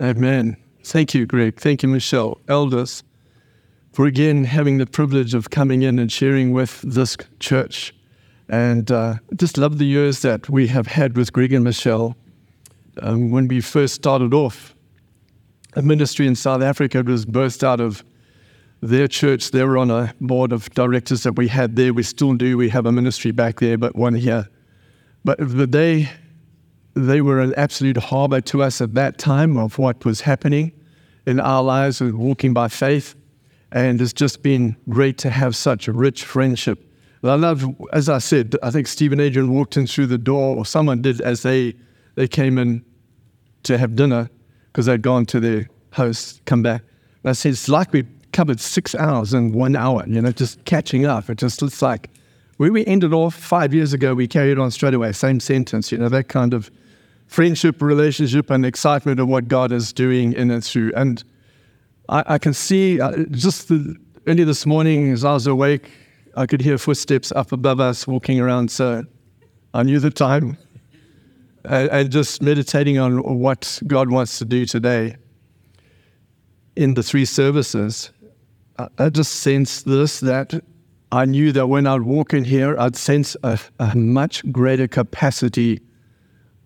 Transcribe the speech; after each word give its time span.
Amen. 0.00 0.56
Thank 0.82 1.14
you, 1.14 1.24
Greg. 1.24 1.60
Thank 1.60 1.82
you, 1.82 1.88
Michelle. 1.88 2.40
Elders, 2.48 3.04
for 3.92 4.06
again 4.06 4.44
having 4.44 4.78
the 4.78 4.86
privilege 4.86 5.34
of 5.34 5.50
coming 5.50 5.82
in 5.82 5.98
and 5.98 6.10
sharing 6.10 6.52
with 6.52 6.82
this 6.82 7.16
church. 7.38 7.94
And 8.48 8.90
uh, 8.90 9.14
just 9.36 9.56
love 9.56 9.78
the 9.78 9.86
years 9.86 10.20
that 10.22 10.50
we 10.50 10.66
have 10.66 10.88
had 10.88 11.16
with 11.16 11.32
Greg 11.32 11.52
and 11.52 11.64
Michelle. 11.64 12.16
Um, 13.00 13.30
when 13.30 13.48
we 13.48 13.60
first 13.60 13.94
started 13.94 14.34
off, 14.34 14.74
a 15.74 15.82
ministry 15.82 16.26
in 16.26 16.34
South 16.34 16.62
Africa 16.62 16.98
it 16.98 17.06
was 17.06 17.24
birthed 17.24 17.62
out 17.62 17.80
of 17.80 18.04
their 18.82 19.08
church. 19.08 19.52
They 19.52 19.64
were 19.64 19.78
on 19.78 19.90
a 19.90 20.14
board 20.20 20.52
of 20.52 20.68
directors 20.70 21.22
that 21.22 21.36
we 21.36 21.48
had 21.48 21.76
there. 21.76 21.94
We 21.94 22.02
still 22.02 22.34
do. 22.34 22.56
We 22.56 22.68
have 22.68 22.86
a 22.86 22.92
ministry 22.92 23.30
back 23.30 23.60
there, 23.60 23.78
but 23.78 23.96
one 23.96 24.14
here. 24.14 24.48
But 25.24 25.38
they 25.40 26.10
they 26.94 27.20
were 27.20 27.40
an 27.40 27.54
absolute 27.56 27.96
harbor 27.96 28.40
to 28.40 28.62
us 28.62 28.80
at 28.80 28.94
that 28.94 29.18
time 29.18 29.56
of 29.56 29.78
what 29.78 30.04
was 30.04 30.20
happening 30.22 30.72
in 31.26 31.40
our 31.40 31.62
lives 31.62 32.00
and 32.00 32.16
walking 32.16 32.54
by 32.54 32.68
faith. 32.68 33.14
And 33.72 34.00
it's 34.00 34.12
just 34.12 34.42
been 34.42 34.76
great 34.88 35.18
to 35.18 35.30
have 35.30 35.56
such 35.56 35.88
a 35.88 35.92
rich 35.92 36.24
friendship. 36.24 36.88
And 37.22 37.30
I 37.30 37.34
love, 37.34 37.64
as 37.92 38.08
I 38.08 38.18
said, 38.18 38.54
I 38.62 38.70
think 38.70 38.86
Stephen 38.86 39.18
Adrian 39.18 39.52
walked 39.52 39.76
in 39.76 39.86
through 39.86 40.06
the 40.06 40.18
door, 40.18 40.56
or 40.56 40.64
someone 40.64 41.02
did 41.02 41.20
as 41.20 41.42
they, 41.42 41.74
they 42.14 42.28
came 42.28 42.58
in 42.58 42.84
to 43.64 43.78
have 43.78 43.96
dinner 43.96 44.30
because 44.66 44.86
they'd 44.86 45.02
gone 45.02 45.26
to 45.26 45.40
their 45.40 45.68
host, 45.92 46.44
come 46.44 46.62
back. 46.62 46.82
And 47.22 47.30
I 47.30 47.32
said, 47.32 47.52
it's 47.52 47.68
like 47.68 47.92
we 47.92 48.04
covered 48.32 48.60
six 48.60 48.94
hours 48.94 49.32
in 49.32 49.52
one 49.52 49.74
hour, 49.74 50.04
you 50.06 50.20
know, 50.20 50.32
just 50.32 50.64
catching 50.64 51.06
up. 51.06 51.30
It 51.30 51.38
just 51.38 51.62
looks 51.62 51.80
like 51.80 52.10
where 52.58 52.70
we 52.70 52.84
ended 52.86 53.12
off 53.12 53.34
five 53.34 53.74
years 53.74 53.92
ago, 53.92 54.14
we 54.14 54.28
carried 54.28 54.58
on 54.58 54.70
straight 54.70 54.94
away, 54.94 55.12
same 55.12 55.40
sentence, 55.40 55.90
you 55.90 55.98
know, 55.98 56.08
that 56.08 56.28
kind 56.28 56.54
of 56.54 56.70
friendship, 57.26 57.82
relationship, 57.82 58.50
and 58.50 58.64
excitement 58.64 59.20
of 59.20 59.28
what 59.28 59.48
God 59.48 59.72
is 59.72 59.92
doing 59.92 60.32
in 60.32 60.50
and 60.50 60.64
through. 60.64 60.92
And 60.94 61.22
I, 62.08 62.24
I 62.26 62.38
can 62.38 62.54
see 62.54 63.00
uh, 63.00 63.24
just 63.30 63.68
the, 63.68 63.96
early 64.26 64.44
this 64.44 64.66
morning 64.66 65.10
as 65.12 65.24
I 65.24 65.32
was 65.32 65.46
awake, 65.46 65.90
I 66.36 66.46
could 66.46 66.60
hear 66.60 66.78
footsteps 66.78 67.32
up 67.32 67.52
above 67.52 67.80
us 67.80 68.06
walking 68.06 68.40
around. 68.40 68.70
So 68.70 69.04
I 69.72 69.82
knew 69.82 70.00
the 70.00 70.10
time 70.10 70.56
and, 71.64 71.88
and 71.90 72.10
just 72.10 72.42
meditating 72.42 72.98
on 72.98 73.22
what 73.22 73.80
God 73.86 74.10
wants 74.10 74.38
to 74.38 74.44
do 74.44 74.66
today 74.66 75.16
in 76.76 76.94
the 76.94 77.02
three 77.02 77.24
services. 77.24 78.10
I, 78.78 78.88
I 78.98 79.08
just 79.08 79.36
sensed 79.36 79.86
this 79.86 80.20
that 80.20 80.62
I 81.12 81.24
knew 81.24 81.52
that 81.52 81.68
when 81.68 81.86
I'd 81.86 82.02
walk 82.02 82.34
in 82.34 82.44
here, 82.44 82.76
I'd 82.78 82.96
sense 82.96 83.36
a, 83.44 83.58
a 83.78 83.94
much 83.96 84.50
greater 84.50 84.88
capacity 84.88 85.80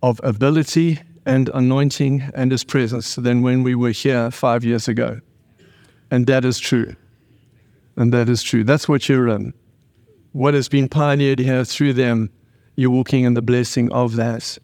of 0.02 0.20
ability 0.22 1.00
and 1.26 1.50
anointing 1.50 2.30
and 2.34 2.50
His 2.50 2.64
presence 2.64 3.16
than 3.16 3.42
when 3.42 3.62
we 3.62 3.74
were 3.74 3.90
here 3.90 4.30
five 4.30 4.64
years 4.64 4.88
ago. 4.88 5.20
And 6.10 6.26
that 6.26 6.44
is 6.44 6.58
true. 6.58 6.94
And 7.96 8.12
that 8.14 8.28
is 8.28 8.42
true. 8.42 8.64
That's 8.64 8.88
what 8.88 9.08
you're 9.08 9.28
in. 9.28 9.52
What 10.32 10.54
has 10.54 10.68
been 10.68 10.88
pioneered 10.88 11.38
here 11.38 11.64
through 11.64 11.94
them, 11.94 12.30
you're 12.76 12.90
walking 12.90 13.24
in 13.24 13.34
the 13.34 13.42
blessing 13.42 13.90
of 13.92 14.16
that. 14.16 14.56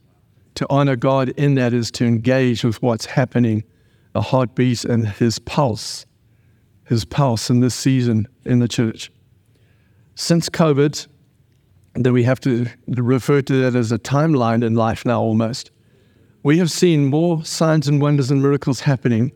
To 0.55 0.67
honor 0.71 0.97
God 0.97 1.31
in 1.31 1.57
that 1.57 1.73
is 1.73 1.91
to 1.93 2.05
engage 2.05 2.65
with 2.65 2.81
what's 2.81 3.07
happening, 3.07 3.65
the 4.13 4.23
heartbeat 4.23 4.85
and 4.85 5.09
His 5.09 5.39
pulse, 5.41 6.07
His 6.85 7.05
pulse 7.05 7.51
in 7.51 7.61
this 7.61 7.75
season 7.75 8.29
in 8.45 8.61
the 8.61 8.69
church. 8.69 9.11
Since 10.15 10.49
COVID, 10.49 11.09
that 11.95 12.13
we 12.13 12.25
have 12.25 12.41
to 12.41 12.67
refer 12.89 13.41
to 13.43 13.53
that 13.63 13.77
as 13.77 13.93
a 13.93 13.99
timeline 13.99 14.65
in 14.65 14.75
life 14.75 15.05
now 15.05 15.21
almost. 15.21 15.71
We 16.43 16.59
have 16.59 16.71
seen 16.71 17.07
more 17.07 17.45
signs 17.45 17.89
and 17.89 18.03
wonders 18.03 18.31
and 18.31 18.43
miracles 18.43 18.81
happening 18.81 19.33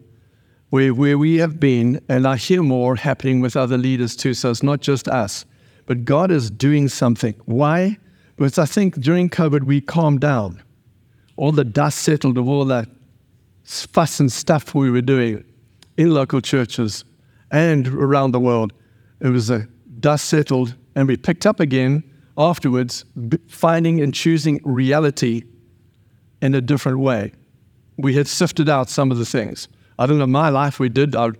where, 0.71 0.93
where 0.93 1.17
we 1.17 1.37
have 1.37 1.59
been, 1.59 2.01
and 2.09 2.27
I 2.27 2.37
hear 2.37 2.63
more 2.63 2.97
happening 2.97 3.41
with 3.41 3.57
other 3.57 3.79
leaders 3.79 4.15
too. 4.15 4.35
So 4.35 4.51
it's 4.51 4.63
not 4.63 4.81
just 4.81 5.09
us, 5.09 5.45
but 5.87 6.05
God 6.05 6.31
is 6.31 6.51
doing 6.51 6.89
something. 6.89 7.35
Why? 7.47 7.97
Because 8.37 8.59
I 8.59 8.67
think 8.67 9.01
during 9.01 9.31
COVID 9.31 9.65
we 9.65 9.81
calmed 9.81 10.21
down. 10.21 10.63
All 11.37 11.53
the 11.53 11.65
dust 11.65 12.01
settled 12.01 12.37
of 12.37 12.49
all 12.49 12.65
that 12.67 12.89
fuss 13.65 14.21
and 14.21 14.31
stuff 14.31 14.75
we 14.75 14.91
were 14.91 15.01
doing 15.01 15.45
in 15.97 16.13
local 16.13 16.41
churches 16.41 17.05
and 17.51 17.87
around 17.89 18.33
the 18.33 18.41
world. 18.41 18.73
It 19.21 19.29
was 19.29 19.49
a 19.51 19.67
dust 20.01 20.27
settled, 20.27 20.75
and 20.95 21.09
we 21.09 21.17
picked 21.17 21.47
up 21.47 21.61
again 21.61 22.03
afterwards, 22.39 23.05
finding 23.49 24.01
and 24.01 24.15
choosing 24.15 24.61
reality 24.65 25.43
in 26.41 26.55
a 26.55 26.61
different 26.61 27.01
way. 27.01 27.33
We 27.97 28.15
had 28.15 28.29
sifted 28.29 28.69
out 28.69 28.89
some 28.89 29.11
of 29.11 29.19
the 29.19 29.27
things. 29.27 29.67
I 29.99 30.07
don't 30.07 30.19
know, 30.19 30.27
my 30.27 30.49
life 30.49 30.79
we 30.79 30.89
did. 30.89 31.17
I, 31.17 31.31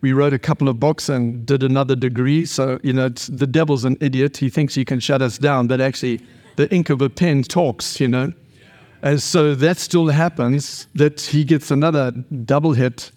we 0.00 0.12
wrote 0.12 0.32
a 0.32 0.38
couple 0.38 0.68
of 0.68 0.80
books 0.80 1.08
and 1.08 1.46
did 1.46 1.62
another 1.62 1.94
degree. 1.94 2.44
So, 2.44 2.80
you 2.82 2.92
know, 2.92 3.08
the 3.08 3.46
devil's 3.46 3.84
an 3.84 3.96
idiot. 4.00 4.36
He 4.36 4.50
thinks 4.50 4.74
he 4.74 4.84
can 4.84 4.98
shut 4.98 5.22
us 5.22 5.38
down, 5.38 5.68
but 5.68 5.80
actually, 5.80 6.20
the 6.56 6.72
ink 6.74 6.90
of 6.90 7.00
a 7.00 7.08
pen 7.08 7.44
talks, 7.44 8.00
you 8.00 8.08
know. 8.08 8.32
And 9.00 9.22
so 9.22 9.54
that 9.54 9.78
still 9.78 10.08
happens, 10.08 10.88
that 10.96 11.20
he 11.20 11.44
gets 11.44 11.70
another 11.70 12.10
double 12.10 12.72
hit 12.72 13.12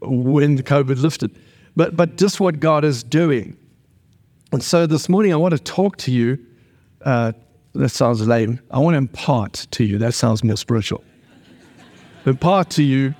when 0.00 0.56
COVID 0.58 1.02
lifted. 1.02 1.36
But, 1.74 1.96
but 1.96 2.16
just 2.16 2.38
what 2.38 2.60
God 2.60 2.84
is 2.84 3.02
doing. 3.02 3.56
And 4.52 4.62
so 4.62 4.86
this 4.86 5.08
morning, 5.08 5.32
I 5.32 5.36
want 5.36 5.52
to 5.52 5.58
talk 5.58 5.96
to 5.98 6.12
you 6.12 6.38
uh, 7.04 7.32
that 7.74 7.88
sounds 7.90 8.26
lame. 8.26 8.60
I 8.70 8.78
want 8.78 8.94
to 8.94 8.98
impart 8.98 9.66
to 9.72 9.84
you. 9.84 9.98
That 9.98 10.14
sounds 10.14 10.42
more 10.42 10.56
spiritual. 10.56 11.04
impart 12.24 12.70
to 12.70 12.82
you 12.82 13.14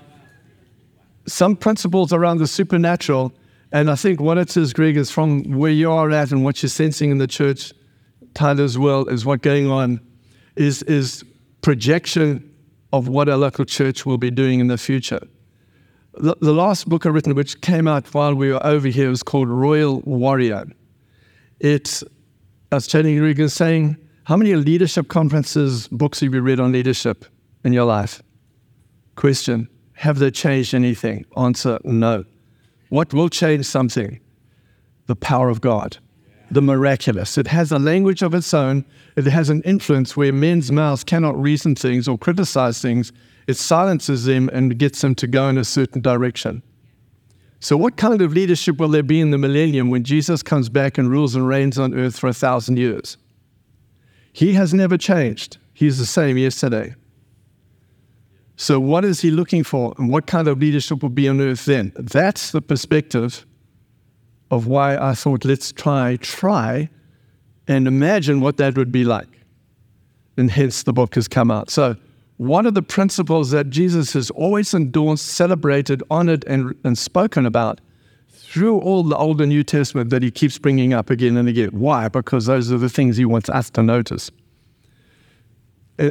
some 1.26 1.56
principles 1.56 2.12
around 2.12 2.38
the 2.38 2.46
supernatural. 2.46 3.32
And 3.72 3.90
I 3.90 3.96
think 3.96 4.20
what 4.20 4.38
it 4.38 4.56
is, 4.56 4.72
Greg, 4.72 4.96
is 4.96 5.10
from 5.10 5.42
where 5.44 5.70
you 5.70 5.90
are 5.90 6.10
at 6.10 6.30
and 6.30 6.44
what 6.44 6.62
you're 6.62 6.70
sensing 6.70 7.10
in 7.10 7.18
the 7.18 7.26
church, 7.26 7.72
Tyler 8.34 8.64
as 8.64 8.78
well, 8.78 9.06
is 9.08 9.26
what 9.26 9.42
going 9.42 9.70
on 9.70 10.00
is, 10.56 10.82
is 10.82 11.24
projection 11.60 12.50
of 12.92 13.08
what 13.08 13.28
a 13.28 13.36
local 13.36 13.64
church 13.64 14.06
will 14.06 14.18
be 14.18 14.30
doing 14.30 14.60
in 14.60 14.68
the 14.68 14.78
future. 14.78 15.20
The, 16.16 16.36
the 16.40 16.52
last 16.52 16.88
book 16.88 17.06
I 17.06 17.08
written, 17.08 17.34
which 17.34 17.60
came 17.60 17.88
out 17.88 18.14
while 18.14 18.34
we 18.36 18.52
were 18.52 18.64
over 18.64 18.86
here, 18.86 19.08
was 19.08 19.24
called 19.24 19.48
Royal 19.48 20.00
Warrior. 20.02 20.66
It's 21.58 22.04
as 22.74 22.88
Channing 22.88 23.20
Regan 23.20 23.48
saying, 23.48 23.96
how 24.24 24.36
many 24.36 24.54
leadership 24.56 25.06
conferences, 25.06 25.86
books 25.88 26.20
have 26.20 26.34
you 26.34 26.40
read 26.40 26.58
on 26.58 26.72
leadership 26.72 27.24
in 27.62 27.72
your 27.72 27.84
life? 27.84 28.20
Question, 29.14 29.68
have 29.92 30.18
they 30.18 30.32
changed 30.32 30.74
anything? 30.74 31.24
Answer, 31.36 31.78
no. 31.84 32.24
What 32.88 33.14
will 33.14 33.28
change 33.28 33.64
something? 33.64 34.18
The 35.06 35.14
power 35.14 35.50
of 35.50 35.60
God, 35.60 35.98
the 36.50 36.62
miraculous. 36.62 37.38
It 37.38 37.46
has 37.46 37.70
a 37.70 37.78
language 37.78 38.22
of 38.22 38.34
its 38.34 38.52
own. 38.52 38.84
It 39.16 39.26
has 39.26 39.50
an 39.50 39.62
influence 39.62 40.16
where 40.16 40.32
men's 40.32 40.72
mouths 40.72 41.04
cannot 41.04 41.40
reason 41.40 41.76
things 41.76 42.08
or 42.08 42.18
criticize 42.18 42.82
things. 42.82 43.12
It 43.46 43.56
silences 43.56 44.24
them 44.24 44.50
and 44.52 44.76
gets 44.78 45.00
them 45.00 45.14
to 45.16 45.28
go 45.28 45.48
in 45.48 45.58
a 45.58 45.64
certain 45.64 46.00
direction. 46.00 46.64
So, 47.64 47.78
what 47.78 47.96
kind 47.96 48.20
of 48.20 48.34
leadership 48.34 48.76
will 48.76 48.90
there 48.90 49.02
be 49.02 49.22
in 49.22 49.30
the 49.30 49.38
millennium 49.38 49.88
when 49.88 50.04
Jesus 50.04 50.42
comes 50.42 50.68
back 50.68 50.98
and 50.98 51.08
rules 51.08 51.34
and 51.34 51.48
reigns 51.48 51.78
on 51.78 51.94
earth 51.94 52.18
for 52.18 52.26
a 52.26 52.34
thousand 52.34 52.76
years? 52.76 53.16
He 54.34 54.52
has 54.52 54.74
never 54.74 54.98
changed. 54.98 55.56
He's 55.72 55.96
the 55.96 56.04
same 56.04 56.36
yesterday. 56.36 56.94
So, 58.56 58.78
what 58.78 59.02
is 59.02 59.22
he 59.22 59.30
looking 59.30 59.64
for, 59.64 59.94
and 59.96 60.10
what 60.10 60.26
kind 60.26 60.46
of 60.46 60.58
leadership 60.58 61.00
will 61.00 61.08
be 61.08 61.26
on 61.26 61.40
earth 61.40 61.64
then? 61.64 61.94
That's 61.96 62.50
the 62.50 62.60
perspective 62.60 63.46
of 64.50 64.66
why 64.66 64.98
I 64.98 65.14
thought 65.14 65.46
let's 65.46 65.72
try, 65.72 66.16
try, 66.16 66.90
and 67.66 67.88
imagine 67.88 68.42
what 68.42 68.58
that 68.58 68.76
would 68.76 68.92
be 68.92 69.04
like. 69.04 69.40
And 70.36 70.50
hence 70.50 70.82
the 70.82 70.92
book 70.92 71.14
has 71.14 71.28
come 71.28 71.50
out. 71.50 71.70
So, 71.70 71.96
one 72.36 72.66
of 72.66 72.74
the 72.74 72.82
principles 72.82 73.50
that 73.52 73.70
Jesus 73.70 74.12
has 74.14 74.30
always 74.30 74.74
endorsed, 74.74 75.26
celebrated, 75.26 76.02
honored, 76.10 76.44
and, 76.46 76.74
and 76.84 76.98
spoken 76.98 77.46
about 77.46 77.80
through 78.28 78.78
all 78.78 79.02
the 79.02 79.16
Old 79.16 79.40
and 79.40 79.48
New 79.48 79.64
Testament 79.64 80.10
that 80.10 80.22
he 80.22 80.30
keeps 80.30 80.58
bringing 80.58 80.92
up 80.92 81.10
again 81.10 81.36
and 81.36 81.48
again. 81.48 81.70
Why? 81.70 82.08
Because 82.08 82.46
those 82.46 82.72
are 82.72 82.78
the 82.78 82.88
things 82.88 83.16
he 83.16 83.24
wants 83.24 83.48
us 83.48 83.70
to 83.70 83.82
notice. 83.82 84.30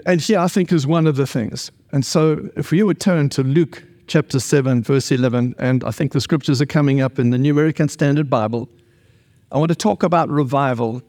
And 0.06 0.22
here 0.22 0.40
I 0.40 0.48
think 0.48 0.72
is 0.72 0.88
one 0.88 1.08
of 1.08 1.18
the 1.18 1.28
things. 1.28 1.72
And 1.92 2.06
so 2.06 2.50
if 2.56 2.72
you 2.72 2.86
would 2.86 3.00
turn 3.00 3.30
to 3.30 3.44
Luke 3.44 3.84
chapter 4.08 4.40
7, 4.40 4.84
verse 4.84 5.12
11, 5.12 5.56
and 5.60 5.84
I 5.84 5.92
think 5.92 6.14
the 6.14 6.22
scriptures 6.22 6.62
are 6.62 6.66
coming 6.66 7.02
up 7.02 7.20
in 7.20 7.30
the 7.32 7.38
New 7.38 7.52
American 7.52 7.90
Standard 7.90 8.30
Bible, 8.30 8.70
I 9.52 9.58
want 9.58 9.70
to 9.70 9.76
talk 9.76 10.04
about 10.04 10.30
revival. 10.30 11.02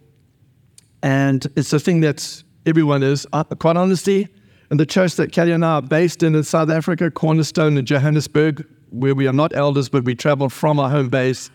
And 1.02 1.46
it's 1.56 1.72
a 1.72 1.78
thing 1.78 2.00
that 2.00 2.42
everyone 2.66 3.02
is, 3.02 3.26
uh, 3.32 3.44
quite 3.44 3.76
honestly, 3.76 4.28
and 4.70 4.80
the 4.80 4.86
church 4.86 5.16
that 5.16 5.32
Kelly 5.32 5.52
and 5.52 5.64
I 5.64 5.74
are 5.74 5.82
based 5.82 6.22
in 6.22 6.34
in 6.34 6.42
South 6.42 6.70
Africa, 6.70 7.10
Cornerstone 7.10 7.76
in 7.76 7.86
Johannesburg, 7.86 8.66
where 8.90 9.14
we 9.14 9.26
are 9.26 9.32
not 9.32 9.54
elders, 9.54 9.88
but 9.88 10.04
we 10.04 10.14
travel 10.14 10.48
from 10.48 10.78
our 10.78 10.90
home 10.90 11.08
base. 11.08 11.50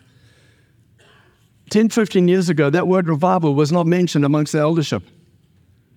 10, 1.69 1.89
15 1.89 2.27
years 2.27 2.49
ago, 2.49 2.69
that 2.69 2.87
word 2.87 3.07
revival 3.07 3.53
was 3.53 3.71
not 3.71 3.85
mentioned 3.85 4.25
amongst 4.25 4.53
the 4.53 4.59
eldership. 4.59 5.03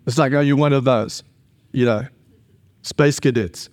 It's 0.06 0.18
like, 0.18 0.32
oh, 0.32 0.40
you're 0.40 0.56
one 0.56 0.72
of 0.72 0.84
those, 0.84 1.22
you 1.72 1.84
know, 1.84 2.06
space 2.82 3.20
cadets. 3.20 3.68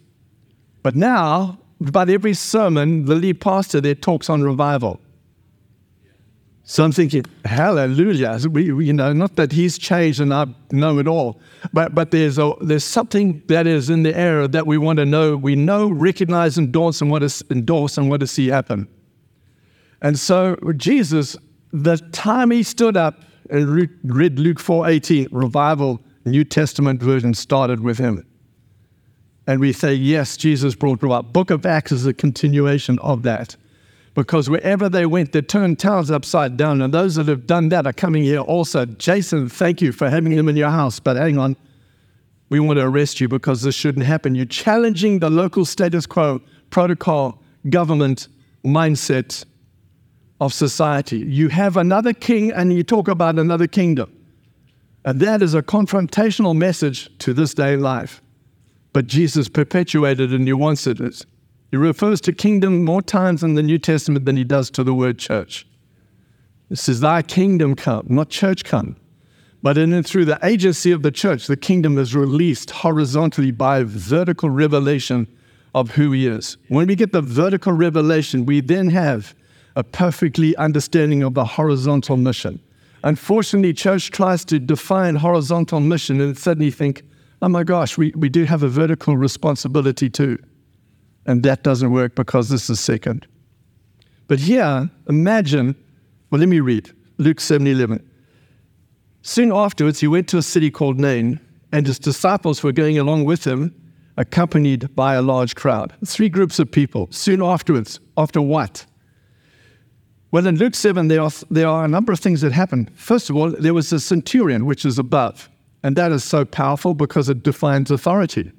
But 0.84 0.96
now, 0.96 1.60
about 1.86 2.10
every 2.10 2.34
sermon, 2.34 3.06
the 3.06 3.16
lead 3.16 3.42
pastor 3.42 3.82
there 3.82 3.96
talks 3.96 4.30
on 4.30 4.44
revival. 4.44 5.00
So 6.70 6.84
I'm 6.84 6.92
thinking, 6.92 7.26
hallelujah. 7.46 8.38
We, 8.48 8.72
we, 8.72 8.86
you 8.86 8.94
know, 8.94 9.12
not 9.12 9.38
that 9.38 9.52
he's 9.52 9.80
changed 9.80 10.20
and 10.20 10.32
I 10.32 10.46
know 10.72 11.00
it 11.00 11.08
all, 11.08 11.42
but, 11.74 11.96
but 11.96 12.12
there's, 12.12 12.38
a, 12.38 12.54
there's 12.62 12.84
something 12.84 13.42
that 13.48 13.66
is 13.66 13.90
in 13.90 14.04
the 14.04 14.16
air 14.16 14.48
that 14.48 14.68
we 14.68 14.78
want 14.78 14.98
to 14.98 15.06
know. 15.06 15.36
We 15.36 15.56
know, 15.56 15.90
recognize, 15.90 16.60
endorse, 16.60 17.02
and 17.02 17.10
what 17.10 17.24
is 17.24 17.44
endorse 17.50 17.98
and 17.98 18.08
what 18.08 18.20
to 18.20 18.28
see 18.28 18.50
happen. 18.50 18.88
And 20.04 20.20
so 20.20 20.58
Jesus, 20.78 21.36
the 21.74 21.98
time 22.12 22.52
he 22.52 22.62
stood 22.62 22.96
up 22.96 23.20
and 23.50 23.90
read 24.04 24.38
Luke 24.38 24.60
4:18, 24.60 25.30
revival, 25.32 26.00
New 26.26 26.44
Testament 26.44 27.02
version 27.02 27.34
started 27.34 27.80
with 27.80 27.98
him. 27.98 28.24
And 29.48 29.60
we 29.60 29.74
say, 29.74 29.96
yes, 29.96 30.38
Jesus 30.38 30.76
brought 30.76 31.02
revival. 31.02 31.32
Book 31.32 31.50
of 31.50 31.66
Acts 31.66 31.92
is 31.92 32.06
a 32.06 32.14
continuation 32.14 33.00
of 33.00 33.24
that 33.24 33.56
because 34.20 34.50
wherever 34.50 34.90
they 34.90 35.06
went, 35.06 35.32
they 35.32 35.42
turned 35.42 35.80
towns 35.80 36.12
upside 36.12 36.58
down. 36.58 36.82
And 36.82 36.94
those 36.94 37.16
that 37.16 37.30
have 37.30 37.48
done 37.48 37.70
that 37.70 37.88
are 37.88 37.94
coming 37.94 38.22
here 38.22 38.42
also. 38.42 38.86
Jason, 38.86 39.48
thank 39.48 39.82
you 39.82 39.94
for 39.94 40.10
having 40.10 40.34
him 40.34 40.50
in 40.50 40.58
your 40.58 40.72
house. 40.72 41.00
But 41.00 41.16
hang 41.16 41.38
on, 41.38 41.56
we 42.50 42.60
want 42.60 42.80
to 42.80 42.86
arrest 42.86 43.22
you 43.22 43.30
because 43.30 43.62
this 43.62 43.76
shouldn't 43.76 44.06
happen. 44.06 44.36
You're 44.36 44.46
challenging 44.46 45.20
the 45.20 45.30
local 45.30 45.64
status 45.64 46.06
quo, 46.06 46.42
protocol, 46.70 47.42
government 47.70 48.28
mindset 48.66 49.46
of 50.42 50.54
society. 50.54 51.20
You 51.20 51.48
have 51.48 51.78
another 51.78 52.12
king 52.12 52.52
and 52.52 52.74
you 52.74 52.84
talk 52.84 53.08
about 53.08 53.40
another 53.40 53.68
kingdom. 53.68 54.14
And 55.06 55.22
that 55.22 55.42
is 55.42 55.54
a 55.54 55.62
confrontational 55.62 56.58
message 56.58 57.10
to 57.20 57.34
this 57.34 57.54
day 57.54 57.72
in 57.72 57.80
life. 57.80 58.22
But 58.92 59.08
Jesus 59.08 59.48
perpetuated 59.48 60.34
and 60.34 60.46
nuanced 60.46 61.00
it. 61.00 61.26
He 61.72 61.78
refers 61.78 62.20
to 62.22 62.34
kingdom 62.34 62.84
more 62.84 63.02
times 63.02 63.44
in 63.44 63.54
the 63.54 63.64
New 63.64 63.78
Testament 63.78 64.26
than 64.26 64.38
he 64.38 64.44
does 64.44 64.72
to 64.72 64.84
the 64.84 64.94
word 64.94 65.20
church. 65.20 65.68
It 66.70 66.78
says, 66.78 67.00
Thy 67.00 67.22
kingdom 67.22 67.76
come, 67.76 68.08
not 68.10 68.30
church 68.30 68.64
come. 68.64 68.96
But 69.62 69.78
in 69.78 69.92
and 69.92 70.06
through 70.06 70.26
the 70.26 70.40
agency 70.42 70.92
of 70.92 71.02
the 71.02 71.12
church, 71.12 71.48
the 71.48 71.58
kingdom 71.58 71.98
is 71.98 72.16
released 72.16 72.72
horizontally 72.72 73.52
by 73.52 73.84
vertical 73.84 74.50
revelation 74.50 75.28
of 75.76 75.92
who 75.92 76.12
he 76.12 76.28
is. 76.28 76.58
When 76.70 76.88
we 76.88 76.96
get 76.96 77.12
the 77.12 77.22
vertical 77.22 77.74
revelation, 77.74 78.46
we 78.46 78.62
then 78.62 78.90
have 78.90 79.36
a 79.76 79.84
perfectly 79.84 80.56
understanding 80.56 81.24
of 81.24 81.34
the 81.34 81.46
horizontal 81.46 82.18
mission. 82.18 82.60
Unfortunately, 83.04 83.74
church 83.74 84.12
tries 84.12 84.44
to 84.46 84.60
define 84.60 85.16
horizontal 85.16 85.80
mission 85.80 86.20
and 86.20 86.38
suddenly 86.38 86.72
think, 86.72 87.04
oh 87.42 87.50
my 87.50 87.64
gosh, 87.64 87.98
we, 87.98 88.12
we 88.16 88.30
do 88.30 88.46
have 88.46 88.64
a 88.64 88.68
vertical 88.68 89.16
responsibility 89.16 90.10
too. 90.10 90.38
And 91.26 91.44
that 91.44 91.64
doesn't 91.64 91.92
work 91.92 92.16
because 92.16 92.50
this 92.50 92.70
is 92.70 92.80
second. 92.80 93.28
But 94.28 94.40
here, 94.40 94.90
imagine, 95.08 95.76
well, 96.30 96.40
let 96.40 96.50
me 96.50 96.60
read 96.60 96.92
Luke 97.18 97.40
7 97.40 97.66
11. 97.66 98.08
Soon 99.22 99.52
afterwards, 99.52 100.00
he 100.00 100.08
went 100.08 100.28
to 100.30 100.38
a 100.38 100.42
city 100.42 100.72
called 100.72 101.00
Nain, 101.00 101.40
and 101.72 101.86
his 101.86 102.00
disciples 102.00 102.64
were 102.64 102.72
going 102.72 102.98
along 102.98 103.26
with 103.26 103.46
him, 103.46 103.76
accompanied 104.18 104.96
by 104.96 105.16
a 105.16 105.22
large 105.22 105.56
crowd. 105.56 105.94
Three 106.06 106.30
groups 106.30 106.60
of 106.60 106.72
people. 106.72 107.08
Soon 107.12 107.42
afterwards, 107.42 108.00
after 108.18 108.42
what? 108.42 108.86
Well, 110.32 110.46
in 110.46 110.58
Luke 110.58 110.76
7, 110.76 111.08
there 111.08 111.22
are, 111.22 111.32
there 111.50 111.68
are 111.68 111.86
a 111.86 111.88
number 111.88 112.14
of 112.14 112.20
things 112.20 112.42
that 112.42 112.52
happen. 112.52 112.90
First 112.94 113.30
of 113.30 113.36
all, 113.36 113.50
there 113.50 113.74
was 113.74 113.92
a 113.92 114.00
centurion, 114.00 114.66
which 114.66 114.86
is 114.86 115.00
above, 115.00 115.50
and 115.82 115.96
that 115.96 116.12
is 116.12 116.24
so 116.24 116.46
powerful 116.46 116.94
because 116.94 117.30
it 117.30 117.42
defines 117.42 117.90
authority. 117.90 118.52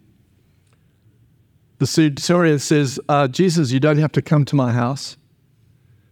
The 1.80 1.86
centurion 1.86 2.58
says, 2.58 3.00
uh, 3.08 3.26
Jesus, 3.26 3.72
you 3.72 3.80
don't 3.80 3.96
have 3.96 4.12
to 4.12 4.20
come 4.20 4.44
to 4.44 4.54
my 4.54 4.70
house, 4.70 5.16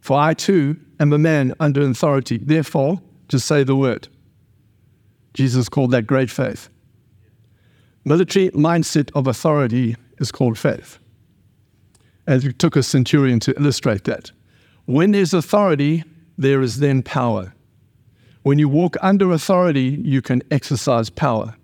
for 0.01 0.19
I 0.19 0.33
too 0.33 0.81
am 0.99 1.13
a 1.13 1.19
man 1.19 1.53
under 1.61 1.83
authority. 1.83 2.39
Therefore, 2.39 3.03
just 3.29 3.47
say 3.47 3.65
the 3.65 3.77
word. 3.77 4.09
Jesus 5.35 5.69
called 5.69 5.91
that 5.91 6.07
great 6.07 6.31
faith. 6.31 6.71
Military 8.07 8.49
mindset 8.53 9.11
of 9.15 9.27
authority 9.27 9.95
is 10.17 10.33
called 10.33 10.59
faith. 10.59 10.99
And 12.27 12.43
it 12.43 12.59
took 12.59 12.75
a 12.75 12.83
centurion 12.83 13.39
to 13.41 13.55
illustrate 13.61 14.05
that. 14.05 14.33
When 14.87 15.11
there's 15.11 15.35
authority, 15.35 16.03
there 16.39 16.63
is 16.63 16.79
then 16.79 17.03
power. 17.03 17.53
When 18.43 18.59
you 18.59 18.71
walk 18.71 18.97
under 19.03 19.33
authority, 19.33 20.01
you 20.03 20.23
can 20.23 20.41
exercise 20.51 21.11
power. 21.11 21.55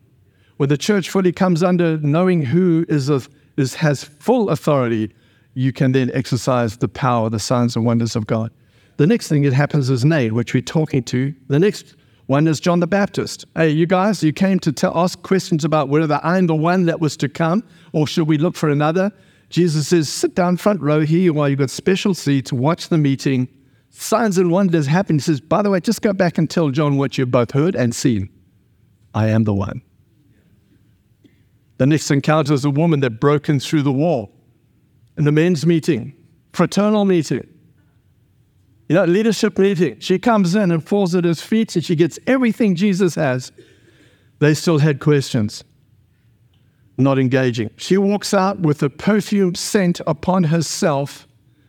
When 0.59 0.69
the 0.69 0.77
church 0.77 1.09
fully 1.09 1.33
comes 1.33 1.63
under 1.63 1.97
knowing 1.97 2.43
who 2.43 2.85
is 2.91 3.09
a 3.09 3.23
is, 3.57 3.75
has 3.77 4.05
full 4.05 4.51
authority, 4.51 5.13
you 5.55 5.73
can 5.73 5.93
then 5.93 6.11
exercise 6.15 6.77
the 6.77 6.89
power, 6.89 7.31
the 7.31 7.39
signs 7.39 7.77
and 7.77 7.85
wonders 7.85 8.17
of 8.17 8.27
God. 8.27 8.51
The 8.97 9.07
next 9.07 9.29
thing 9.29 9.43
that 9.43 9.53
happens 9.53 9.91
is 9.91 10.05
Nain, 10.05 10.35
which 10.35 10.55
we're 10.55 10.63
talking 10.63 11.03
to. 11.05 11.35
The 11.49 11.59
next 11.59 11.97
one 12.27 12.47
is 12.49 12.61
John 12.61 12.81
the 12.81 12.87
Baptist. 12.87 13.45
Hey, 13.55 13.71
you 13.71 13.87
guys, 13.87 14.23
you 14.23 14.33
came 14.33 14.59
to 14.61 14.73
tell, 14.73 14.97
ask 14.97 15.23
questions 15.23 15.65
about 15.65 15.89
whether 15.89 16.21
I'm 16.23 16.47
the 16.47 16.55
one 16.55 16.87
that 16.87 17.01
was 17.01 17.17
to 17.19 17.29
come 17.29 17.65
or 17.93 18.07
should 18.07 18.27
we 18.27 18.39
look 18.39 18.57
for 18.57 18.69
another? 18.69 19.13
Jesus 19.51 19.89
says, 19.89 20.09
sit 20.09 20.35
down 20.35 20.57
front 20.57 20.81
row 20.81 21.01
here 21.01 21.33
while 21.33 21.49
you've 21.49 21.59
got 21.59 21.71
special 21.71 22.15
seats, 22.15 22.53
watch 22.53 22.89
the 22.89 22.99
meeting. 22.99 23.49
Signs 23.91 24.39
and 24.39 24.51
wonders 24.51 24.87
happen. 24.87 25.17
He 25.17 25.21
says, 25.21 25.41
by 25.41 25.63
the 25.63 25.71
way, 25.71 25.81
just 25.81 26.03
go 26.03 26.13
back 26.13 26.39
and 26.39 26.51
tell 26.51 26.71
John 26.71 26.97
what 26.97 27.17
you've 27.17 27.31
both 27.31 27.53
heard 27.53 27.77
and 27.77 27.95
seen. 27.95 28.29
I 29.15 29.29
am 29.29 29.45
the 29.45 29.55
one. 29.55 29.83
The 31.79 31.87
next 31.87 32.11
encounter 32.11 32.55
is 32.55 32.65
a 32.65 32.71
woman 32.71 33.01
that 33.01 33.21
broke 33.21 33.49
in 33.49 33.61
through 33.61 33.83
the 33.83 33.93
wall 33.93 34.31
in 35.17 35.25
the 35.25 35.33
men's 35.33 35.67
meeting, 35.67 36.15
fraternal 36.53 37.05
meeting, 37.05 37.47
you 38.89 38.95
know, 38.95 39.05
leadership 39.05 39.59
meeting. 39.59 39.99
She 40.01 40.19
comes 40.19 40.55
in 40.55 40.71
and 40.71 40.87
falls 40.87 41.15
at 41.15 41.25
his 41.25 41.41
feet 41.41 41.75
and 41.75 41.85
she 41.85 41.97
gets 41.97 42.19
everything 42.27 42.75
Jesus 42.75 43.15
has. 43.15 43.51
They 44.41 44.55
still 44.55 44.79
had 44.79 45.01
questions, 45.01 45.65
not 46.99 47.19
engaging. 47.19 47.71
She 47.77 47.97
walks 47.97 48.35
out 48.35 48.61
with 48.61 48.83
a 48.83 48.91
perfume 48.91 49.55
scent 49.55 50.01
upon 50.07 50.45
herself 50.45 51.27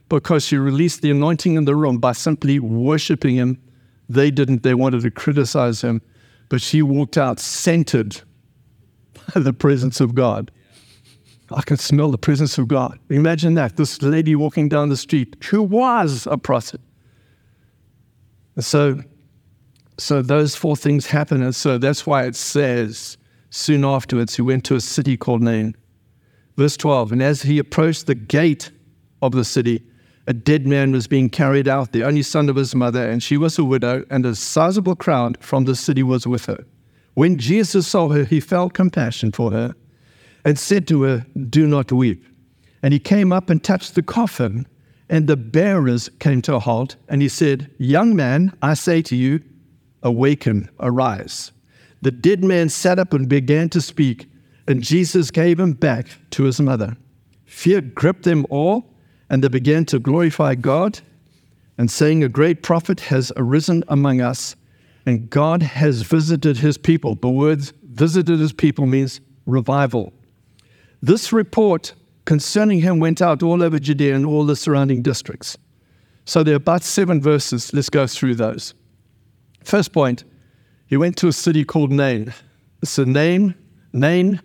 because 0.10 0.46
she 0.46 0.58
released 0.58 1.01
the 1.01 1.12
anointing 1.12 1.56
in 1.56 1.66
the 1.66 1.75
room 1.75 1.98
by 1.98 2.12
simply 2.12 2.60
worshiping 2.60 3.36
him. 3.36 3.62
They 4.08 4.30
didn't, 4.30 4.62
they 4.62 4.75
wanted 4.75 5.01
to 5.01 5.12
criticize 5.12 5.81
him, 5.81 6.01
but 6.50 6.62
she 6.62 6.81
walked 6.81 7.18
out 7.18 7.40
scented 7.40 8.22
the 9.36 9.54
presence 9.54 10.00
of 10.00 10.16
God. 10.16 10.51
I 11.51 11.62
can 11.62 11.77
smell 11.77 12.10
the 12.10 12.18
presence 12.18 12.57
of 12.57 12.68
God. 12.68 13.00
Imagine 13.10 13.54
that 13.56 13.77
this 13.77 14.01
lady 14.01 14.36
walking 14.36 14.68
down 14.68 14.89
the 14.89 14.98
street 14.98 15.36
who 15.45 15.62
was 15.62 16.27
a 16.29 16.38
prophet. 16.38 16.82
so, 18.60 19.01
so 19.98 20.22
those 20.22 20.55
four 20.55 20.75
things 20.75 21.08
happen, 21.08 21.44
and 21.44 21.55
so 21.55 21.77
that's 21.77 22.05
why 22.05 22.24
it 22.24 22.36
says 22.36 23.17
soon 23.51 23.86
afterwards 23.86 24.36
he 24.36 24.41
went 24.41 24.63
to 24.65 24.75
a 24.75 24.82
city 24.82 25.15
called 25.17 25.41
Nain. 25.41 25.75
Verse 26.58 26.77
12, 26.77 27.12
and 27.12 27.22
as 27.22 27.44
he 27.44 27.60
approached 27.60 28.08
the 28.08 28.15
gate 28.15 28.72
of 29.22 29.34
the 29.34 29.46
city, 29.46 29.84
a 30.27 30.34
dead 30.34 30.65
man 30.65 30.91
was 30.91 31.08
being 31.08 31.29
carried 31.29 31.67
out, 31.67 31.91
the 31.91 32.03
only 32.03 32.24
son 32.24 32.50
of 32.50 32.55
his 32.55 32.74
mother, 32.74 33.08
and 33.08 33.22
she 33.22 33.38
was 33.38 33.60
a 33.60 33.63
widow, 33.63 34.03
and 34.10 34.25
a 34.25 34.34
sizable 34.34 34.96
crowd 34.96 35.38
from 35.41 35.65
the 35.65 35.75
city 35.75 36.01
was 36.01 36.25
with 36.25 36.46
her. 36.46 36.65
When 37.15 37.38
Jesus 37.38 37.88
saw 37.88 38.10
her, 38.10 38.25
he 38.25 38.39
felt 38.39 38.74
compassion 38.74 39.31
for 39.31 39.51
her 39.51 39.74
and 40.43 40.60
said 40.60 40.88
to 40.89 41.03
her, 41.03 41.25
Do 41.50 41.65
not 41.65 41.91
weep. 41.91 42.24
And 42.84 42.93
he 42.93 43.00
came 43.00 43.34
up 43.34 43.50
and 43.50 43.63
touched 43.63 43.95
the 43.95 44.03
coffin, 44.03 44.67
and 45.10 45.25
the 45.25 45.38
bearers 45.38 46.10
came 46.19 46.41
to 46.43 46.55
a 46.55 46.60
halt. 46.60 46.98
And 47.07 47.22
he 47.22 47.29
said, 47.29 47.72
Young 47.79 48.15
man, 48.15 48.53
I 48.62 48.75
say 48.75 49.01
to 49.03 49.15
you, 49.15 49.41
awaken, 50.03 50.69
arise. 50.79 51.51
The 52.01 52.12
dead 52.12 52.43
man 52.43 52.69
sat 52.69 53.00
up 53.00 53.13
and 53.13 53.27
began 53.27 53.69
to 53.69 53.81
speak, 53.81 54.29
and 54.67 54.84
Jesus 54.84 55.31
gave 55.31 55.60
him 55.60 55.74
back 55.74 56.07
to 56.31 56.43
his 56.43 56.60
mother. 56.60 56.98
Fear 57.45 57.81
gripped 57.81 58.24
them 58.24 58.45
all, 58.50 58.93
and 59.29 59.43
they 59.43 59.48
began 59.48 59.86
to 59.86 60.00
glorify 60.00 60.53
God, 60.53 61.00
and 61.77 61.89
saying, 61.89 62.24
A 62.24 62.29
great 62.29 62.62
prophet 62.62 63.00
has 63.00 63.31
arisen 63.38 63.84
among 63.88 64.22
us 64.22 64.55
and 65.06 65.30
God 65.30 65.62
has 65.62 66.02
visited 66.02 66.58
his 66.58 66.78
people. 66.78 67.16
The 67.16 67.30
words 67.30 67.74
visited 67.84 68.40
his 68.40 68.54
people 68.54 68.86
means 68.86 69.22
revival. 69.46 70.14
This 71.02 71.32
report 71.32 71.94
concerning 72.26 72.80
him 72.80 73.00
went 73.00 73.22
out 73.22 73.44
all 73.44 73.62
over 73.62 73.78
Judea 73.78 74.16
and 74.16 74.26
all 74.26 74.46
the 74.46 74.56
surrounding 74.56 75.04
districts. 75.04 75.58
So 76.26 76.42
there 76.42 76.56
are 76.56 76.58
about 76.58 76.84
seven 76.84 77.22
verses. 77.22 77.72
Let's 77.72 77.90
go 77.90 78.08
through 78.08 78.36
those. 78.36 78.74
First 79.64 79.94
point, 79.94 80.24
he 80.88 80.98
went 80.98 81.18
to 81.18 81.28
a 81.28 81.34
city 81.34 81.64
called 81.64 81.92
Nain. 81.92 82.34
It's 82.82 82.98
a 82.98 83.06
name, 83.06 83.54
Nain. 83.94 84.42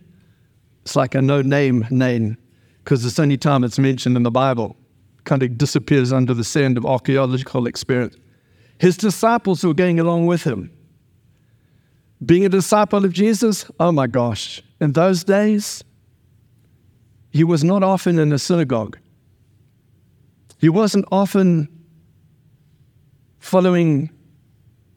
It's 0.83 0.97
like 0.97 1.15
a 1.15 1.23
no 1.23 1.41
name 1.41 1.87
Nain, 1.91 2.37
because 2.85 3.05
it's 3.05 3.17
the 3.17 3.23
only 3.23 3.37
time 3.39 3.65
it's 3.65 3.79
mentioned 3.79 4.17
in 4.17 4.23
the 4.23 4.31
Bible. 4.31 4.77
Kind 5.25 5.43
of 5.43 5.57
disappears 5.57 6.13
under 6.13 6.35
the 6.35 6.45
sand 6.45 6.77
of 6.77 6.85
archaeological 6.85 7.67
experience 7.67 8.17
his 8.81 8.97
disciples 8.97 9.63
were 9.63 9.75
going 9.75 10.01
along 10.01 10.25
with 10.25 10.45
him. 10.45 10.73
Being 12.25 12.47
a 12.47 12.49
disciple 12.49 13.05
of 13.05 13.13
Jesus, 13.13 13.71
oh 13.79 13.93
my 13.93 14.07
gosh, 14.07 14.63
in 14.81 14.93
those 14.93 15.23
days, 15.23 15.85
he 17.29 17.45
was 17.45 17.63
not 17.63 17.83
often 17.83 18.19
in 18.19 18.33
a 18.33 18.39
synagogue. 18.39 18.99
He 20.59 20.71
wasn't 20.71 21.05
often 21.13 21.69
following 23.39 24.09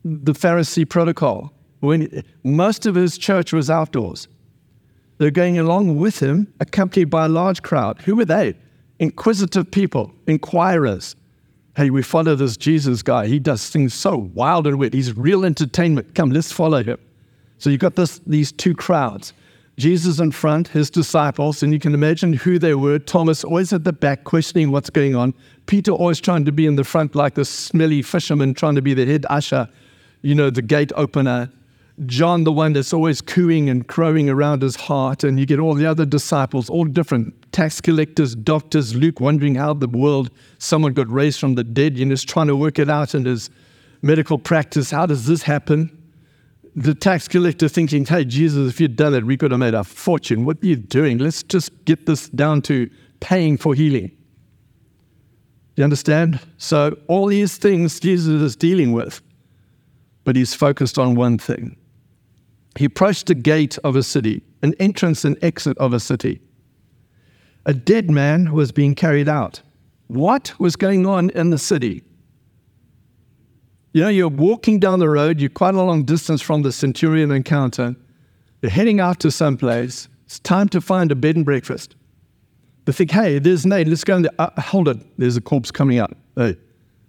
the 0.05 0.31
Pharisee 0.31 0.87
protocol. 0.87 1.51
When 1.81 2.23
most 2.45 2.85
of 2.85 2.95
his 2.95 3.17
church 3.17 3.51
was 3.51 3.69
outdoors, 3.69 4.29
they're 5.17 5.29
going 5.29 5.59
along 5.59 5.97
with 5.97 6.19
him, 6.19 6.53
accompanied 6.61 7.09
by 7.09 7.25
a 7.25 7.29
large 7.29 7.61
crowd. 7.61 8.01
Who 8.03 8.15
were 8.15 8.23
they? 8.23 8.55
Inquisitive 8.99 9.69
people, 9.69 10.13
inquirers. 10.25 11.17
Hey, 11.75 11.89
we 11.89 12.03
follow 12.03 12.35
this 12.35 12.55
Jesus 12.55 13.01
guy. 13.01 13.25
He 13.25 13.39
does 13.39 13.67
things 13.67 13.95
so 13.95 14.29
wild 14.35 14.67
and 14.67 14.77
weird. 14.77 14.93
He's 14.93 15.17
real 15.17 15.43
entertainment. 15.43 16.13
Come, 16.13 16.29
let's 16.29 16.51
follow 16.51 16.83
him. 16.83 16.99
So 17.57 17.71
you've 17.71 17.79
got 17.79 17.95
this, 17.95 18.19
these 18.27 18.51
two 18.51 18.75
crowds. 18.75 19.33
Jesus 19.77 20.19
in 20.19 20.31
front, 20.31 20.67
his 20.67 20.91
disciples, 20.91 21.63
and 21.63 21.73
you 21.73 21.79
can 21.79 21.95
imagine 21.95 22.33
who 22.33 22.59
they 22.59 22.75
were. 22.75 22.99
Thomas 22.99 23.43
always 23.43 23.73
at 23.73 23.85
the 23.85 23.93
back, 23.93 24.23
questioning 24.23 24.69
what's 24.69 24.91
going 24.91 25.15
on. 25.15 25.33
Peter 25.65 25.91
always 25.91 26.21
trying 26.21 26.45
to 26.45 26.51
be 26.51 26.67
in 26.67 26.75
the 26.75 26.83
front, 26.83 27.15
like 27.15 27.33
the 27.33 27.45
smelly 27.45 28.03
fisherman, 28.03 28.53
trying 28.53 28.75
to 28.75 28.83
be 28.83 28.93
the 28.93 29.07
head 29.07 29.25
usher, 29.31 29.67
you 30.21 30.35
know, 30.35 30.51
the 30.51 30.61
gate 30.61 30.91
opener. 30.95 31.49
John, 32.05 32.43
the 32.43 32.51
one 32.51 32.73
that's 32.73 32.91
always 32.91 33.21
cooing 33.21 33.69
and 33.69 33.88
crowing 33.88 34.29
around 34.29 34.63
his 34.63 34.75
heart. 34.75 35.23
And 35.23 35.39
you 35.39 35.45
get 35.45 35.59
all 35.59 35.75
the 35.75 35.85
other 35.85 36.05
disciples, 36.05 36.69
all 36.69 36.85
different 36.85 37.51
tax 37.51 37.79
collectors, 37.79 38.35
doctors, 38.35 38.95
Luke 38.95 39.19
wondering 39.19 39.55
how 39.55 39.73
the 39.73 39.88
world 39.88 40.31
someone 40.57 40.93
got 40.93 41.07
raised 41.09 41.39
from 41.39 41.55
the 41.55 41.63
dead, 41.63 41.97
you 41.97 42.05
know, 42.05 42.13
just 42.13 42.27
trying 42.27 42.47
to 42.47 42.55
work 42.55 42.79
it 42.79 42.89
out 42.89 43.13
in 43.13 43.25
his 43.25 43.50
medical 44.01 44.39
practice. 44.39 44.89
How 44.89 45.05
does 45.05 45.27
this 45.27 45.43
happen? 45.43 45.95
The 46.75 46.95
tax 46.95 47.27
collector 47.27 47.69
thinking, 47.69 48.05
hey, 48.05 48.25
Jesus, 48.25 48.71
if 48.71 48.81
you'd 48.81 48.95
done 48.95 49.13
it, 49.13 49.23
we 49.23 49.38
could 49.38 49.51
have 49.51 49.59
made 49.59 49.75
a 49.75 49.83
fortune. 49.83 50.45
What 50.45 50.63
are 50.63 50.65
you 50.65 50.75
doing? 50.75 51.19
Let's 51.19 51.43
just 51.43 51.85
get 51.85 52.07
this 52.07 52.27
down 52.29 52.63
to 52.63 52.89
paying 53.19 53.57
for 53.57 53.75
healing. 53.75 54.12
You 55.75 55.83
understand? 55.83 56.39
So, 56.57 56.97
all 57.07 57.27
these 57.27 57.57
things 57.57 58.00
Jesus 58.00 58.41
is 58.41 58.55
dealing 58.55 58.91
with, 58.91 59.21
but 60.23 60.35
he's 60.35 60.55
focused 60.55 60.97
on 60.97 61.15
one 61.15 61.38
thing. 61.38 61.77
He 62.75 62.85
approached 62.85 63.27
the 63.27 63.35
gate 63.35 63.77
of 63.83 63.95
a 63.95 64.03
city, 64.03 64.43
an 64.61 64.73
entrance 64.79 65.25
and 65.25 65.37
exit 65.43 65.77
of 65.77 65.93
a 65.93 65.99
city 65.99 66.41
a 67.65 67.73
dead 67.73 68.09
man 68.09 68.53
was 68.53 68.71
being 68.71 68.95
carried 68.95 69.29
out. 69.29 69.61
What 70.07 70.53
was 70.59 70.75
going 70.75 71.05
on 71.05 71.29
in 71.31 71.49
the 71.49 71.57
city? 71.57 72.03
You 73.93 74.01
know, 74.01 74.09
you're 74.09 74.27
walking 74.27 74.79
down 74.79 74.99
the 74.99 75.09
road, 75.09 75.39
you're 75.39 75.49
quite 75.49 75.75
a 75.75 75.81
long 75.81 76.03
distance 76.03 76.41
from 76.41 76.63
the 76.63 76.71
centurion 76.71 77.31
encounter, 77.31 77.95
you're 78.61 78.71
heading 78.71 78.99
out 78.99 79.19
to 79.21 79.31
some 79.31 79.55
place, 79.55 80.07
it's 80.25 80.39
time 80.39 80.67
to 80.69 80.81
find 80.81 81.11
a 81.11 81.15
bed 81.15 81.35
and 81.35 81.45
breakfast. 81.45 81.95
They 82.85 82.91
think, 82.91 83.11
hey, 83.11 83.39
there's 83.39 83.65
Nain, 83.65 83.89
let's 83.89 84.03
go 84.03 84.17
in 84.17 84.23
there. 84.23 84.31
Uh, 84.39 84.49
hold 84.59 84.87
it, 84.87 84.97
there's 85.17 85.37
a 85.37 85.41
corpse 85.41 85.71
coming 85.71 85.99
out. 85.99 86.17
Hey, 86.35 86.57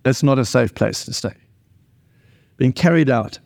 that's 0.02 0.22
not 0.22 0.38
a 0.38 0.44
safe 0.44 0.74
place 0.74 1.04
to 1.06 1.12
stay. 1.12 1.34
Being 2.58 2.72
carried 2.72 3.10
out. 3.10 3.38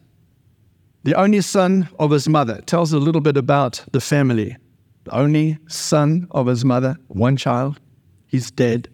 The 1.09 1.15
only 1.15 1.41
son 1.41 1.89
of 1.99 2.11
his 2.11 2.29
mother 2.29 2.61
tells 2.67 2.93
a 2.93 2.99
little 2.99 3.23
bit 3.23 3.39
about 3.39 3.83
the 3.93 4.01
family 4.01 4.59
the 5.05 5.17
only 5.17 5.57
son 5.67 6.29
of 6.33 6.49
his 6.49 6.67
mother, 6.67 6.99
one 7.07 7.39
child. 7.39 7.81
He's 8.27 8.51
dead. 8.51 8.91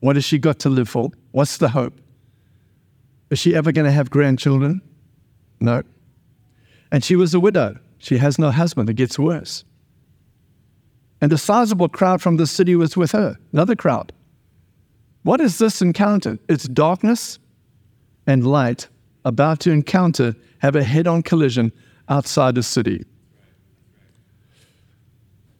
What 0.00 0.16
has 0.16 0.24
she 0.24 0.38
got 0.38 0.58
to 0.60 0.70
live 0.70 0.88
for? 0.88 1.10
What's 1.32 1.58
the 1.58 1.68
hope? 1.68 2.00
Is 3.28 3.38
she 3.38 3.54
ever 3.54 3.70
going 3.70 3.84
to 3.84 3.92
have 3.92 4.08
grandchildren? 4.08 4.80
No. 5.60 5.82
And 6.90 7.04
she 7.04 7.16
was 7.16 7.34
a 7.34 7.40
widow. 7.40 7.80
She 7.98 8.16
has 8.16 8.38
no 8.38 8.50
husband. 8.50 8.88
It 8.88 8.94
gets 8.94 9.18
worse. 9.18 9.62
And 11.20 11.30
a 11.34 11.36
sizable 11.36 11.90
crowd 11.90 12.22
from 12.22 12.38
the 12.38 12.46
city 12.46 12.76
was 12.76 12.96
with 12.96 13.12
her, 13.12 13.36
another 13.52 13.76
crowd. 13.76 14.10
What 15.22 15.42
is 15.42 15.58
this 15.58 15.82
encounter? 15.82 16.38
It's 16.48 16.66
darkness 16.66 17.38
and 18.26 18.46
light 18.46 18.88
about 19.26 19.60
to 19.60 19.70
encounter, 19.72 20.34
have 20.60 20.76
a 20.76 20.82
head 20.82 21.06
on 21.06 21.22
collision 21.22 21.72
outside 22.08 22.54
the 22.54 22.62
city. 22.62 23.04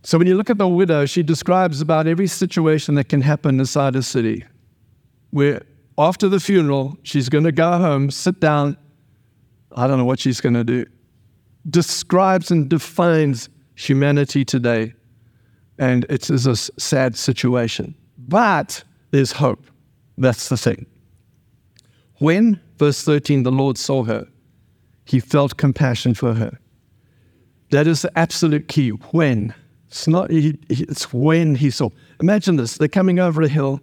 So 0.05 0.17
when 0.19 0.29
you 0.29 0.37
look 0.37 0.51
at 0.51 0.57
the 0.57 0.69
widow, 0.69 1.05
she 1.05 1.25
describes 1.25 1.81
about 1.81 2.07
every 2.07 2.29
situation 2.29 2.95
that 2.95 3.09
can 3.09 3.21
happen 3.21 3.59
inside 3.59 3.97
a 3.97 4.03
city, 4.03 4.45
where 5.31 5.63
after 5.99 6.29
the 6.29 6.39
funeral, 6.39 6.97
she's 7.03 7.29
going 7.29 7.43
to 7.43 7.53
go 7.53 7.73
home, 7.73 8.11
sit 8.11 8.39
down. 8.39 8.77
I 9.73 9.89
don't 9.89 9.99
know 9.99 10.05
what 10.05 10.21
she's 10.21 10.41
going 10.41 10.55
to 10.55 10.65
do. 10.65 10.87
Describes 11.69 12.53
and 12.53 12.69
defines 12.69 13.49
humanity 13.75 14.45
today. 14.45 14.95
And 15.79 16.07
it 16.09 16.31
is 16.31 16.47
a 16.47 16.55
sad 16.57 17.17
situation. 17.17 17.95
But 18.17 18.85
there's 19.11 19.33
hope. 19.33 19.67
That's 20.17 20.49
the 20.49 20.57
thing. 20.57 20.87
When, 22.19 22.61
verse 22.79 23.03
13, 23.03 23.43
the 23.43 23.53
Lord 23.53 23.77
saw 23.77 24.05
her, 24.05 24.27
he 25.05 25.21
felt 25.21 25.57
compassion 25.57 26.15
for 26.15 26.35
her. 26.35 26.59
That 27.71 27.87
is 27.87 28.03
the 28.03 28.19
absolute 28.19 28.69
key. 28.69 28.91
When? 28.91 29.55
It's 29.89 30.09
not, 30.09 30.29
it's 30.31 31.13
when 31.13 31.55
he 31.55 31.71
saw. 31.71 31.91
Imagine 32.21 32.57
this 32.57 32.77
they're 32.79 32.89
coming 32.89 33.19
over 33.19 33.43
a 33.43 33.49
hill, 33.49 33.81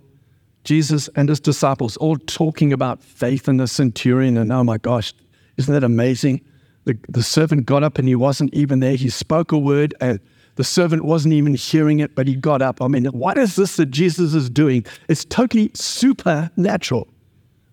Jesus 0.64 1.10
and 1.16 1.30
his 1.30 1.40
disciples 1.40 1.98
all 1.98 2.18
talking 2.18 2.74
about 2.74 3.04
faith 3.04 3.48
in 3.48 3.58
the 3.58 3.68
centurion. 3.68 4.38
And 4.38 4.52
oh 4.52 4.64
my 4.64 4.78
gosh, 4.78 5.14
isn't 5.58 5.74
that 5.74 5.84
amazing? 5.84 6.42
The, 6.86 6.98
the 7.10 7.24
servant 7.24 7.66
got 7.66 7.84
up 7.84 7.98
and 7.98 8.08
he 8.08 8.16
wasn't 8.16 8.54
even 8.54 8.80
there. 8.80 8.96
He 8.96 9.10
spoke 9.10 9.52
a 9.52 9.58
word 9.58 9.94
and 10.02 10.20
the 10.56 10.64
servant 10.64 11.04
wasn't 11.04 11.34
even 11.34 11.56
hearing 11.56 12.00
it, 12.00 12.16
but 12.16 12.28
he 12.28 12.36
got 12.36 12.62
up. 12.62 12.82
I 12.82 12.88
mean, 12.88 13.06
what 13.06 13.38
is 13.38 13.56
this 13.56 13.78
that 13.78 13.88
Jesus 13.88 14.34
is 14.34 14.50
doing? 14.50 14.86
It's 15.10 15.26
totally 15.26 15.72
supernatural. 15.74 17.08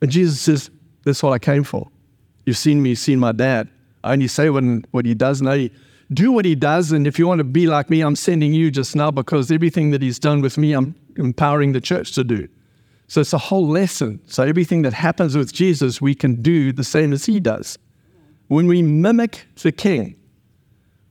And 0.00 0.10
Jesus 0.10 0.40
says, 0.40 0.70
That's 1.04 1.22
what 1.22 1.32
I 1.32 1.38
came 1.38 1.64
for. 1.64 1.88
You've 2.46 2.58
seen 2.58 2.82
me, 2.82 2.90
you've 2.90 2.98
seen 2.98 3.18
my 3.18 3.32
dad. 3.32 3.68
I 4.02 4.12
only 4.12 4.28
say 4.28 4.50
when, 4.50 4.84
what 4.92 5.04
he 5.04 5.14
does. 5.14 5.42
No, 5.42 5.52
he, 5.52 5.70
do 6.12 6.32
what 6.32 6.44
he 6.44 6.54
does. 6.54 6.92
And 6.92 7.06
if 7.06 7.18
you 7.18 7.26
want 7.26 7.38
to 7.38 7.44
be 7.44 7.66
like 7.66 7.90
me, 7.90 8.00
I'm 8.00 8.16
sending 8.16 8.52
you 8.52 8.70
just 8.70 8.96
now 8.96 9.10
because 9.10 9.50
everything 9.50 9.90
that 9.90 10.02
he's 10.02 10.18
done 10.18 10.40
with 10.40 10.58
me, 10.58 10.72
I'm 10.72 10.94
empowering 11.16 11.72
the 11.72 11.80
church 11.80 12.12
to 12.12 12.24
do. 12.24 12.48
So 13.08 13.20
it's 13.20 13.32
a 13.32 13.38
whole 13.38 13.68
lesson. 13.68 14.20
So 14.26 14.42
everything 14.44 14.82
that 14.82 14.92
happens 14.92 15.36
with 15.36 15.52
Jesus, 15.52 16.00
we 16.00 16.14
can 16.14 16.40
do 16.42 16.72
the 16.72 16.84
same 16.84 17.12
as 17.12 17.26
he 17.26 17.40
does. 17.40 17.78
When 18.48 18.66
we 18.66 18.82
mimic 18.82 19.46
the 19.62 19.72
king, 19.72 20.16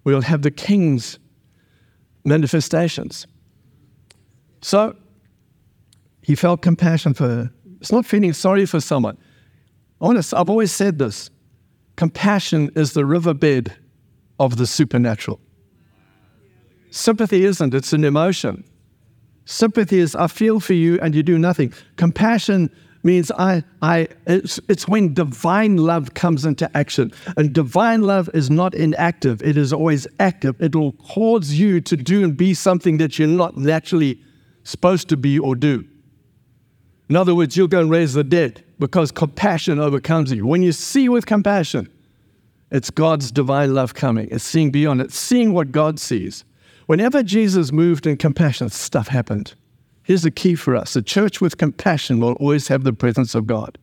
we'll 0.04 0.22
have 0.22 0.42
the 0.42 0.52
king's 0.52 1.20
manifestations. 2.24 3.28
So 4.62 4.96
he 6.22 6.36
felt 6.36 6.62
compassion 6.62 7.14
for 7.14 7.28
her. 7.28 7.52
It's 7.80 7.92
not 7.92 8.06
feeling 8.06 8.34
sorry 8.34 8.66
for 8.66 8.82
someone. 8.82 9.18
Honest, 10.02 10.34
I've 10.34 10.50
always 10.50 10.72
said 10.72 11.00
this 11.00 11.30
compassion 11.96 12.72
is 12.76 12.94
the 12.94 13.06
riverbed 13.06 13.74
of 14.40 14.58
the 14.58 14.66
supernatural. 14.66 15.40
Sympathy 16.92 17.44
isn't, 17.44 17.74
it's 17.74 17.94
an 17.94 18.04
emotion. 18.04 18.64
Sympathy 19.46 20.00
is, 20.00 20.16
I 20.16 20.28
feel 20.28 20.60
for 20.60 20.74
you 20.74 21.00
and 21.02 21.14
you 21.14 21.24
do 21.24 21.38
nothing. 21.38 21.74
Compassion 21.98 22.70
means 23.04 23.32
I, 23.32 23.64
I, 23.82 24.08
it's, 24.28 24.60
it's 24.70 24.88
when 24.88 25.14
divine 25.14 25.78
love 25.78 26.14
comes 26.14 26.46
into 26.46 26.70
action. 26.76 27.12
And 27.38 27.54
divine 27.54 28.02
love 28.04 28.30
is 28.34 28.50
not 28.50 28.74
inactive, 28.74 29.42
it 29.42 29.58
is 29.58 29.74
always 29.74 30.08
active. 30.20 30.56
It 30.62 30.76
will 30.76 30.94
cause 30.94 31.54
you 31.54 31.82
to 31.82 31.98
do 31.98 32.24
and 32.24 32.36
be 32.36 32.54
something 32.54 32.98
that 32.98 33.20
you're 33.20 33.28
not 33.28 33.58
naturally 33.58 34.22
supposed 34.64 35.10
to 35.10 35.18
be 35.18 35.38
or 35.40 35.56
do. 35.56 35.86
In 37.10 37.16
other 37.16 37.34
words, 37.34 37.58
you'll 37.58 37.68
go 37.68 37.82
and 37.82 37.90
raise 37.90 38.14
the 38.14 38.24
dead 38.24 38.64
because 38.78 39.12
compassion 39.12 39.80
overcomes 39.80 40.32
you. 40.32 40.46
When 40.46 40.62
you 40.62 40.72
see 40.72 41.10
with 41.10 41.26
compassion, 41.26 41.90
it's 42.72 42.92
God's 42.92 43.32
divine 43.32 43.74
love 43.74 43.96
coming. 43.96 44.28
It's 44.30 44.44
seeing 44.44 44.70
beyond 44.70 45.02
it, 45.02 45.12
seeing 45.12 45.54
what 45.54 45.72
God 45.72 46.00
sees. 46.00 46.46
Whenever 46.86 47.24
Jesus 47.24 47.72
moved 47.72 48.06
in 48.06 48.18
compassion, 48.18 48.70
stuff 48.70 49.08
happened. 49.08 49.56
Here's 50.04 50.22
the 50.22 50.32
key 50.32 50.56
for 50.56 50.76
us 50.76 50.96
a 50.96 51.02
church 51.02 51.42
with 51.42 51.58
compassion 51.58 52.20
will 52.20 52.34
always 52.34 52.68
have 52.68 52.84
the 52.84 52.94
presence 52.94 53.36
of 53.36 53.48
God. 53.48 53.78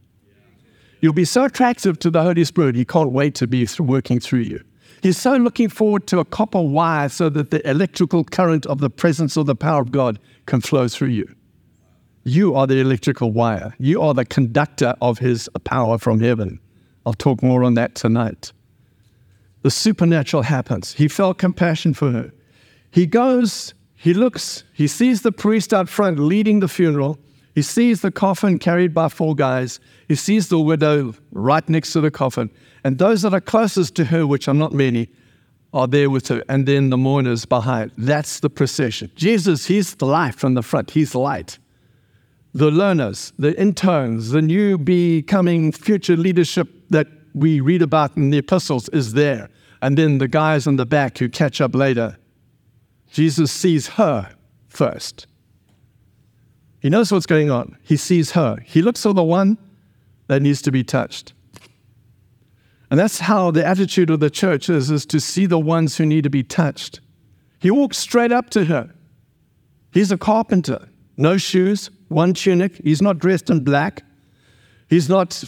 You'll 1.01 1.13
be 1.13 1.25
so 1.25 1.45
attractive 1.45 1.99
to 2.01 2.11
the 2.11 2.23
Holy 2.23 2.45
Spirit, 2.45 2.75
He 2.75 2.85
can't 2.85 3.13
wait 3.13 3.35
to 3.37 3.47
be 3.47 3.69
working 3.79 4.19
through 4.19 4.41
you. 4.41 4.61
He's 5.03 5.19
so 5.19 5.37
looking 5.37 5.69
forward 5.69 6.07
to 6.09 6.21
a 6.21 6.25
copper 6.25 6.61
wire 6.61 7.09
so 7.09 7.29
that 7.29 7.51
the 7.51 7.69
electrical 7.69 8.25
current 8.25 8.67
of 8.67 8.79
the 8.79 8.91
presence 8.91 9.37
or 9.37 9.45
the 9.45 9.55
power 9.55 9.81
of 9.83 9.93
God 9.93 10.19
can 10.47 10.61
flow 10.61 10.89
through 10.89 11.11
you. 11.11 11.36
You 12.27 12.55
are 12.55 12.67
the 12.67 12.81
electrical 12.81 13.33
wire. 13.33 13.75
You 13.79 14.03
are 14.03 14.13
the 14.13 14.25
conductor 14.25 14.95
of 15.01 15.19
His 15.19 15.49
power 15.65 15.97
from 15.97 16.21
heaven. 16.21 16.61
I'll 17.07 17.15
talk 17.15 17.43
more 17.43 17.65
on 17.65 17.75
that 17.75 17.95
tonight 17.95 18.53
the 19.67 19.71
supernatural 19.73 20.45
happens. 20.45 20.93
He 20.93 21.09
felt 21.09 21.39
compassion 21.39 21.93
for 21.93 22.13
her. 22.13 22.33
He 22.93 23.05
goes, 23.05 23.75
he 23.97 24.15
looks, 24.15 24.63
he 24.73 24.87
sees 24.87 25.23
the 25.23 25.33
priest 25.33 25.75
out 25.75 25.89
front 25.89 26.21
leading 26.21 26.61
the 26.61 26.69
funeral. 26.69 27.19
He 27.53 27.63
sees 27.63 28.01
the 28.01 28.13
coffin 28.13 28.61
carried 28.61 28.95
by 28.95 29.09
four 29.09 29.35
guys. 29.35 29.81
He 30.07 30.15
sees 30.15 30.51
the 30.51 30.61
widow 30.61 31.15
right 31.33 31.69
next 31.69 31.95
to 31.95 32.01
the 32.01 32.13
coffin. 32.13 32.49
And 32.85 32.99
those 32.99 33.23
that 33.23 33.35
are 33.35 33.41
closest 33.41 33.97
to 33.97 34.05
her, 34.05 34.25
which 34.25 34.47
are 34.47 34.55
not 34.55 34.73
many, 34.73 35.09
are 35.73 35.89
there 35.89 36.11
with 36.11 36.29
her. 36.29 36.45
And 36.49 36.65
then 36.69 36.91
the 36.91 36.97
mourners 36.97 37.45
behind. 37.45 37.91
That's 37.99 38.39
the 38.39 38.49
procession. 38.51 39.11
Jesus, 39.17 39.67
he's 39.67 39.97
the 39.97 40.07
light 40.07 40.37
from 40.37 40.55
the 40.55 40.63
front, 40.63 40.93
he's 40.93 41.11
the 41.11 41.19
light. 41.19 41.59
The 42.57 42.71
learners, 42.71 43.35
the 43.39 43.59
interns, 43.61 44.31
the 44.31 44.41
new 44.41 44.79
becoming 44.79 45.71
future 45.73 46.17
leadership 46.17 46.69
that 46.89 47.07
we 47.35 47.61
read 47.61 47.83
about 47.83 48.17
in 48.17 48.31
the 48.31 48.39
epistles 48.39 48.89
is 48.91 49.13
there. 49.13 49.51
And 49.83 49.99
then 49.99 50.17
the 50.17 50.27
guys 50.27 50.67
in 50.67 50.77
the 50.77 50.87
back 50.87 51.19
who 51.19 51.29
catch 51.29 51.61
up 51.61 51.75
later. 51.75 52.17
Jesus 53.11 53.53
sees 53.53 53.89
her 53.89 54.35
first. 54.71 55.27
He 56.81 56.89
knows 56.89 57.13
what's 57.13 57.27
going 57.27 57.51
on. 57.51 57.77
He 57.83 57.99
sees 57.99 58.31
her. 58.31 58.57
He 58.65 58.81
looks 58.81 59.03
for 59.03 59.13
the 59.13 59.23
one 59.23 59.59
that 60.29 60.41
needs 60.41 60.63
to 60.63 60.73
be 60.73 60.83
touched. 60.83 61.35
And 62.91 62.99
that's 62.99 63.21
how 63.21 63.51
the 63.51 63.67
attitude 63.67 64.09
of 64.09 64.21
the 64.21 64.31
church 64.31 64.71
is, 64.71 64.91
is 64.91 65.05
to 65.07 65.21
see 65.21 65.45
the 65.45 65.59
ones 65.59 65.99
who 65.99 66.07
need 66.07 66.25
to 66.25 66.31
be 66.31 66.43
touched. 66.43 67.01
He 67.59 67.71
walks 67.71 67.99
straight 67.99 68.33
up 68.33 68.49
to 68.51 68.65
her. 68.65 68.95
He's 69.93 70.11
a 70.11 70.17
carpenter. 70.17 70.89
No 71.19 71.37
shoes, 71.37 71.91
one 72.09 72.35
tunic. 72.35 72.77
He's 72.83 73.03
not 73.03 73.19
dressed 73.19 73.51
in 73.51 73.65
black. 73.65 74.05
He's 74.89 75.09
not 75.09 75.45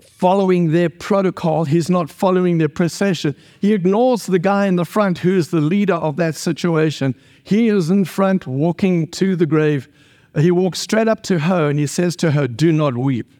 following 0.00 0.70
their 0.70 0.88
protocol. 0.88 1.64
He's 1.64 1.90
not 1.90 2.10
following 2.10 2.58
their 2.58 2.68
procession. 2.68 3.34
He 3.60 3.72
ignores 3.72 4.26
the 4.26 4.38
guy 4.38 4.66
in 4.66 4.76
the 4.76 4.84
front 4.84 5.18
who's 5.18 5.48
the 5.48 5.60
leader 5.60 5.94
of 5.94 6.16
that 6.16 6.36
situation. 6.36 7.14
He 7.42 7.68
is 7.68 7.90
in 7.90 8.04
front 8.04 8.46
walking 8.46 9.08
to 9.12 9.34
the 9.34 9.46
grave. 9.46 9.88
He 10.36 10.50
walks 10.50 10.78
straight 10.78 11.08
up 11.08 11.22
to 11.24 11.40
her 11.40 11.68
and 11.68 11.78
he 11.78 11.86
says 11.86 12.14
to 12.16 12.30
her, 12.30 12.46
Do 12.46 12.72
not 12.72 12.96
weep. 12.96 13.32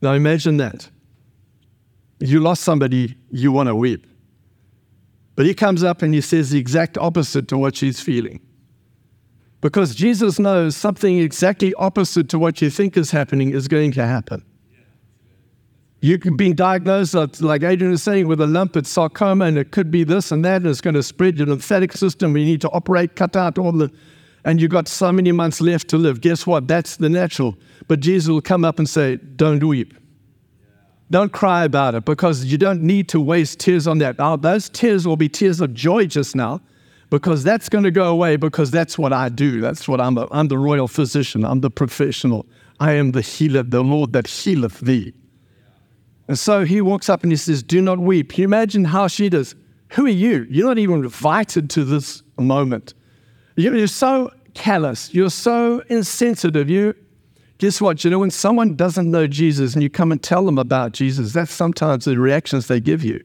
Now 0.00 0.12
imagine 0.12 0.56
that. 0.58 0.88
You 2.20 2.38
lost 2.38 2.62
somebody, 2.62 3.16
you 3.30 3.50
want 3.50 3.68
to 3.68 3.74
weep. 3.74 4.06
But 5.34 5.46
he 5.46 5.54
comes 5.54 5.82
up 5.82 6.02
and 6.02 6.14
he 6.14 6.20
says 6.20 6.50
the 6.50 6.60
exact 6.60 6.96
opposite 6.98 7.48
to 7.48 7.58
what 7.58 7.74
she's 7.74 8.00
feeling. 8.00 8.40
Because 9.62 9.94
Jesus 9.94 10.40
knows 10.40 10.76
something 10.76 11.18
exactly 11.18 11.72
opposite 11.74 12.28
to 12.30 12.38
what 12.38 12.60
you 12.60 12.68
think 12.68 12.96
is 12.96 13.12
happening 13.12 13.54
is 13.54 13.68
going 13.68 13.92
to 13.92 14.04
happen. 14.04 14.44
You 16.00 16.18
can 16.18 16.36
be 16.36 16.52
diagnosed, 16.52 17.14
like 17.40 17.62
Adrian 17.62 17.92
was 17.92 18.02
saying, 18.02 18.26
with 18.26 18.40
a 18.40 18.46
lump, 18.46 18.76
it's 18.76 18.90
sarcoma, 18.90 19.44
and 19.44 19.56
it 19.56 19.70
could 19.70 19.88
be 19.88 20.02
this 20.02 20.32
and 20.32 20.44
that, 20.44 20.62
and 20.62 20.66
it's 20.66 20.80
going 20.80 20.94
to 20.94 21.02
spread 21.02 21.38
your 21.38 21.46
lymphatic 21.46 21.92
system. 21.92 22.32
We 22.32 22.44
need 22.44 22.60
to 22.62 22.70
operate, 22.70 23.14
cut 23.14 23.36
out 23.36 23.56
all 23.56 23.70
the, 23.70 23.88
and 24.44 24.60
you've 24.60 24.72
got 24.72 24.88
so 24.88 25.12
many 25.12 25.30
months 25.30 25.60
left 25.60 25.86
to 25.90 25.96
live. 25.96 26.20
Guess 26.20 26.44
what? 26.44 26.66
That's 26.66 26.96
the 26.96 27.08
natural. 27.08 27.56
But 27.86 28.00
Jesus 28.00 28.28
will 28.28 28.40
come 28.40 28.64
up 28.64 28.80
and 28.80 28.88
say, 28.88 29.14
Don't 29.14 29.62
weep. 29.62 29.94
Don't 31.12 31.32
cry 31.32 31.62
about 31.62 31.94
it 31.94 32.04
because 32.04 32.46
you 32.46 32.58
don't 32.58 32.82
need 32.82 33.08
to 33.10 33.20
waste 33.20 33.60
tears 33.60 33.86
on 33.86 33.98
that. 33.98 34.18
Now, 34.18 34.34
those 34.34 34.68
tears 34.68 35.06
will 35.06 35.16
be 35.16 35.28
tears 35.28 35.60
of 35.60 35.72
joy 35.72 36.06
just 36.06 36.34
now 36.34 36.60
because 37.12 37.44
that's 37.44 37.68
going 37.68 37.84
to 37.84 37.90
go 37.90 38.10
away 38.10 38.36
because 38.36 38.70
that's 38.70 38.96
what 38.96 39.12
I 39.12 39.28
do. 39.28 39.60
That's 39.60 39.86
what 39.86 40.00
I'm. 40.00 40.16
A, 40.16 40.26
I'm 40.30 40.48
the 40.48 40.56
royal 40.56 40.88
physician. 40.88 41.44
I'm 41.44 41.60
the 41.60 41.70
professional. 41.70 42.46
I 42.80 42.92
am 42.92 43.12
the 43.12 43.20
healer, 43.20 43.62
the 43.62 43.84
Lord 43.84 44.14
that 44.14 44.26
healeth 44.26 44.80
thee. 44.80 45.12
And 46.26 46.38
so 46.38 46.64
he 46.64 46.80
walks 46.80 47.10
up 47.10 47.22
and 47.22 47.30
he 47.30 47.36
says, 47.36 47.62
Do 47.62 47.82
not 47.82 47.98
weep. 47.98 48.32
Can 48.32 48.40
you 48.40 48.44
imagine 48.46 48.86
how 48.86 49.08
she 49.08 49.28
does? 49.28 49.54
Who 49.90 50.06
are 50.06 50.08
you? 50.08 50.46
You're 50.48 50.66
not 50.66 50.78
even 50.78 51.04
invited 51.04 51.68
to 51.70 51.84
this 51.84 52.22
moment. 52.38 52.94
You're 53.56 53.86
so 53.88 54.32
callous. 54.54 55.12
You're 55.12 55.28
so 55.28 55.82
insensitive. 55.90 56.70
You, 56.70 56.94
guess 57.58 57.78
what? 57.78 58.02
You 58.04 58.10
know, 58.10 58.20
when 58.20 58.30
someone 58.30 58.74
doesn't 58.74 59.10
know 59.10 59.26
Jesus 59.26 59.74
and 59.74 59.82
you 59.82 59.90
come 59.90 60.12
and 60.12 60.22
tell 60.22 60.46
them 60.46 60.56
about 60.56 60.92
Jesus, 60.92 61.34
that's 61.34 61.52
sometimes 61.52 62.06
the 62.06 62.18
reactions 62.18 62.68
they 62.68 62.80
give 62.80 63.04
you. 63.04 63.22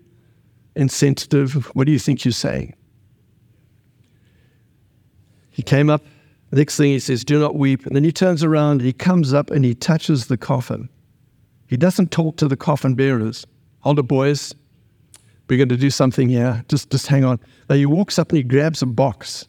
Insensitive. 0.75 1.74
What 1.74 1.86
do 1.86 1.94
you 1.94 2.00
think 2.00 2.25
you're 2.25 2.34
saying? 2.34 2.74
He 5.58 5.64
came 5.64 5.90
up. 5.90 6.06
The 6.52 6.58
next 6.58 6.78
thing 6.78 6.92
he 6.92 7.00
says, 7.00 7.26
Do 7.26 7.40
not 7.40 7.56
weep. 7.56 7.88
And 7.88 7.96
then 7.96 8.04
he 8.04 8.12
turns 8.12 8.44
around 8.44 8.74
and 8.74 8.82
he 8.82 8.94
comes 8.94 9.34
up 9.34 9.50
and 9.50 9.66
he 9.66 9.74
touches 9.74 10.28
the 10.28 10.38
coffin. 10.38 10.88
He 11.66 11.76
doesn't 11.76 12.12
talk 12.12 12.38
to 12.38 12.48
the 12.48 12.55
coffin 12.55 12.94
bearers. 12.94 13.46
Hold 13.79 13.98
it, 13.98 14.03
boys. 14.03 14.53
We're 15.50 15.58
going 15.58 15.70
to 15.70 15.75
do 15.75 15.90
something 15.90 16.29
here. 16.29 16.64
Just, 16.70 16.92
just 16.92 17.08
hang 17.08 17.25
on. 17.25 17.40
Now 17.70 17.75
he 17.75 17.88
walks 17.88 18.20
up 18.20 18.29
and 18.29 18.38
he 18.38 18.44
grabs 18.44 18.84
a 18.84 18.86
box 18.86 19.48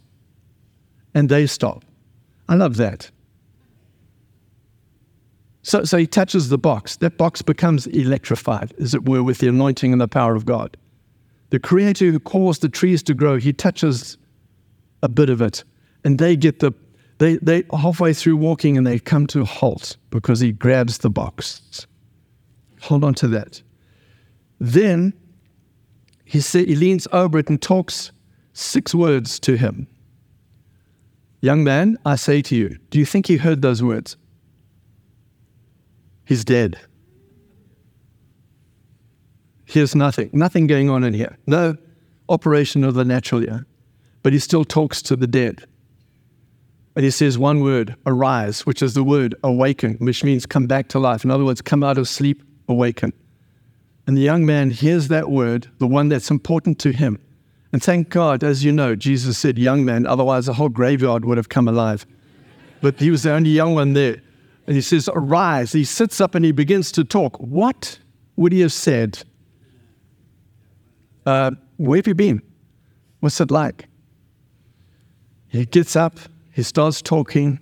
and 1.12 1.28
they 1.28 1.46
stop. 1.46 1.84
I 2.48 2.54
love 2.54 2.78
that. 2.78 3.10
So, 5.62 5.84
so 5.84 5.98
he 5.98 6.06
touches 6.06 6.48
the 6.48 6.56
box. 6.56 6.96
That 6.96 7.18
box 7.18 7.42
becomes 7.42 7.86
electrified, 7.88 8.72
as 8.80 8.94
it 8.94 9.06
were, 9.06 9.22
with 9.22 9.38
the 9.38 9.48
anointing 9.48 9.92
and 9.92 10.00
the 10.00 10.08
power 10.08 10.34
of 10.34 10.46
God. 10.46 10.74
The 11.50 11.58
creator 11.58 12.06
who 12.06 12.18
caused 12.18 12.62
the 12.62 12.70
trees 12.70 13.02
to 13.02 13.12
grow, 13.12 13.36
he 13.36 13.52
touches 13.52 14.16
a 15.02 15.08
bit 15.10 15.28
of 15.28 15.42
it 15.42 15.64
and 16.04 16.18
they 16.18 16.36
get 16.36 16.60
the 16.60 16.72
they 17.18 17.36
they 17.36 17.64
halfway 17.76 18.12
through 18.12 18.36
walking 18.36 18.76
and 18.76 18.86
they 18.86 18.98
come 18.98 19.26
to 19.28 19.40
a 19.40 19.44
halt 19.44 19.96
because 20.10 20.40
he 20.40 20.52
grabs 20.52 20.98
the 20.98 21.10
box. 21.10 21.86
Hold 22.82 23.04
on 23.04 23.14
to 23.14 23.28
that. 23.28 23.62
Then 24.60 25.12
he 26.24 26.40
say, 26.40 26.64
he 26.64 26.76
leans 26.76 27.08
over 27.12 27.38
it 27.38 27.48
and 27.48 27.60
talks 27.60 28.12
six 28.52 28.94
words 28.94 29.40
to 29.40 29.56
him. 29.56 29.86
Young 31.40 31.64
man, 31.64 31.96
I 32.04 32.16
say 32.16 32.42
to 32.42 32.56
you, 32.56 32.78
do 32.90 32.98
you 32.98 33.06
think 33.06 33.26
he 33.26 33.36
heard 33.36 33.62
those 33.62 33.82
words? 33.82 34.16
He's 36.26 36.44
dead. 36.44 36.78
Here's 39.64 39.94
nothing, 39.94 40.30
nothing 40.32 40.66
going 40.66 40.90
on 40.90 41.04
in 41.04 41.14
here. 41.14 41.38
No 41.46 41.76
operation 42.28 42.84
of 42.84 42.94
the 42.94 43.04
natural 43.04 43.40
here. 43.40 43.66
But 44.22 44.32
he 44.32 44.38
still 44.38 44.64
talks 44.64 45.00
to 45.02 45.16
the 45.16 45.26
dead. 45.26 45.64
And 46.98 47.04
he 47.04 47.12
says 47.12 47.38
one 47.38 47.60
word, 47.60 47.94
arise, 48.06 48.66
which 48.66 48.82
is 48.82 48.94
the 48.94 49.04
word 49.04 49.36
awaken, 49.44 49.94
which 49.98 50.24
means 50.24 50.46
come 50.46 50.66
back 50.66 50.88
to 50.88 50.98
life. 50.98 51.22
In 51.22 51.30
other 51.30 51.44
words, 51.44 51.62
come 51.62 51.84
out 51.84 51.96
of 51.96 52.08
sleep, 52.08 52.42
awaken. 52.66 53.12
And 54.08 54.16
the 54.16 54.20
young 54.20 54.44
man 54.44 54.70
hears 54.70 55.06
that 55.06 55.30
word, 55.30 55.68
the 55.78 55.86
one 55.86 56.08
that's 56.08 56.28
important 56.28 56.80
to 56.80 56.90
him. 56.90 57.20
And 57.72 57.80
thank 57.80 58.08
God, 58.08 58.42
as 58.42 58.64
you 58.64 58.72
know, 58.72 58.96
Jesus 58.96 59.38
said 59.38 59.58
young 59.58 59.84
man, 59.84 60.08
otherwise 60.08 60.46
the 60.46 60.54
whole 60.54 60.70
graveyard 60.70 61.24
would 61.24 61.36
have 61.36 61.48
come 61.48 61.68
alive. 61.68 62.04
But 62.80 62.98
he 62.98 63.12
was 63.12 63.22
the 63.22 63.30
only 63.30 63.50
young 63.50 63.76
one 63.76 63.92
there. 63.92 64.16
And 64.66 64.74
he 64.74 64.82
says, 64.82 65.08
Arise. 65.14 65.70
He 65.70 65.84
sits 65.84 66.20
up 66.20 66.34
and 66.34 66.44
he 66.44 66.50
begins 66.50 66.90
to 66.90 67.04
talk. 67.04 67.36
What 67.36 68.00
would 68.34 68.50
he 68.50 68.58
have 68.62 68.72
said? 68.72 69.22
Uh, 71.24 71.52
where 71.76 71.98
have 71.98 72.08
you 72.08 72.16
been? 72.16 72.42
What's 73.20 73.40
it 73.40 73.52
like? 73.52 73.86
He 75.46 75.64
gets 75.64 75.94
up, 75.94 76.18
he 76.58 76.64
starts 76.64 77.00
talking, 77.00 77.60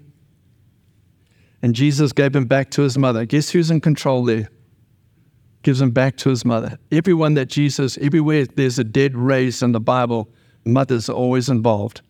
and 1.61 1.75
Jesus 1.75 2.13
gave 2.13 2.35
him 2.35 2.47
back 2.47 2.71
to 2.71 2.81
his 2.81 2.97
mother. 2.97 3.27
Guess 3.27 3.51
who's 3.51 3.71
in 3.71 3.83
control 3.83 4.25
there? 4.25 4.49
Gives 5.61 5.83
him 5.83 5.91
back 5.91 6.17
to 6.17 6.31
his 6.31 6.47
mother. 6.47 6.79
Everyone 6.91 7.35
that 7.35 7.49
Jesus, 7.49 7.99
everywhere 7.99 8.47
there's 8.47 8.79
a 8.79 8.85
dead 8.85 9.15
raised 9.15 9.63
in 9.63 9.73
the 9.73 9.81
Bible, 9.81 10.31
mothers 10.65 11.11
are 11.11 11.13
always 11.13 11.51
involved. 11.51 12.01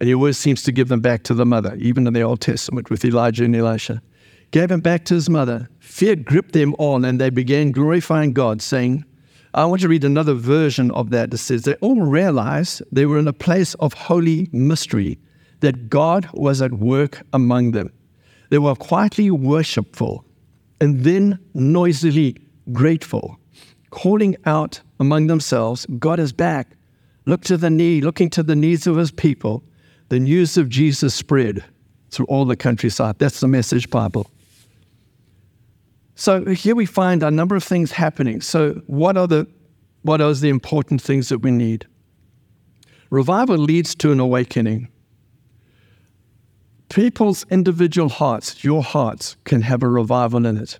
And 0.00 0.08
he 0.08 0.14
always 0.16 0.36
seems 0.36 0.64
to 0.64 0.72
give 0.72 0.88
them 0.88 0.98
back 0.98 1.22
to 1.22 1.34
the 1.34 1.46
mother, 1.46 1.76
even 1.76 2.08
in 2.08 2.14
the 2.14 2.22
Old 2.22 2.40
Testament 2.40 2.90
with 2.90 3.04
Elijah 3.04 3.44
and 3.44 3.54
Elisha. 3.54 4.02
Gave 4.50 4.72
him 4.72 4.80
back 4.80 5.04
to 5.04 5.14
his 5.14 5.30
mother. 5.30 5.68
Fear 5.78 6.16
gripped 6.16 6.52
them 6.52 6.74
all, 6.80 7.04
and 7.04 7.20
they 7.20 7.30
began 7.30 7.70
glorifying 7.70 8.32
God, 8.32 8.60
saying, 8.60 9.04
I 9.54 9.64
want 9.66 9.82
to 9.82 9.88
read 9.88 10.02
another 10.02 10.34
version 10.34 10.90
of 10.90 11.10
that 11.10 11.30
that 11.30 11.38
says 11.38 11.62
they 11.62 11.74
all 11.74 12.00
realized 12.00 12.82
they 12.90 13.06
were 13.06 13.20
in 13.20 13.28
a 13.28 13.32
place 13.32 13.74
of 13.74 13.92
holy 13.92 14.48
mystery 14.50 15.20
that 15.60 15.88
God 15.88 16.28
was 16.32 16.60
at 16.62 16.72
work 16.74 17.22
among 17.32 17.72
them. 17.72 17.92
They 18.50 18.58
were 18.58 18.74
quietly 18.74 19.30
worshipful 19.30 20.24
and 20.80 21.04
then 21.04 21.38
noisily 21.54 22.36
grateful, 22.72 23.38
calling 23.90 24.36
out 24.44 24.80
among 25.00 25.26
themselves, 25.26 25.86
God 25.98 26.18
is 26.18 26.32
back. 26.32 26.76
Look 27.24 27.42
to 27.42 27.56
the 27.56 27.70
need, 27.70 28.04
looking 28.04 28.30
to 28.30 28.42
the 28.42 28.56
needs 28.56 28.86
of 28.86 28.96
his 28.96 29.10
people. 29.10 29.62
The 30.08 30.20
news 30.20 30.56
of 30.56 30.68
Jesus 30.68 31.14
spread 31.14 31.64
through 32.10 32.26
all 32.26 32.44
the 32.44 32.56
countryside. 32.56 33.18
That's 33.18 33.40
the 33.40 33.48
message 33.48 33.90
Bible. 33.90 34.30
So 36.14 36.44
here 36.46 36.74
we 36.74 36.86
find 36.86 37.22
a 37.22 37.30
number 37.30 37.56
of 37.56 37.64
things 37.64 37.92
happening. 37.92 38.40
So 38.40 38.80
what 38.86 39.16
are 39.16 39.26
the 39.26 39.46
what 40.02 40.20
are 40.20 40.32
the 40.32 40.48
important 40.48 41.02
things 41.02 41.28
that 41.30 41.38
we 41.38 41.50
need? 41.50 41.86
Revival 43.10 43.58
leads 43.58 43.94
to 43.96 44.12
an 44.12 44.20
awakening 44.20 44.88
people's 46.88 47.44
individual 47.50 48.08
hearts, 48.08 48.62
your 48.64 48.82
hearts, 48.82 49.36
can 49.44 49.62
have 49.62 49.82
a 49.82 49.88
revival 49.88 50.46
in 50.46 50.56
it. 50.56 50.78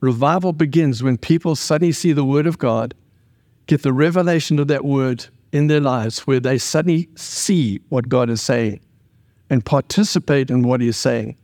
Revival 0.00 0.52
begins 0.52 1.02
when 1.02 1.16
people 1.16 1.56
suddenly 1.56 1.92
see 1.92 2.12
the 2.12 2.24
Word 2.24 2.46
of 2.46 2.58
God, 2.58 2.94
get 3.66 3.82
the 3.82 3.92
revelation 3.92 4.58
of 4.58 4.68
that 4.68 4.84
Word 4.84 5.26
in 5.52 5.66
their 5.66 5.80
lives, 5.80 6.26
where 6.26 6.40
they 6.40 6.58
suddenly 6.58 7.08
see 7.16 7.80
what 7.88 8.08
God 8.08 8.28
is 8.28 8.42
saying 8.42 8.80
and 9.48 9.64
participate 9.64 10.50
in 10.50 10.62
what 10.62 10.80
He 10.80 10.88
is 10.88 10.96
saying 10.96 11.36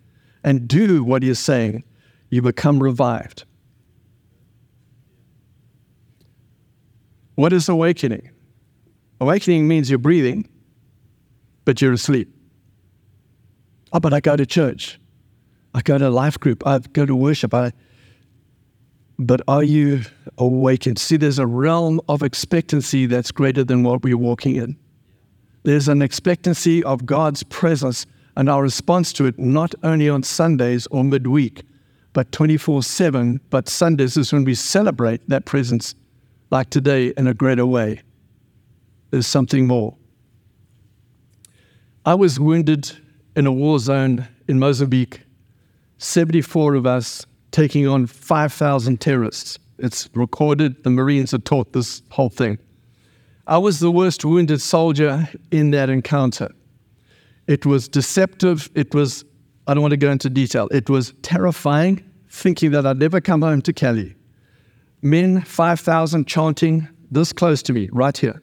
and 0.44 0.68
do 0.68 1.02
what 1.04 1.22
He 1.22 1.30
is 1.30 1.38
saying. 1.38 1.84
You 2.28 2.42
become 2.42 2.82
revived. 2.82 3.44
What 7.34 7.52
is 7.52 7.68
awakening? 7.68 8.30
Awakening 9.20 9.66
means 9.66 9.90
you're 9.90 9.98
breathing, 9.98 10.48
but 11.64 11.80
you're 11.80 11.92
asleep. 11.92 12.34
Oh, 13.92 14.00
but 14.00 14.12
I 14.12 14.20
go 14.20 14.36
to 14.36 14.46
church. 14.46 14.98
I 15.74 15.82
go 15.82 15.98
to 15.98 16.10
life 16.10 16.38
group. 16.38 16.66
I 16.66 16.78
go 16.78 17.06
to 17.06 17.14
worship. 17.14 17.54
I, 17.54 17.72
but 19.18 19.40
are 19.48 19.62
you 19.62 20.02
awakened? 20.38 20.98
See, 20.98 21.16
there's 21.16 21.38
a 21.38 21.46
realm 21.46 22.00
of 22.08 22.22
expectancy 22.22 23.06
that's 23.06 23.30
greater 23.30 23.64
than 23.64 23.82
what 23.82 24.02
we're 24.02 24.16
walking 24.16 24.56
in. 24.56 24.76
There's 25.62 25.88
an 25.88 26.02
expectancy 26.02 26.82
of 26.84 27.04
God's 27.04 27.42
presence 27.44 28.06
and 28.36 28.48
our 28.48 28.62
response 28.62 29.12
to 29.14 29.26
it, 29.26 29.38
not 29.38 29.74
only 29.82 30.08
on 30.08 30.22
Sundays 30.22 30.86
or 30.86 31.04
midweek, 31.04 31.62
but 32.12 32.32
24 32.32 32.82
7. 32.82 33.40
But 33.50 33.68
Sundays 33.68 34.16
is 34.16 34.32
when 34.32 34.44
we 34.44 34.54
celebrate 34.54 35.28
that 35.28 35.44
presence, 35.44 35.94
like 36.50 36.70
today, 36.70 37.12
in 37.16 37.26
a 37.26 37.34
greater 37.34 37.66
way. 37.66 38.00
There's 39.10 39.26
something 39.26 39.66
more. 39.66 39.96
I 42.06 42.14
was 42.14 42.40
wounded 42.40 42.90
in 43.40 43.46
a 43.46 43.52
war 43.52 43.78
zone 43.78 44.28
in 44.48 44.58
Mozambique, 44.58 45.22
74 45.96 46.74
of 46.74 46.86
us 46.86 47.24
taking 47.52 47.88
on 47.88 48.06
5,000 48.06 49.00
terrorists. 49.00 49.58
It's 49.78 50.10
recorded, 50.12 50.84
the 50.84 50.90
Marines 50.90 51.32
are 51.32 51.38
taught 51.38 51.72
this 51.72 52.02
whole 52.10 52.28
thing. 52.28 52.58
I 53.46 53.56
was 53.56 53.80
the 53.80 53.90
worst 53.90 54.26
wounded 54.26 54.60
soldier 54.60 55.26
in 55.50 55.70
that 55.70 55.88
encounter. 55.88 56.50
It 57.46 57.64
was 57.64 57.88
deceptive. 57.88 58.68
It 58.74 58.94
was, 58.94 59.24
I 59.66 59.72
don't 59.72 59.82
want 59.82 59.92
to 59.92 59.96
go 59.96 60.10
into 60.10 60.28
detail, 60.28 60.68
it 60.70 60.90
was 60.90 61.14
terrifying, 61.22 62.04
thinking 62.28 62.72
that 62.72 62.84
I'd 62.86 62.98
never 62.98 63.22
come 63.22 63.40
home 63.40 63.62
to 63.62 63.72
Kelly. 63.72 64.16
Men, 65.00 65.40
5,000 65.40 66.26
chanting 66.26 66.86
this 67.10 67.32
close 67.32 67.62
to 67.62 67.72
me, 67.72 67.88
right 67.90 68.16
here. 68.16 68.42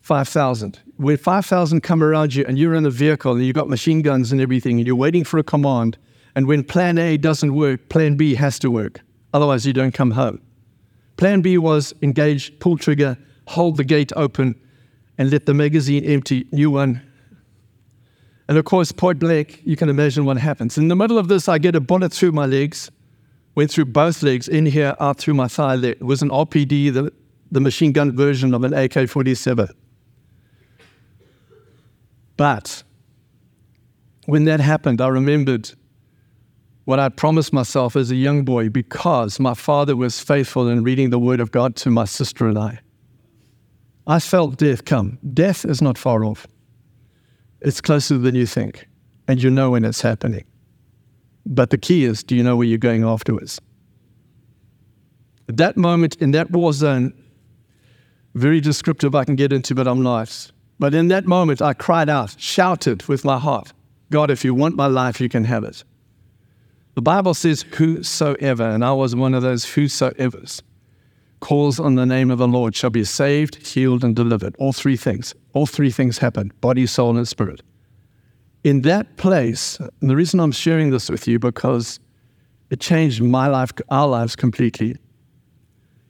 5,000. 0.00 0.80
When 0.98 1.16
5,000 1.16 1.80
come 1.80 2.02
around 2.02 2.34
you 2.34 2.44
and 2.48 2.58
you're 2.58 2.74
in 2.74 2.84
a 2.84 2.90
vehicle 2.90 3.32
and 3.32 3.44
you've 3.44 3.54
got 3.54 3.68
machine 3.68 4.02
guns 4.02 4.32
and 4.32 4.40
everything 4.40 4.78
and 4.78 4.86
you're 4.86 4.96
waiting 4.96 5.22
for 5.22 5.38
a 5.38 5.44
command, 5.44 5.96
and 6.34 6.48
when 6.48 6.64
plan 6.64 6.98
A 6.98 7.16
doesn't 7.16 7.54
work, 7.54 7.88
plan 7.88 8.16
B 8.16 8.34
has 8.34 8.58
to 8.58 8.70
work. 8.70 9.00
Otherwise, 9.32 9.64
you 9.64 9.72
don't 9.72 9.94
come 9.94 10.10
home. 10.10 10.40
Plan 11.16 11.40
B 11.40 11.56
was 11.56 11.94
engage, 12.02 12.58
pull 12.58 12.76
trigger, 12.76 13.16
hold 13.46 13.76
the 13.76 13.84
gate 13.84 14.12
open, 14.16 14.56
and 15.18 15.30
let 15.30 15.46
the 15.46 15.54
magazine 15.54 16.04
empty, 16.04 16.48
new 16.50 16.72
one. 16.72 17.00
And 18.48 18.58
of 18.58 18.64
course, 18.64 18.90
point 18.90 19.20
blank, 19.20 19.62
you 19.64 19.76
can 19.76 19.88
imagine 19.88 20.24
what 20.24 20.36
happens. 20.36 20.78
In 20.78 20.88
the 20.88 20.96
middle 20.96 21.18
of 21.18 21.28
this, 21.28 21.48
I 21.48 21.58
get 21.58 21.76
a 21.76 21.80
bullet 21.80 22.12
through 22.12 22.32
my 22.32 22.46
legs, 22.46 22.90
went 23.54 23.70
through 23.70 23.84
both 23.84 24.24
legs, 24.24 24.48
in 24.48 24.66
here, 24.66 24.96
out 24.98 25.18
through 25.18 25.34
my 25.34 25.46
thigh. 25.46 25.76
It 25.76 26.02
was 26.02 26.22
an 26.22 26.30
RPD, 26.30 26.92
the, 26.92 27.12
the 27.52 27.60
machine 27.60 27.92
gun 27.92 28.16
version 28.16 28.52
of 28.52 28.64
an 28.64 28.74
AK 28.74 29.08
47. 29.08 29.68
But 32.38 32.84
when 34.26 34.44
that 34.44 34.60
happened, 34.60 35.02
I 35.02 35.08
remembered 35.08 35.72
what 36.84 37.00
I 37.00 37.10
promised 37.10 37.52
myself 37.52 37.96
as 37.96 38.10
a 38.10 38.16
young 38.16 38.44
boy 38.44 38.70
because 38.70 39.38
my 39.38 39.52
father 39.52 39.94
was 39.94 40.20
faithful 40.20 40.68
in 40.68 40.82
reading 40.82 41.10
the 41.10 41.18
Word 41.18 41.40
of 41.40 41.50
God 41.50 41.76
to 41.76 41.90
my 41.90 42.06
sister 42.06 42.48
and 42.48 42.56
I. 42.56 42.78
I 44.06 44.20
felt 44.20 44.56
death 44.56 44.86
come. 44.86 45.18
Death 45.34 45.66
is 45.66 45.82
not 45.82 45.98
far 45.98 46.24
off, 46.24 46.46
it's 47.60 47.80
closer 47.80 48.16
than 48.16 48.34
you 48.34 48.46
think, 48.46 48.88
and 49.26 49.42
you 49.42 49.50
know 49.50 49.72
when 49.72 49.84
it's 49.84 50.00
happening. 50.00 50.44
But 51.44 51.70
the 51.70 51.78
key 51.78 52.04
is 52.04 52.22
do 52.22 52.36
you 52.36 52.44
know 52.44 52.56
where 52.56 52.66
you're 52.66 52.78
going 52.78 53.02
afterwards? 53.02 53.60
At 55.48 55.56
that 55.56 55.76
moment, 55.76 56.14
in 56.16 56.30
that 56.30 56.50
war 56.52 56.72
zone, 56.72 57.06
um, 57.06 57.14
very 58.34 58.60
descriptive 58.60 59.14
I 59.14 59.24
can 59.24 59.34
get 59.34 59.52
into, 59.52 59.74
but 59.74 59.88
I'm 59.88 60.02
not. 60.02 60.52
But 60.78 60.94
in 60.94 61.08
that 61.08 61.26
moment, 61.26 61.60
I 61.60 61.72
cried 61.74 62.08
out, 62.08 62.36
shouted 62.38 63.02
with 63.04 63.24
my 63.24 63.38
heart, 63.38 63.72
God, 64.10 64.30
if 64.30 64.44
you 64.44 64.54
want 64.54 64.76
my 64.76 64.86
life, 64.86 65.20
you 65.20 65.28
can 65.28 65.44
have 65.44 65.64
it. 65.64 65.84
The 66.94 67.02
Bible 67.02 67.34
says, 67.34 67.62
Whosoever, 67.62 68.68
and 68.68 68.84
I 68.84 68.92
was 68.92 69.14
one 69.14 69.34
of 69.34 69.42
those 69.42 69.64
whosoevers, 69.64 70.62
calls 71.40 71.78
on 71.78 71.94
the 71.94 72.06
name 72.06 72.30
of 72.30 72.38
the 72.38 72.48
Lord 72.48 72.74
shall 72.74 72.90
be 72.90 73.04
saved, 73.04 73.66
healed, 73.66 74.02
and 74.02 74.16
delivered. 74.16 74.56
All 74.58 74.72
three 74.72 74.96
things. 74.96 75.34
All 75.52 75.66
three 75.66 75.90
things 75.90 76.18
happen 76.18 76.52
body, 76.60 76.86
soul, 76.86 77.16
and 77.16 77.28
spirit. 77.28 77.62
In 78.64 78.82
that 78.82 79.16
place, 79.16 79.78
the 80.00 80.16
reason 80.16 80.40
I'm 80.40 80.52
sharing 80.52 80.90
this 80.90 81.08
with 81.08 81.28
you 81.28 81.38
because 81.38 82.00
it 82.70 82.80
changed 82.80 83.22
my 83.22 83.46
life, 83.46 83.70
our 83.90 84.08
lives 84.08 84.34
completely. 84.34 84.96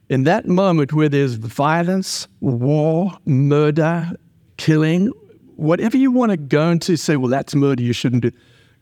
In 0.09 0.25
that 0.25 0.47
moment 0.47 0.95
where 0.95 1.11
there's 1.11 1.35
violence, 1.35 2.27
war, 2.41 3.19
murder, 3.27 4.13
killing, 4.59 5.11
whatever 5.57 5.97
you 5.97 6.13
want 6.13 6.31
to 6.31 6.37
go 6.37 6.71
into, 6.71 6.97
say, 6.97 7.17
well, 7.17 7.31
that's 7.31 7.55
murder, 7.55 7.83
you 7.83 7.93
shouldn't 7.93 8.23
do. 8.23 8.31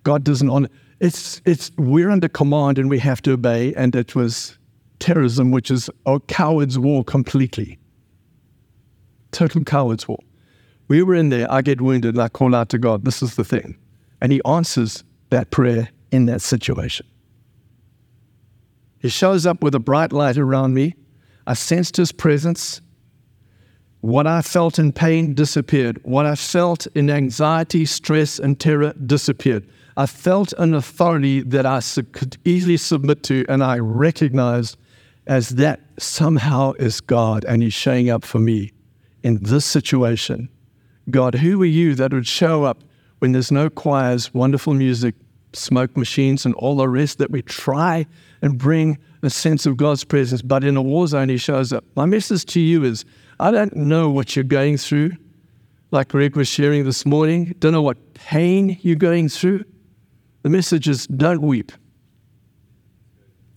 God 0.03 0.25
doesn't 0.25 0.51
honor 0.51 0.69
it's, 1.01 1.43
it's, 1.45 1.71
we're 1.77 2.11
under 2.11 2.29
command 2.29 2.79
and 2.79 2.89
we 2.89 2.99
have 3.01 3.21
to 3.23 3.33
obey. 3.33 3.75
And 3.75 3.95
it 3.95 4.15
was 4.15 4.59
terrorism, 4.99 5.51
which 5.51 5.71
is 5.71 5.91
a 6.07 6.21
coward's 6.21 6.79
war 6.79 7.05
completely. 7.05 7.79
Total 9.33 9.63
coward's 9.65 10.09
war. 10.09 10.19
We 10.89 11.03
were 11.03 11.15
in 11.15 11.31
there, 11.31 11.51
I 11.53 11.63
get 11.63 11.81
wounded, 11.81 12.15
and 12.15 12.23
I 12.23 12.29
call 12.29 12.55
out 12.55 12.69
to 12.71 12.79
God, 12.79 13.05
this 13.05 13.23
is 13.23 13.35
the 13.35 13.45
thing. 13.45 13.77
And 14.21 14.33
He 14.33 14.41
answers 14.45 15.05
that 15.31 15.51
prayer 15.51 15.89
in 16.13 16.27
that 16.27 16.41
situation. 16.41 17.07
He 19.01 19.09
shows 19.09 19.45
up 19.45 19.63
with 19.63 19.75
a 19.75 19.81
bright 19.81 20.13
light 20.13 20.39
around 20.39 20.75
me. 20.75 20.95
I 21.47 21.55
sensed 21.55 21.97
His 21.97 22.13
presence. 22.13 22.81
What 24.07 24.29
I 24.29 24.41
felt 24.41 24.79
in 24.79 24.93
pain 24.93 25.35
disappeared. 25.35 25.99
What 26.05 26.27
I 26.27 26.37
felt 26.37 26.87
in 26.95 27.11
anxiety, 27.11 27.85
stress, 27.85 28.39
and 28.39 28.57
terror 28.61 28.93
disappeared. 29.05 29.67
I 29.97 30.07
felt 30.07 30.53
an 30.59 30.75
authority 30.75 31.41
that 31.41 31.67
I 31.67 31.81
could 32.13 32.37
easily 32.45 32.77
submit 32.77 33.25
to, 33.25 33.45
and 33.49 33.65
I 33.65 33.81
recognized 33.81 34.77
as 35.27 35.49
that 35.57 35.81
somehow 35.99 36.75
is 36.75 37.01
God, 37.01 37.45
and 37.47 37.65
He's 37.65 37.75
showing 37.75 38.09
up 38.09 38.25
for 38.25 38.39
me 38.39 38.71
in 39.25 39.43
this 39.43 39.65
situation. 39.65 40.51
God, 41.11 41.35
who 41.35 41.61
are 41.63 41.67
you 41.67 41.97
that 41.97 42.13
would 42.13 42.29
show 42.29 42.63
up 42.63 42.85
when 43.19 43.33
there's 43.33 43.51
no 43.51 43.69
choirs, 43.69 44.33
wonderful 44.33 44.75
music, 44.75 45.17
smoke 45.57 45.97
machines, 45.97 46.45
and 46.45 46.55
all 46.55 46.77
the 46.77 46.89
rest 46.89 47.19
that 47.19 47.31
we 47.31 47.43
try 47.43 48.07
and 48.43 48.59
bring 48.59 48.99
a 49.23 49.31
sense 49.31 49.67
of 49.67 49.77
God's 49.77 50.05
presence, 50.05 50.43
but 50.43 50.65
in 50.65 50.77
a 50.77 50.83
war 50.83 51.07
zone, 51.07 51.29
He 51.29 51.37
shows 51.37 51.73
up. 51.73 51.85
My 51.95 52.07
message 52.07 52.45
to 52.47 52.61
you 52.61 52.85
is 52.85 53.05
I 53.41 53.51
don't 53.51 53.75
know 53.77 54.09
what 54.11 54.37
you're 54.37 54.45
going 54.45 54.77
through, 54.77 55.13
like 55.91 56.09
Greg 56.09 56.37
was 56.37 56.49
sharing 56.49 56.85
this 56.85 57.07
morning, 57.07 57.55
don't 57.59 57.73
know 57.73 57.83
what 57.83 58.15
pain 58.15 58.79
you're 58.83 58.97
going 58.97 59.29
through. 59.29 59.65
The 60.43 60.51
message 60.51 60.89
is 60.89 61.07
don't 61.07 61.43
weep. 61.43 61.73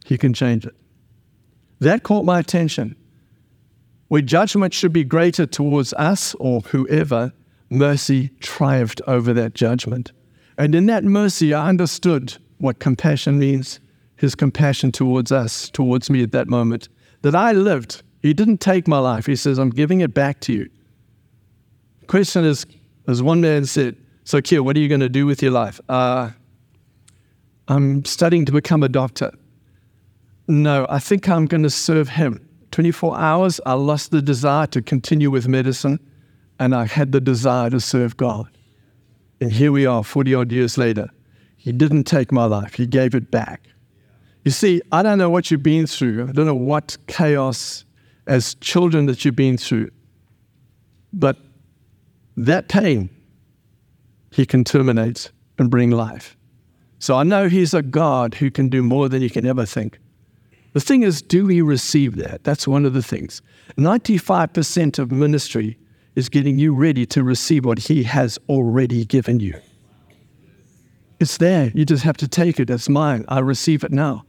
He 0.06 0.18
can 0.18 0.34
change 0.34 0.66
it. 0.66 0.76
That 1.80 2.04
caught 2.04 2.26
my 2.26 2.40
attention. 2.40 2.96
Where 4.08 4.22
judgment 4.22 4.74
should 4.74 4.92
be 4.92 5.04
greater 5.04 5.46
towards 5.46 5.94
us 5.94 6.36
or 6.40 6.62
whoever, 6.62 7.32
mercy 7.70 8.30
triumphed 8.40 9.02
over 9.06 9.34
that 9.34 9.54
judgment. 9.54 10.12
And 10.60 10.76
in 10.76 10.88
that 10.88 11.06
mercy, 11.06 11.54
I 11.54 11.70
understood 11.70 12.38
what 12.58 12.80
compassion 12.80 13.40
means 13.40 13.80
his 14.18 14.36
compassion 14.36 14.92
towards 14.92 15.32
us, 15.32 15.70
towards 15.70 16.10
me 16.10 16.22
at 16.22 16.34
that 16.34 16.50
moment. 16.50 16.90
That 17.22 17.34
I 17.34 17.54
lived. 17.54 18.04
He 18.22 18.34
didn't 18.34 18.60
take 18.60 18.86
my 18.86 19.00
life. 19.00 19.26
He 19.26 19.38
says, 19.38 19.58
I'm 19.58 19.70
giving 19.70 20.02
it 20.02 20.14
back 20.14 20.42
to 20.42 20.54
you. 20.54 20.70
The 22.02 22.08
question 22.08 22.44
is, 22.44 22.66
as 23.08 23.24
one 23.24 23.40
man 23.40 23.66
said, 23.66 23.96
So, 24.26 24.42
Keir, 24.42 24.62
what 24.62 24.76
are 24.76 24.82
you 24.82 24.90
going 24.90 25.00
to 25.00 25.08
do 25.08 25.26
with 25.26 25.42
your 25.42 25.52
life? 25.52 25.80
Uh, 25.88 26.32
I'm 27.70 28.04
studying 28.04 28.46
to 28.46 28.52
become 28.52 28.84
a 28.84 28.90
doctor. 28.90 29.32
No, 30.50 30.86
I 30.90 31.00
think 31.00 31.30
I'm 31.30 31.46
going 31.46 31.64
to 31.64 31.70
serve 31.70 32.10
him. 32.10 32.46
24 32.72 33.18
hours, 33.18 33.62
I 33.66 33.74
lost 33.74 34.12
the 34.12 34.22
desire 34.22 34.68
to 34.68 34.82
continue 34.82 35.32
with 35.32 35.48
medicine, 35.48 36.00
and 36.60 36.76
I 36.76 36.86
had 36.86 37.14
the 37.14 37.22
desire 37.22 37.70
to 37.70 37.80
serve 37.80 38.18
God. 38.18 38.50
And 39.42 39.52
here 39.52 39.72
we 39.72 39.86
are, 39.86 40.04
40 40.04 40.34
odd 40.36 40.52
years 40.52 40.78
later. 40.78 41.10
He 41.58 41.72
didn't 41.72 42.06
take 42.06 42.32
my 42.32 42.46
life, 42.46 42.74
He 42.76 42.86
gave 42.86 43.16
it 43.16 43.32
back. 43.32 43.68
You 44.46 44.52
see, 44.52 44.82
I 44.92 45.04
don't 45.04 45.18
know 45.18 45.30
what 45.30 45.52
you've 45.52 45.64
been 45.64 45.86
through. 45.86 46.28
I 46.30 46.32
don't 46.32 46.46
know 46.46 46.56
what 46.56 46.98
chaos 47.08 47.84
as 48.26 48.56
children 48.56 49.06
that 49.08 49.26
you've 49.26 49.36
been 49.36 49.58
through. 49.58 49.92
But 51.12 51.38
that 52.38 52.70
pain, 52.70 53.10
He 54.32 54.46
can 54.46 54.64
terminate 54.64 55.32
and 55.58 55.70
bring 55.70 55.92
life. 55.92 56.38
So 57.00 57.16
I 57.16 57.24
know 57.24 57.50
He's 57.50 57.74
a 57.74 57.82
God 57.82 58.36
who 58.36 58.50
can 58.50 58.70
do 58.70 58.82
more 58.82 59.10
than 59.10 59.22
you 59.22 59.30
can 59.30 59.46
ever 59.46 59.66
think. 59.66 60.00
The 60.74 60.80
thing 60.80 61.04
is, 61.04 61.22
do 61.22 61.46
we 61.46 61.62
receive 61.62 62.16
that? 62.18 62.44
That's 62.44 62.68
one 62.68 62.86
of 62.86 62.94
the 62.94 63.04
things. 63.04 63.42
95% 63.78 65.00
of 65.00 65.12
ministry 65.12 65.78
is 66.16 66.30
getting 66.30 66.60
you 66.60 66.74
ready 66.74 67.06
to 67.08 67.24
receive 67.24 67.66
what 67.66 67.80
He 67.80 68.04
has 68.04 68.38
already 68.50 69.06
given 69.06 69.40
you. 69.40 69.60
It's 71.20 71.38
there. 71.38 71.72
You 71.76 71.86
just 71.86 72.04
have 72.04 72.18
to 72.18 72.28
take 72.28 72.60
it. 72.60 72.70
It's 72.70 72.90
mine. 72.90 73.26
I 73.28 73.40
receive 73.40 73.84
it 73.84 73.92
now. 73.92 74.26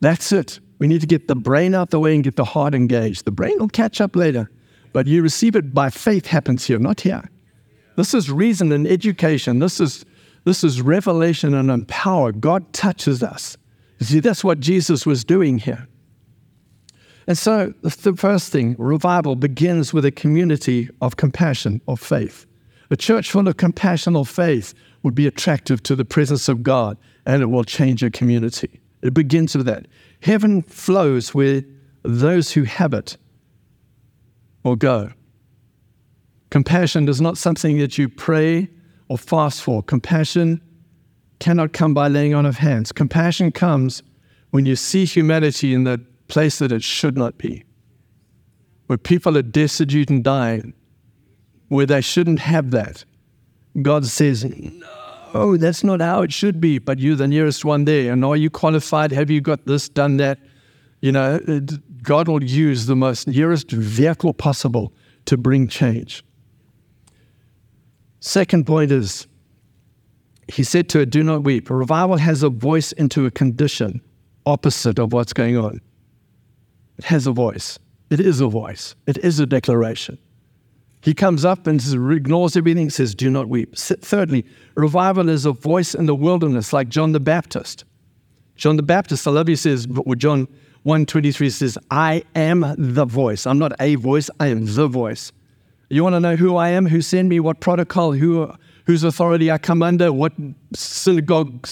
That's 0.00 0.32
it. 0.32 0.60
We 0.78 0.86
need 0.86 1.00
to 1.00 1.06
get 1.06 1.28
the 1.28 1.34
brain 1.34 1.74
out 1.74 1.90
the 1.90 2.00
way 2.00 2.14
and 2.14 2.24
get 2.24 2.36
the 2.36 2.44
heart 2.44 2.74
engaged. 2.74 3.24
The 3.24 3.32
brain 3.32 3.58
will 3.58 3.68
catch 3.68 4.00
up 4.00 4.16
later, 4.16 4.50
but 4.92 5.06
you 5.06 5.22
receive 5.22 5.56
it 5.56 5.74
by 5.74 5.90
faith 5.90 6.26
happens 6.26 6.64
here, 6.66 6.78
not 6.78 7.00
here. 7.00 7.28
This 7.96 8.14
is 8.14 8.30
reason 8.30 8.72
and 8.72 8.86
education. 8.86 9.58
This 9.58 9.80
is 9.80 10.04
This 10.44 10.64
is 10.64 10.80
revelation 10.80 11.52
and 11.54 11.70
empower. 11.70 12.32
God 12.32 12.72
touches 12.72 13.22
us. 13.22 13.58
You 13.98 14.06
see, 14.06 14.20
that's 14.20 14.42
what 14.42 14.58
Jesus 14.58 15.04
was 15.04 15.22
doing 15.22 15.58
here. 15.58 15.86
And 17.26 17.36
so, 17.36 17.74
the 17.82 18.14
first 18.16 18.50
thing, 18.50 18.76
revival 18.78 19.36
begins 19.36 19.92
with 19.92 20.04
a 20.04 20.10
community 20.10 20.88
of 21.00 21.16
compassion, 21.16 21.80
of 21.86 22.00
faith. 22.00 22.46
A 22.90 22.96
church 22.96 23.30
full 23.30 23.46
of 23.46 23.56
compassion 23.56 24.16
or 24.16 24.26
faith 24.26 24.74
would 25.02 25.14
be 25.14 25.26
attractive 25.26 25.82
to 25.84 25.94
the 25.94 26.04
presence 26.04 26.48
of 26.48 26.62
God 26.62 26.98
and 27.26 27.42
it 27.42 27.46
will 27.46 27.64
change 27.64 28.02
a 28.02 28.10
community. 28.10 28.80
It 29.02 29.14
begins 29.14 29.56
with 29.56 29.66
that. 29.66 29.86
Heaven 30.22 30.62
flows 30.62 31.34
where 31.34 31.62
those 32.02 32.52
who 32.52 32.64
have 32.64 32.92
it 32.92 33.16
will 34.64 34.76
go. 34.76 35.12
Compassion 36.50 37.08
is 37.08 37.20
not 37.20 37.38
something 37.38 37.78
that 37.78 37.96
you 37.96 38.08
pray 38.08 38.68
or 39.08 39.16
fast 39.16 39.62
for. 39.62 39.82
Compassion 39.82 40.60
cannot 41.38 41.72
come 41.72 41.94
by 41.94 42.08
laying 42.08 42.34
on 42.34 42.44
of 42.44 42.58
hands. 42.58 42.92
Compassion 42.92 43.52
comes 43.52 44.02
when 44.50 44.66
you 44.66 44.76
see 44.76 45.04
humanity 45.04 45.72
in 45.72 45.84
the 45.84 46.04
place 46.30 46.58
that 46.60 46.72
it 46.72 46.82
should 46.82 47.18
not 47.18 47.36
be, 47.36 47.64
where 48.86 48.96
people 48.96 49.36
are 49.36 49.42
destitute 49.42 50.08
and 50.08 50.24
dying, 50.24 50.72
where 51.68 51.86
they 51.86 52.00
shouldn't 52.00 52.38
have 52.38 52.70
that. 52.70 53.04
God 53.82 54.06
says, 54.06 54.44
No, 55.34 55.56
that's 55.56 55.84
not 55.84 56.00
how 56.00 56.22
it 56.22 56.32
should 56.32 56.60
be, 56.60 56.78
but 56.78 56.98
you're 56.98 57.16
the 57.16 57.28
nearest 57.28 57.64
one 57.64 57.84
there. 57.84 58.12
And 58.12 58.24
are 58.24 58.36
you 58.36 58.48
qualified? 58.50 59.12
Have 59.12 59.30
you 59.30 59.40
got 59.40 59.66
this, 59.66 59.88
done 59.88 60.16
that? 60.16 60.38
You 61.00 61.12
know, 61.12 61.38
God 62.02 62.28
will 62.28 62.42
use 62.42 62.86
the 62.86 62.96
most 62.96 63.28
nearest 63.28 63.70
vehicle 63.70 64.34
possible 64.34 64.92
to 65.26 65.36
bring 65.36 65.68
change. 65.68 66.24
Second 68.20 68.66
point 68.66 68.92
is, 68.92 69.26
he 70.48 70.62
said 70.62 70.88
to 70.90 70.98
her, 70.98 71.06
Do 71.06 71.22
not 71.22 71.42
weep. 71.42 71.70
A 71.70 71.74
revival 71.74 72.16
has 72.16 72.42
a 72.42 72.50
voice 72.50 72.92
into 72.92 73.26
a 73.26 73.30
condition 73.30 74.00
opposite 74.46 74.98
of 74.98 75.12
what's 75.12 75.32
going 75.32 75.56
on. 75.56 75.80
It 77.00 77.04
has 77.04 77.26
a 77.26 77.32
voice. 77.32 77.78
It 78.10 78.20
is 78.20 78.42
a 78.42 78.46
voice. 78.46 78.94
It 79.06 79.16
is 79.24 79.40
a 79.40 79.46
declaration. 79.46 80.18
He 81.00 81.14
comes 81.14 81.46
up 81.46 81.66
and 81.66 81.82
ignores 82.12 82.58
everything, 82.58 82.90
says, 82.90 83.14
Do 83.14 83.30
not 83.30 83.48
weep. 83.48 83.74
Thirdly, 83.74 84.44
revival 84.74 85.30
is 85.30 85.46
a 85.46 85.52
voice 85.52 85.94
in 85.94 86.04
the 86.04 86.14
wilderness, 86.14 86.74
like 86.74 86.90
John 86.90 87.12
the 87.12 87.18
Baptist. 87.18 87.84
John 88.56 88.76
the 88.76 88.82
Baptist, 88.82 89.26
I 89.26 89.30
love 89.30 89.46
he 89.46 89.56
says, 89.56 89.86
John 90.18 90.40
123 90.82 91.48
says, 91.48 91.78
I 91.90 92.22
am 92.34 92.74
the 92.76 93.06
voice. 93.06 93.46
I'm 93.46 93.58
not 93.58 93.72
a 93.80 93.94
voice, 93.94 94.28
I 94.38 94.48
am 94.48 94.66
the 94.66 94.86
voice. 94.86 95.32
You 95.88 96.04
want 96.04 96.16
to 96.16 96.20
know 96.20 96.36
who 96.36 96.56
I 96.56 96.68
am, 96.68 96.84
who 96.84 97.00
sent 97.00 97.30
me, 97.30 97.40
what 97.40 97.60
protocol, 97.60 98.12
who, 98.12 98.52
whose 98.84 99.04
authority 99.04 99.50
I 99.50 99.56
come 99.56 99.82
under, 99.82 100.12
what 100.12 100.34
synagogue 100.74 101.66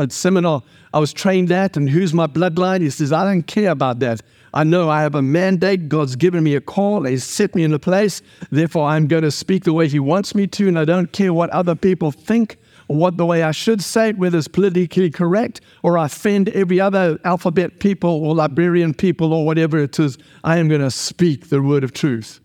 uh, 0.00 0.08
seminar 0.08 0.64
I 0.92 0.98
was 0.98 1.12
trained 1.12 1.52
at, 1.52 1.76
and 1.76 1.88
who's 1.88 2.12
my 2.12 2.26
bloodline? 2.26 2.80
He 2.80 2.90
says, 2.90 3.12
I 3.12 3.24
don't 3.24 3.46
care 3.46 3.70
about 3.70 4.00
that. 4.00 4.20
I 4.54 4.62
know 4.62 4.88
I 4.88 5.02
have 5.02 5.16
a 5.16 5.20
mandate. 5.20 5.88
God's 5.88 6.14
given 6.14 6.44
me 6.44 6.54
a 6.54 6.60
call. 6.60 7.04
He's 7.04 7.24
set 7.24 7.54
me 7.56 7.64
in 7.64 7.74
a 7.74 7.78
place. 7.78 8.22
Therefore, 8.50 8.86
I'm 8.86 9.08
going 9.08 9.24
to 9.24 9.32
speak 9.32 9.64
the 9.64 9.72
way 9.72 9.88
He 9.88 9.98
wants 9.98 10.34
me 10.34 10.46
to, 10.46 10.68
and 10.68 10.78
I 10.78 10.84
don't 10.84 11.12
care 11.12 11.34
what 11.34 11.50
other 11.50 11.74
people 11.74 12.12
think 12.12 12.56
or 12.86 12.96
what 12.96 13.16
the 13.16 13.26
way 13.26 13.42
I 13.42 13.50
should 13.50 13.82
say 13.82 14.10
it, 14.10 14.18
whether 14.18 14.38
it's 14.38 14.46
politically 14.46 15.10
correct 15.10 15.60
or 15.82 15.98
I 15.98 16.06
offend 16.06 16.50
every 16.50 16.80
other 16.80 17.18
alphabet 17.24 17.80
people 17.80 18.10
or 18.10 18.34
librarian 18.34 18.94
people 18.94 19.32
or 19.32 19.44
whatever 19.44 19.78
it 19.78 19.98
is. 19.98 20.18
I 20.44 20.58
am 20.58 20.68
going 20.68 20.82
to 20.82 20.90
speak 20.90 21.48
the 21.48 21.60
word 21.60 21.82
of 21.82 21.92
truth. 21.92 22.40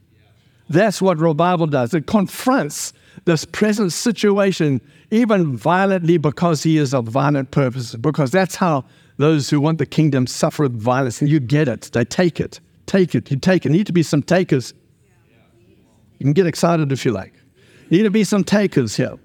That's 0.69 1.02
what 1.02 1.19
revival 1.19 1.67
does. 1.67 1.93
It 1.93 2.08
confronts 2.08 2.93
this 3.26 3.43
present 3.45 3.91
situation, 3.91 4.82
even 5.12 5.58
violently, 5.58 6.17
because 6.17 6.63
he 6.63 6.78
is 6.78 6.93
of 6.93 7.06
violent 7.06 7.52
purpose, 7.52 7.95
because 7.95 8.32
that's 8.32 8.56
how 8.56 8.86
those 9.20 9.50
who 9.50 9.60
want 9.60 9.78
the 9.78 9.86
kingdom 9.86 10.26
suffer 10.26 10.64
with 10.64 10.82
violence. 10.82 11.22
You 11.22 11.42
get 11.42 11.68
it. 11.68 11.90
They 11.92 12.06
take 12.06 12.40
it. 12.40 12.62
Take 12.86 13.14
it. 13.14 13.30
You 13.30 13.38
take 13.38 13.66
it. 13.66 13.70
Need 13.70 13.86
to 13.88 13.94
be 13.94 14.02
some 14.02 14.24
takers. 14.24 14.74
You 16.18 16.24
can 16.24 16.32
get 16.32 16.48
excited 16.48 16.92
if 16.94 17.06
you 17.06 17.12
like. 17.12 17.34
Need 17.90 18.04
to 18.04 18.10
be 18.10 18.24
some 18.24 18.46
takers 18.46 18.96
here. 18.96 19.20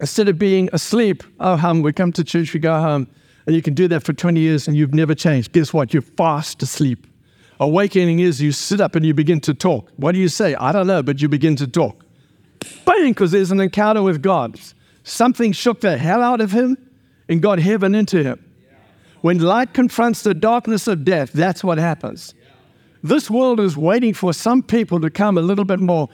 Instead 0.00 0.28
of 0.28 0.38
being 0.38 0.70
asleep, 0.72 1.22
oh, 1.38 1.56
hum, 1.56 1.82
we 1.82 1.92
come 1.92 2.12
to 2.12 2.24
church, 2.24 2.54
we 2.54 2.60
go 2.60 2.80
home, 2.80 3.06
and 3.46 3.54
you 3.54 3.60
can 3.60 3.74
do 3.74 3.88
that 3.88 4.04
for 4.04 4.14
20 4.14 4.40
years 4.40 4.66
and 4.66 4.76
you've 4.76 4.94
never 4.94 5.14
changed. 5.14 5.52
Guess 5.52 5.74
what? 5.74 5.92
You're 5.92 6.00
fast 6.02 6.62
asleep. 6.62 7.06
Awakening 7.60 8.20
is 8.20 8.40
you 8.40 8.52
sit 8.52 8.80
up 8.80 8.94
and 8.94 9.04
you 9.04 9.12
begin 9.12 9.40
to 9.40 9.52
talk. 9.52 9.90
What 9.96 10.12
do 10.12 10.18
you 10.18 10.28
say? 10.28 10.54
I 10.54 10.72
don't 10.72 10.86
know, 10.86 11.02
but 11.02 11.20
you 11.20 11.28
begin 11.28 11.56
to 11.56 11.66
talk. 11.66 12.06
Bang, 12.86 13.10
because 13.10 13.32
there's 13.32 13.50
an 13.50 13.60
encounter 13.60 14.02
with 14.02 14.22
God. 14.22 14.58
Something 15.02 15.52
shook 15.52 15.82
the 15.82 15.98
hell 15.98 16.22
out 16.22 16.40
of 16.40 16.52
him 16.52 16.78
and 17.28 17.42
got 17.42 17.58
heaven 17.58 17.94
into 17.94 18.22
him. 18.22 18.42
When 19.20 19.38
light 19.38 19.74
confronts 19.74 20.22
the 20.22 20.34
darkness 20.34 20.86
of 20.86 21.04
death, 21.04 21.32
that's 21.32 21.64
what 21.64 21.78
happens. 21.78 22.34
This 23.02 23.30
world 23.30 23.60
is 23.60 23.76
waiting 23.76 24.14
for 24.14 24.32
some 24.32 24.62
people 24.62 25.00
to 25.00 25.10
come 25.10 25.36
a 25.38 25.42
little 25.42 25.64
bit 25.64 25.80
more, 25.80 26.08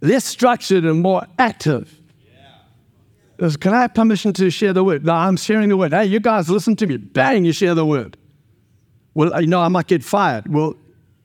less 0.00 0.24
structured 0.24 0.84
and 0.84 1.00
more 1.00 1.26
active. 1.38 2.00
Can 3.60 3.74
I 3.74 3.82
have 3.82 3.94
permission 3.94 4.32
to 4.34 4.48
share 4.50 4.72
the 4.72 4.84
word? 4.84 5.04
No, 5.04 5.12
I'm 5.12 5.36
sharing 5.36 5.68
the 5.68 5.76
word. 5.76 5.92
Hey, 5.92 6.06
you 6.06 6.20
guys 6.20 6.48
listen 6.48 6.76
to 6.76 6.86
me. 6.86 6.98
Bang, 6.98 7.44
you 7.44 7.52
share 7.52 7.74
the 7.74 7.84
word. 7.84 8.16
Well, 9.14 9.40
you 9.40 9.48
know, 9.48 9.60
I 9.60 9.68
might 9.68 9.86
get 9.86 10.04
fired. 10.04 10.52
Well, 10.52 10.74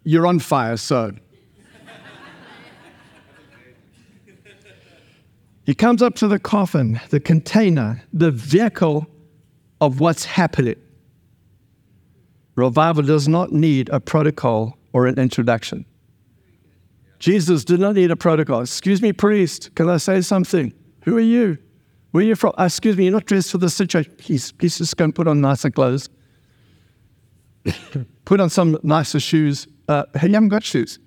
you're 0.03 0.25
on 0.25 0.39
fire, 0.39 0.77
so. 0.77 1.11
he 5.65 5.75
comes 5.75 6.01
up 6.01 6.15
to 6.15 6.27
the 6.27 6.39
coffin, 6.39 6.99
the 7.09 7.19
container, 7.19 8.01
the 8.11 8.31
vehicle 8.31 9.05
of 9.79 9.99
what's 9.99 10.25
happening. 10.25 10.77
Revival 12.59 13.03
does 13.03 13.27
not 13.27 13.53
need 13.53 13.89
a 13.89 13.99
protocol 14.01 14.77
or 14.91 15.07
an 15.07 15.17
introduction. 15.17 15.85
Jesus 17.19 17.63
did 17.63 17.79
not 17.79 17.95
need 17.95 18.11
a 18.11 18.15
protocol. 18.15 18.61
Excuse 18.61 19.01
me, 19.01 19.13
priest, 19.13 19.73
can 19.75 19.89
I 19.89 19.97
say 19.97 20.21
something? 20.21 20.73
Who 21.03 21.17
are 21.17 21.21
you? 21.21 21.57
Where 22.11 22.23
are 22.23 22.27
you 22.27 22.35
from? 22.35 22.53
Uh, 22.59 22.65
excuse 22.65 22.97
me, 22.97 23.05
you're 23.05 23.13
not 23.13 23.25
dressed 23.25 23.51
for 23.51 23.59
the 23.59 23.69
situation. 23.69 24.13
Please, 24.17 24.51
please 24.51 24.77
just 24.77 24.97
go 24.97 25.05
and 25.05 25.15
put 25.15 25.27
on 25.27 25.39
nicer 25.39 25.69
clothes. 25.69 26.09
put 28.25 28.41
on 28.41 28.49
some 28.49 28.77
nicer 28.83 29.19
shoes. 29.19 29.67
Uh, 29.87 30.03
hey, 30.15 30.27
you 30.27 30.33
haven't 30.33 30.49
got 30.49 30.63
shoes. 30.63 30.99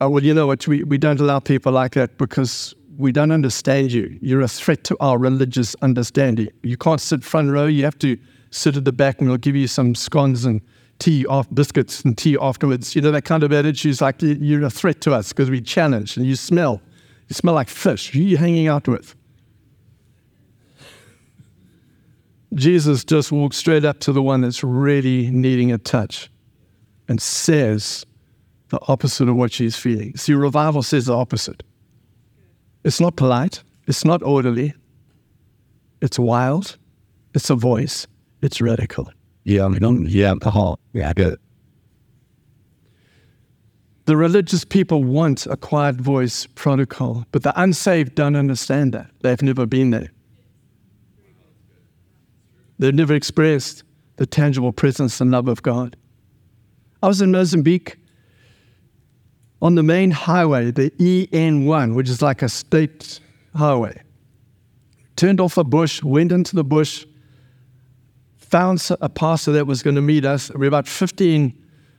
Uh, 0.00 0.08
well, 0.10 0.22
you 0.22 0.32
know 0.32 0.46
what? 0.46 0.66
We, 0.68 0.84
we 0.84 0.98
don't 0.98 1.20
allow 1.20 1.40
people 1.40 1.72
like 1.72 1.94
that 1.94 2.18
because 2.18 2.74
we 2.96 3.10
don't 3.10 3.32
understand 3.32 3.90
you. 3.90 4.16
You're 4.20 4.42
a 4.42 4.48
threat 4.48 4.84
to 4.84 4.96
our 5.00 5.18
religious 5.18 5.74
understanding. 5.82 6.48
You 6.62 6.76
can't 6.76 7.00
sit 7.00 7.24
front 7.24 7.50
row. 7.50 7.66
You 7.66 7.84
have 7.84 7.98
to 8.00 8.16
sit 8.50 8.76
at 8.76 8.84
the 8.84 8.92
back, 8.92 9.20
and 9.20 9.28
we'll 9.28 9.38
give 9.38 9.56
you 9.56 9.66
some 9.66 9.94
scones 9.94 10.44
and 10.44 10.60
tea 10.98 11.26
off 11.26 11.46
biscuits 11.52 12.02
and 12.02 12.16
tea 12.16 12.36
afterwards. 12.40 12.94
You 12.94 13.02
know 13.02 13.10
that 13.10 13.24
kind 13.24 13.42
of 13.42 13.52
attitude 13.52 13.90
is 13.90 14.00
like 14.00 14.22
you're 14.22 14.64
a 14.64 14.70
threat 14.70 15.00
to 15.02 15.14
us 15.14 15.30
because 15.30 15.50
we 15.50 15.60
challenge 15.60 16.16
and 16.16 16.26
you 16.26 16.36
smell. 16.36 16.80
You 17.28 17.34
smell 17.34 17.54
like 17.54 17.68
fish. 17.68 18.10
Who 18.10 18.20
are 18.20 18.22
you 18.22 18.36
hanging 18.36 18.68
out 18.68 18.86
with? 18.86 19.14
Jesus 22.54 23.04
just 23.04 23.32
walks 23.32 23.56
straight 23.56 23.84
up 23.84 23.98
to 24.00 24.12
the 24.12 24.22
one 24.22 24.42
that's 24.42 24.62
really 24.62 25.30
needing 25.30 25.72
a 25.72 25.78
touch 25.78 26.30
and 27.08 27.20
says 27.20 28.06
the 28.68 28.78
opposite 28.88 29.28
of 29.28 29.36
what 29.36 29.52
she's 29.52 29.76
feeling. 29.76 30.16
See, 30.16 30.34
revival 30.34 30.82
says 30.82 31.06
the 31.06 31.16
opposite. 31.16 31.62
It's 32.84 33.00
not 33.00 33.16
polite, 33.16 33.62
it's 33.86 34.04
not 34.04 34.22
orderly, 34.22 34.74
it's 36.00 36.18
wild, 36.18 36.76
it's 37.34 37.50
a 37.50 37.54
voice, 37.54 38.06
it's 38.42 38.60
radical. 38.60 39.10
Yeah, 39.44 39.68
yeah, 39.78 40.34
uh-huh. 40.42 40.76
yeah, 40.92 41.12
good. 41.12 41.38
The 44.06 44.16
religious 44.16 44.64
people 44.64 45.02
want 45.02 45.46
a 45.46 45.56
quiet 45.56 45.96
voice 45.96 46.46
protocol, 46.54 47.24
but 47.32 47.42
the 47.42 47.58
unsaved 47.60 48.14
don't 48.14 48.36
understand 48.36 48.92
that. 48.92 49.10
They've 49.22 49.40
never 49.40 49.64
been 49.64 49.90
there. 49.90 50.10
They've 52.78 52.94
never 52.94 53.14
experienced 53.14 53.82
the 54.16 54.26
tangible 54.26 54.72
presence 54.72 55.20
and 55.20 55.30
love 55.30 55.48
of 55.48 55.62
God. 55.62 55.96
I 57.02 57.06
was 57.06 57.20
in 57.20 57.32
Mozambique 57.32 57.96
on 59.62 59.74
the 59.74 59.82
main 59.82 60.10
highway, 60.10 60.70
the 60.70 60.90
EN1, 60.90 61.94
which 61.94 62.08
is 62.08 62.20
like 62.20 62.42
a 62.42 62.48
state 62.48 63.20
highway. 63.54 64.02
Turned 65.16 65.40
off 65.40 65.56
a 65.56 65.64
bush, 65.64 66.02
went 66.02 66.32
into 66.32 66.56
the 66.56 66.64
bush, 66.64 67.06
found 68.54 68.88
a 69.00 69.08
pastor 69.08 69.50
that 69.50 69.66
was 69.66 69.82
going 69.82 69.96
to 69.96 70.00
meet 70.00 70.24
us. 70.24 70.48
We're 70.54 70.68
about 70.68 70.86
15, 70.86 71.52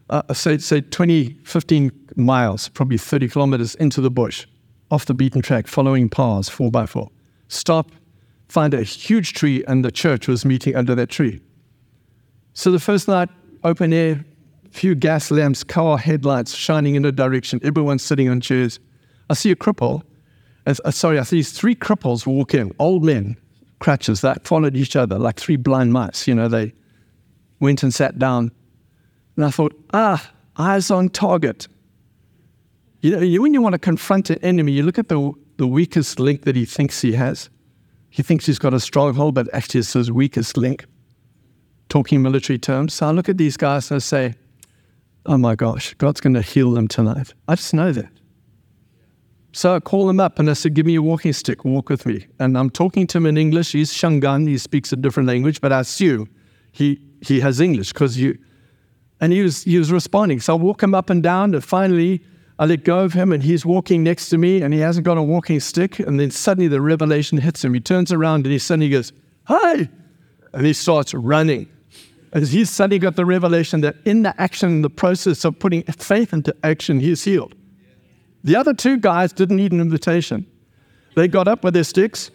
uh, 0.10 0.34
say, 0.34 0.58
say 0.58 0.80
20, 0.80 1.38
15 1.44 1.92
miles, 2.16 2.70
probably 2.70 2.98
30 2.98 3.28
kilometers 3.28 3.76
into 3.76 4.00
the 4.00 4.10
bush, 4.10 4.48
off 4.90 5.06
the 5.06 5.14
beaten 5.14 5.42
track, 5.42 5.68
following 5.68 6.08
paths, 6.08 6.48
four 6.48 6.72
by 6.72 6.86
four. 6.86 7.10
Stop, 7.50 7.92
find 8.48 8.74
a 8.74 8.84
huge 8.84 9.34
tree, 9.34 9.66
and 9.68 9.84
the 9.84 9.92
church 9.92 10.30
was 10.30 10.46
meeting 10.46 10.78
under 10.78 10.96
that 10.96 11.10
tree. 11.10 11.42
So 12.54 12.72
the 12.72 12.80
first 12.80 13.10
night, 13.10 13.28
open 13.66 13.92
air, 13.92 14.24
few 14.72 14.96
gas 14.96 15.32
lamps, 15.32 15.62
car 15.62 15.98
headlights 15.98 16.56
shining 16.56 16.96
in 16.96 17.04
a 17.04 17.12
direction, 17.12 17.60
everyone 17.64 18.00
sitting 18.00 18.30
on 18.30 18.40
chairs. 18.40 18.80
I 19.30 19.34
see 19.34 19.52
a 19.52 19.58
cripple. 19.58 20.04
Uh, 20.66 20.92
sorry, 20.92 21.20
I 21.20 21.24
see 21.24 21.44
three 21.44 21.76
cripples 21.76 22.26
walk 22.26 22.54
in, 22.54 22.74
old 22.80 23.04
men, 23.04 23.36
crutches. 23.86 24.22
that 24.22 24.48
followed 24.48 24.76
each 24.76 24.96
other 24.96 25.20
like 25.20 25.40
three 25.40 25.58
blind 25.58 25.94
mice. 25.94 26.28
You 26.28 26.34
know, 26.34 26.48
they 26.48 26.74
went 27.60 27.84
and 27.84 27.94
sat 27.94 28.18
down. 28.18 28.52
And 29.36 29.46
I 29.46 29.52
thought, 29.52 29.80
ah, 29.94 30.32
eyes 30.58 30.90
on 30.90 31.10
target. 31.10 31.68
You 33.02 33.12
know, 33.12 33.42
when 33.44 33.54
you 33.54 33.62
want 33.62 33.74
to 33.74 33.80
confront 33.80 34.32
an 34.32 34.40
enemy, 34.42 34.72
you 34.72 34.82
look 34.82 34.98
at 34.98 35.08
the, 35.08 35.32
the 35.58 35.68
weakest 35.68 36.20
link 36.20 36.46
that 36.46 36.56
he 36.56 36.66
thinks 36.66 37.00
he 37.00 37.12
has. 37.12 37.52
He 38.10 38.24
thinks 38.24 38.48
he's 38.48 38.58
got 38.58 38.74
a 38.74 38.80
stronghold, 38.80 39.36
but 39.36 39.54
actually 39.54 39.82
it's 39.82 39.94
his 39.94 40.12
weakest 40.12 40.58
link. 40.58 40.86
Talking 41.88 42.24
military 42.24 42.58
terms. 42.58 42.96
So 42.96 43.06
I 43.06 43.12
look 43.12 43.30
at 43.30 43.38
these 43.38 43.56
guys 43.56 43.92
and 43.92 43.98
I 43.98 44.00
say, 44.00 44.34
oh 45.28 45.38
my 45.38 45.54
gosh, 45.54 45.94
God's 46.00 46.22
going 46.22 46.34
to 46.34 46.42
heal 46.42 46.72
them 46.72 46.88
tonight. 46.88 47.36
I 47.48 47.54
just 47.54 47.76
know 47.76 47.92
that. 47.92 48.10
So 49.56 49.74
I 49.74 49.80
call 49.80 50.10
him 50.10 50.20
up 50.20 50.38
and 50.38 50.50
I 50.50 50.54
said, 50.54 50.74
Give 50.74 50.86
me 50.86 50.96
a 50.96 51.02
walking 51.02 51.32
stick, 51.32 51.64
walk 51.64 51.88
with 51.88 52.06
me. 52.06 52.28
And 52.40 52.58
I'm 52.58 52.70
talking 52.70 53.08
to 53.08 53.18
him 53.18 53.26
in 53.26 53.38
English. 53.38 53.72
He's 53.72 53.90
Shangaan, 53.90 54.46
he 54.50 54.58
speaks 54.58 54.92
a 54.92 54.98
different 54.98 55.30
language, 55.30 55.62
but 55.62 55.72
I 55.72 55.80
assume 55.80 56.30
he, 56.74 57.00
he 57.22 57.40
has 57.40 57.62
English 57.62 57.94
because 57.94 58.18
you. 58.18 58.38
And 59.22 59.32
he 59.32 59.42
was, 59.42 59.64
he 59.64 59.78
was 59.78 59.94
responding. 59.94 60.42
So 60.42 60.58
I 60.58 60.58
walk 60.58 60.84
him 60.84 60.94
up 60.94 61.10
and 61.10 61.24
down, 61.24 61.54
and 61.54 61.64
finally 61.64 62.22
I 62.60 62.66
let 62.66 62.84
go 62.84 63.00
of 63.00 63.14
him, 63.14 63.32
and 63.32 63.42
he's 63.42 63.66
walking 63.66 64.04
next 64.04 64.28
to 64.32 64.38
me, 64.38 64.62
and 64.62 64.74
he 64.74 64.82
hasn't 64.82 65.06
got 65.06 65.18
a 65.18 65.24
walking 65.24 65.62
stick. 65.62 66.00
And 66.00 66.20
then 66.20 66.32
suddenly 66.32 66.68
the 66.68 66.82
revelation 66.82 67.38
hits 67.38 67.64
him. 67.64 67.74
He 67.74 67.80
turns 67.80 68.12
around 68.12 68.46
and 68.46 68.52
he 68.52 68.60
suddenly 68.60 68.90
goes, 68.90 69.14
Hi! 69.46 69.88
And 70.52 70.66
he 70.66 70.74
starts 70.74 71.14
running. 71.14 71.70
And 72.34 72.46
he's 72.46 72.70
suddenly 72.70 73.00
got 73.00 73.16
the 73.16 73.26
revelation 73.26 73.80
that 73.82 73.96
in 74.04 74.24
the 74.24 74.36
action, 74.38 74.70
in 74.70 74.82
the 74.82 74.90
process 74.90 75.46
of 75.46 75.58
putting 75.60 75.84
faith 75.84 76.34
into 76.34 76.54
action, 76.62 77.00
he's 77.00 77.24
healed. 77.24 77.56
The 78.46 78.56
other 78.56 78.76
two 78.76 78.98
guys 78.98 79.34
didn't 79.34 79.56
need 79.56 79.72
an 79.72 79.82
invitation. 79.82 80.46
They 81.16 81.28
got 81.28 81.48
up 81.48 81.64
with 81.64 81.74
their 81.74 81.84
sticks, 81.84 82.30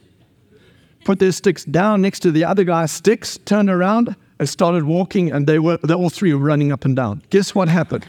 put 1.05 1.20
their 1.20 1.31
sticks 1.31 1.64
down 1.64 2.03
next 2.03 2.18
to 2.20 2.33
the 2.33 2.44
other 2.44 2.64
guy's 2.64 2.90
sticks, 2.90 3.38
turned 3.44 3.70
around, 3.70 4.16
and 4.40 4.49
started 4.49 4.83
walking, 4.83 5.31
and 5.31 5.46
they 5.46 5.61
were 5.61 5.77
they 5.85 5.94
all 5.94 6.11
three 6.11 6.35
were 6.35 6.44
running 6.44 6.73
up 6.73 6.85
and 6.85 6.96
down. 6.96 7.23
Guess 7.31 7.55
what 7.55 7.68
happened? 7.68 8.05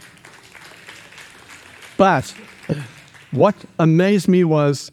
But 1.96 2.34
what 3.30 3.54
amazed 3.78 4.26
me 4.26 4.42
was 4.42 4.90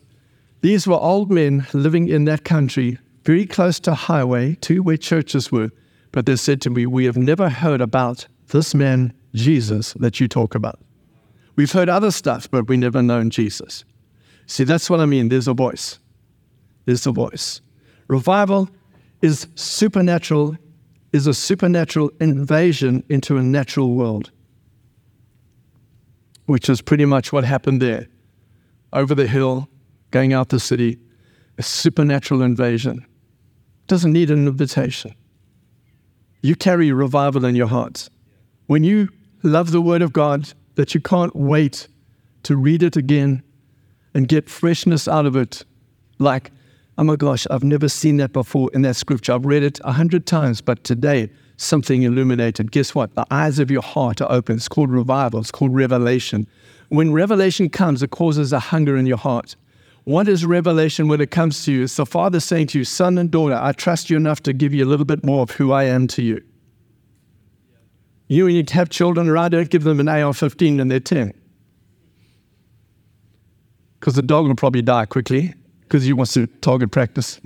these 0.62 0.86
were 0.86 1.00
old 1.00 1.32
men 1.32 1.65
living 1.74 2.10
in 2.10 2.26
that 2.26 2.43
country, 2.43 3.00
very 3.24 3.48
close 3.48 3.80
to 3.80 3.95
highway, 3.95 4.54
to 4.62 4.84
where 4.84 4.98
churches 4.98 5.52
were. 5.52 5.72
But 6.12 6.28
they 6.28 6.36
said 6.36 6.62
to 6.62 6.69
me, 6.69 6.86
We 6.86 7.06
have 7.06 7.17
never 7.17 7.50
heard 7.50 7.82
about 7.82 8.28
this 8.50 8.76
man, 8.76 9.13
Jesus, 9.34 9.93
that 9.93 10.19
you 10.19 10.28
talk 10.28 10.54
about. 10.54 10.80
We've 11.60 11.74
heard 11.74 11.89
other 11.89 12.12
stuff, 12.12 12.50
but 12.50 12.69
we 12.69 12.78
never 12.78 13.04
known 13.04 13.32
Jesus. 13.32 13.84
See, 14.45 14.63
that's 14.63 14.89
what 14.89 15.02
I 15.02 15.06
mean. 15.06 15.28
There's 15.28 15.50
a 15.50 15.54
voice. 15.54 16.00
There's 16.86 17.06
a 17.06 17.12
voice. 17.12 17.60
Revival 18.08 18.69
is 19.22 19.45
supernatural, 19.56 20.56
is 21.12 21.28
a 21.28 21.34
supernatural 21.34 22.12
invasion 22.22 23.04
into 23.10 23.36
a 23.36 23.43
natural 23.43 23.91
world, 23.91 24.32
which 26.45 26.69
is 26.69 26.82
pretty 26.82 27.04
much 27.04 27.34
what 27.34 27.43
happened 27.43 27.82
there. 27.82 28.08
Over 28.93 29.13
the 29.13 29.28
hill, 29.28 29.67
going 30.12 30.32
out 30.32 30.48
the 30.48 30.62
city, 30.62 30.98
a 31.58 31.62
supernatural 31.62 32.41
invasion. 32.41 33.06
Doesn't 33.88 34.13
need 34.13 34.32
an 34.32 34.48
invitation. 34.48 35.13
You 36.41 36.56
carry 36.56 36.93
revival 36.93 37.43
in 37.43 37.58
your 37.58 37.67
heart. 37.67 38.08
When 38.67 38.86
you 38.86 39.10
love 39.43 39.72
the 39.72 39.82
Word 39.82 40.02
of 40.02 40.13
God, 40.13 40.54
that 40.80 40.96
you 40.96 41.02
can't 41.02 41.36
wait 41.36 41.89
to 42.42 42.56
read 42.56 42.82
it 42.82 42.96
again 42.96 43.44
and 44.13 44.30
get 44.30 44.50
freshness 44.50 45.10
out 45.10 45.26
of 45.26 45.36
it. 45.36 45.65
Like, 46.20 46.52
oh 46.98 47.04
my 47.04 47.18
gosh, 47.18 47.46
I've 47.52 47.65
never 47.65 47.89
seen 47.89 48.15
that 48.18 48.32
before 48.32 48.70
in 48.74 48.84
that 48.84 48.96
scripture. 48.96 49.34
I've 49.34 49.46
read 49.46 49.62
it 49.62 49.82
a 49.84 49.92
hundred 49.92 50.26
times, 50.26 50.62
but 50.62 50.86
today 50.86 51.30
something 51.58 52.04
illuminated. 52.04 52.72
Guess 52.72 52.96
what? 52.96 53.13
The 53.15 53.26
eyes 53.30 53.60
of 53.60 53.70
your 53.70 53.82
heart 53.82 54.22
are 54.22 54.32
open. 54.32 54.56
It's 54.56 54.70
called 54.70 54.89
revival, 54.89 55.42
it's 55.42 55.52
called 55.52 55.76
revelation. 55.76 56.48
When 56.88 57.12
revelation 57.12 57.68
comes, 57.68 58.02
it 58.02 58.12
causes 58.12 58.54
a 58.54 58.60
hunger 58.60 58.96
in 58.96 59.06
your 59.06 59.18
heart. 59.18 59.58
What 60.06 60.30
is 60.30 60.46
revelation 60.46 61.10
when 61.10 61.20
it 61.20 61.30
comes 61.30 61.65
to 61.65 61.74
you? 61.74 61.84
It's 61.84 61.98
the 61.98 62.06
Father 62.06 62.39
saying 62.39 62.68
to 62.68 62.78
you, 62.78 62.86
Son 62.86 63.18
and 63.18 63.30
daughter, 63.30 63.60
I 63.62 63.74
trust 63.74 64.10
you 64.10 64.15
enough 64.15 64.42
to 64.44 64.54
give 64.54 64.74
you 64.74 64.86
a 64.86 64.88
little 64.88 65.06
bit 65.06 65.26
more 65.26 65.42
of 65.42 65.52
who 65.52 65.74
I 65.74 65.84
am 65.84 66.08
to 66.08 66.22
you. 66.22 66.42
You 68.30 68.46
and 68.48 68.56
you 68.56 68.63
have 68.72 68.89
children 68.89 69.28
or 69.28 69.38
I 69.38 69.50
don't 69.50 69.70
give 69.70 69.84
them 69.84 70.00
an 70.00 70.08
AR 70.08 70.34
15 70.34 70.80
and 70.80 70.89
they're 70.89 71.00
10. 71.00 71.34
Because 74.00 74.13
the 74.13 74.22
dog 74.22 74.48
will 74.48 74.56
probably 74.56 74.84
die 74.84 75.06
quickly 75.06 75.54
because 75.82 76.04
he 76.04 76.13
wants 76.13 76.34
to 76.36 76.46
target 76.48 76.92
practice. 76.92 77.42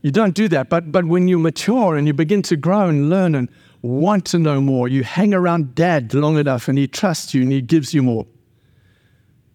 You 0.00 0.10
don't 0.10 0.34
do 0.34 0.48
that. 0.48 0.70
But, 0.70 0.90
but 0.90 1.04
when 1.04 1.28
you 1.28 1.38
mature 1.38 1.96
and 1.96 2.06
you 2.06 2.14
begin 2.14 2.40
to 2.42 2.56
grow 2.56 2.88
and 2.88 3.10
learn 3.10 3.34
and 3.34 3.50
want 3.82 4.24
to 4.26 4.38
know 4.38 4.60
more, 4.60 4.88
you 4.88 5.04
hang 5.04 5.34
around 5.34 5.74
dad 5.74 6.14
long 6.14 6.38
enough 6.38 6.66
and 6.66 6.78
he 6.78 6.88
trusts 6.88 7.34
you 7.34 7.42
and 7.42 7.52
he 7.52 7.60
gives 7.60 7.92
you 7.92 8.02
more. 8.02 8.26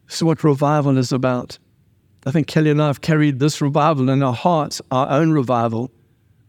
Is 0.08 0.22
what 0.22 0.44
revival 0.44 1.00
is 1.00 1.12
about. 1.12 1.58
I 2.28 2.32
think 2.32 2.46
Kelly 2.46 2.70
and 2.70 2.82
I 2.82 2.88
have 2.88 3.02
carried 3.02 3.40
this 3.40 3.60
revival 3.62 4.10
in 4.10 4.22
our 4.22 4.34
hearts, 4.34 4.80
our 4.92 5.10
own 5.10 5.32
revival. 5.32 5.92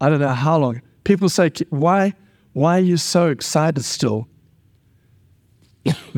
I 0.02 0.10
don't 0.10 0.20
know 0.20 0.28
how 0.28 0.58
long. 0.58 0.82
People 1.04 1.30
say, 1.30 1.50
why? 1.70 2.12
Why 2.56 2.78
are 2.78 2.80
you 2.80 2.96
so 2.96 3.28
excited 3.28 3.84
still? 3.84 4.28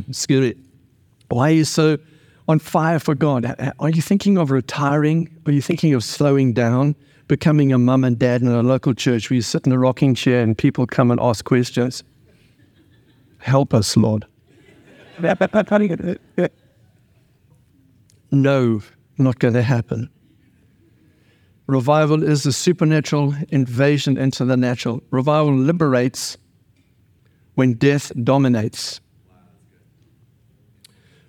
Excuse 0.08 0.54
me. 0.54 0.62
Why 1.30 1.50
are 1.50 1.52
you 1.52 1.64
so 1.64 1.98
on 2.46 2.60
fire 2.60 3.00
for 3.00 3.16
God? 3.16 3.56
Are 3.80 3.90
you 3.90 4.00
thinking 4.00 4.38
of 4.38 4.52
retiring? 4.52 5.36
Are 5.46 5.50
you 5.50 5.60
thinking 5.60 5.94
of 5.94 6.04
slowing 6.04 6.52
down, 6.52 6.94
becoming 7.26 7.72
a 7.72 7.78
mum 7.78 8.04
and 8.04 8.16
dad 8.16 8.42
in 8.42 8.46
a 8.46 8.62
local 8.62 8.94
church 8.94 9.28
where 9.28 9.34
you 9.34 9.42
sit 9.42 9.66
in 9.66 9.72
a 9.72 9.78
rocking 9.80 10.14
chair 10.14 10.40
and 10.40 10.56
people 10.56 10.86
come 10.86 11.10
and 11.10 11.18
ask 11.20 11.44
questions? 11.44 12.04
Help 13.38 13.74
us, 13.74 13.96
Lord. 13.96 14.24
no, 18.30 18.80
not 19.18 19.40
going 19.40 19.54
to 19.54 19.62
happen. 19.62 20.08
Revival 21.68 22.22
is 22.22 22.46
a 22.46 22.52
supernatural 22.52 23.34
invasion 23.50 24.16
into 24.16 24.46
the 24.46 24.56
natural. 24.56 25.02
Revival 25.10 25.54
liberates 25.54 26.38
when 27.56 27.74
death 27.74 28.10
dominates. 28.24 29.00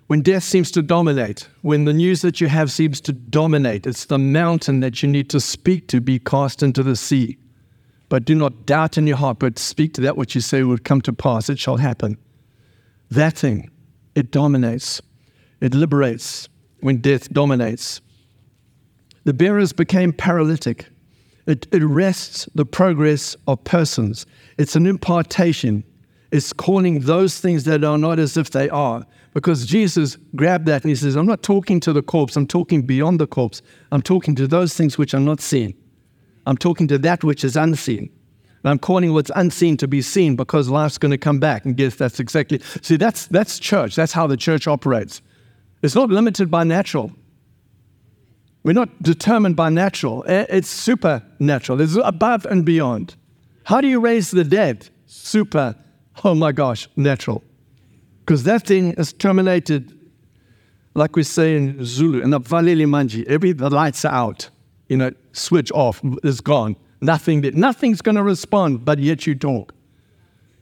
When 0.06 0.22
death 0.22 0.42
seems 0.42 0.70
to 0.72 0.82
dominate, 0.82 1.46
when 1.60 1.84
the 1.84 1.92
news 1.92 2.22
that 2.22 2.40
you 2.40 2.48
have 2.48 2.72
seems 2.72 3.02
to 3.02 3.12
dominate, 3.12 3.86
it's 3.86 4.06
the 4.06 4.18
mountain 4.18 4.80
that 4.80 5.02
you 5.02 5.10
need 5.10 5.28
to 5.28 5.40
speak 5.40 5.88
to 5.88 6.00
be 6.00 6.18
cast 6.18 6.62
into 6.62 6.82
the 6.82 6.96
sea. 6.96 7.36
But 8.08 8.24
do 8.24 8.34
not 8.34 8.64
doubt 8.64 8.96
in 8.96 9.06
your 9.06 9.18
heart, 9.18 9.38
but 9.40 9.58
speak 9.58 9.92
to 9.94 10.00
that 10.00 10.16
which 10.16 10.34
you 10.34 10.40
say 10.40 10.62
would 10.62 10.84
come 10.84 11.02
to 11.02 11.12
pass. 11.12 11.50
It 11.50 11.58
shall 11.58 11.76
happen. 11.76 12.16
That 13.10 13.36
thing, 13.36 13.70
it 14.14 14.30
dominates, 14.30 15.02
it 15.60 15.74
liberates 15.74 16.48
when 16.80 16.96
death 17.02 17.30
dominates. 17.30 18.00
The 19.24 19.34
bearers 19.34 19.72
became 19.72 20.12
paralytic. 20.12 20.86
It, 21.46 21.66
arrests 21.74 22.48
the 22.54 22.64
progress 22.64 23.36
of 23.46 23.62
persons. 23.64 24.24
It's 24.58 24.76
an 24.76 24.86
impartation. 24.86 25.84
It's 26.30 26.52
calling 26.52 27.00
those 27.00 27.40
things 27.40 27.64
that 27.64 27.82
are 27.82 27.98
not 27.98 28.18
as 28.18 28.36
if 28.36 28.50
they 28.50 28.68
are. 28.68 29.04
Because 29.34 29.66
Jesus 29.66 30.16
grabbed 30.36 30.66
that 30.66 30.82
and 30.82 30.90
he 30.90 30.96
says, 30.96 31.16
I'm 31.16 31.26
not 31.26 31.42
talking 31.42 31.80
to 31.80 31.92
the 31.92 32.02
corpse, 32.02 32.36
I'm 32.36 32.46
talking 32.46 32.82
beyond 32.82 33.20
the 33.20 33.26
corpse. 33.26 33.62
I'm 33.92 34.02
talking 34.02 34.34
to 34.36 34.46
those 34.46 34.74
things 34.74 34.98
which 34.98 35.14
are 35.14 35.20
not 35.20 35.40
seen. 35.40 35.74
I'm 36.46 36.56
talking 36.56 36.88
to 36.88 36.98
that 36.98 37.22
which 37.22 37.44
is 37.44 37.56
unseen. 37.56 38.10
And 38.62 38.70
I'm 38.70 38.78
calling 38.78 39.12
what's 39.12 39.30
unseen 39.34 39.76
to 39.78 39.88
be 39.88 40.02
seen 40.02 40.36
because 40.36 40.68
life's 40.68 40.98
going 40.98 41.12
to 41.12 41.18
come 41.18 41.40
back. 41.40 41.64
And 41.64 41.76
guess 41.76 41.94
that's 41.94 42.20
exactly, 42.20 42.60
see, 42.82 42.96
that's, 42.96 43.26
that's 43.26 43.58
church. 43.58 43.94
That's 43.96 44.12
how 44.12 44.26
the 44.26 44.36
church 44.36 44.66
operates. 44.66 45.22
It's 45.82 45.94
not 45.94 46.10
limited 46.10 46.50
by 46.50 46.64
natural. 46.64 47.12
We're 48.62 48.72
not 48.72 49.02
determined 49.02 49.56
by 49.56 49.70
natural, 49.70 50.24
eh, 50.26 50.44
it's 50.48 50.68
supernatural, 50.68 51.80
it's 51.80 51.96
above 51.96 52.44
and 52.46 52.64
beyond. 52.64 53.16
How 53.64 53.80
do 53.80 53.88
you 53.88 54.00
raise 54.00 54.30
the 54.30 54.44
dead? 54.44 54.88
Super, 55.06 55.74
oh 56.24 56.34
my 56.34 56.52
gosh, 56.52 56.88
natural. 56.96 57.42
Because 58.20 58.44
that 58.44 58.66
thing 58.66 58.92
is 58.92 59.12
terminated, 59.14 59.98
like 60.94 61.16
we 61.16 61.22
say 61.22 61.56
in 61.56 61.84
Zulu, 61.84 62.20
in 62.20 62.30
the 62.30 62.40
Valili 62.40 62.86
Manji, 62.86 63.26
every 63.26 63.52
the 63.52 63.70
lights 63.70 64.04
are 64.04 64.12
out, 64.12 64.50
you 64.88 64.96
know, 64.96 65.10
switch 65.32 65.72
off, 65.72 66.00
it's 66.22 66.40
gone. 66.40 66.76
Nothing, 67.00 67.40
nothing's 67.54 68.02
going 68.02 68.16
to 68.16 68.22
respond, 68.22 68.84
but 68.84 68.98
yet 68.98 69.26
you 69.26 69.34
talk. 69.34 69.74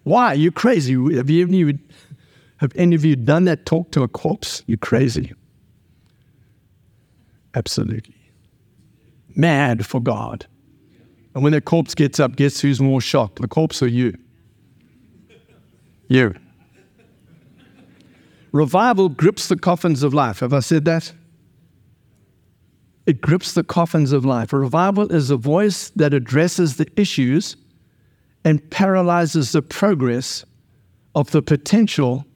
Why? 0.05 0.35
You're 0.35 0.53
crazy. 0.53 0.93
Have, 1.17 1.29
you, 1.29 1.79
have 2.59 2.73
any 2.77 2.95
of 2.95 3.05
you 3.05 3.17
done 3.17 3.45
that 3.47 3.67
talk 3.67 3.91
to 3.91 4.05
a 4.05 4.09
corpse? 4.09 4.63
You're 4.67 4.79
crazy. 4.79 5.33
Absolutely. 7.59 8.15
Mad 9.35 9.85
for 9.85 10.01
God. 10.01 10.47
And 11.35 11.43
when 11.43 11.53
the 11.53 11.61
corpse 11.61 11.95
gets 11.95 12.19
up, 12.19 12.37
guess 12.37 12.61
who's 12.61 12.81
more 12.81 13.01
shocked? 13.01 13.41
The 13.41 13.49
corpse 13.49 13.83
or 13.83 13.87
you? 13.87 14.17
You. 16.09 16.35
Revival 18.53 19.09
grips 19.09 19.49
the 19.49 19.57
coffins 19.57 20.03
of 20.03 20.15
life. 20.15 20.41
Have 20.41 20.53
I 20.53 20.61
said 20.61 20.85
that? 20.87 21.13
it 23.09 23.23
grips 23.23 23.55
the 23.55 23.65
coffins 23.65 24.13
of 24.13 24.27
life. 24.27 24.53
A 24.53 24.59
revival 24.59 25.11
is 25.11 25.31
a 25.31 25.37
voice 25.39 25.89
that 25.97 26.13
addresses 26.13 26.77
the 26.77 26.87
issues 26.95 27.57
and 28.45 28.71
paralyzes 28.71 29.53
the 29.53 29.63
progress 29.63 30.45
of 31.15 31.31
the 31.31 31.41
potential 31.41 32.27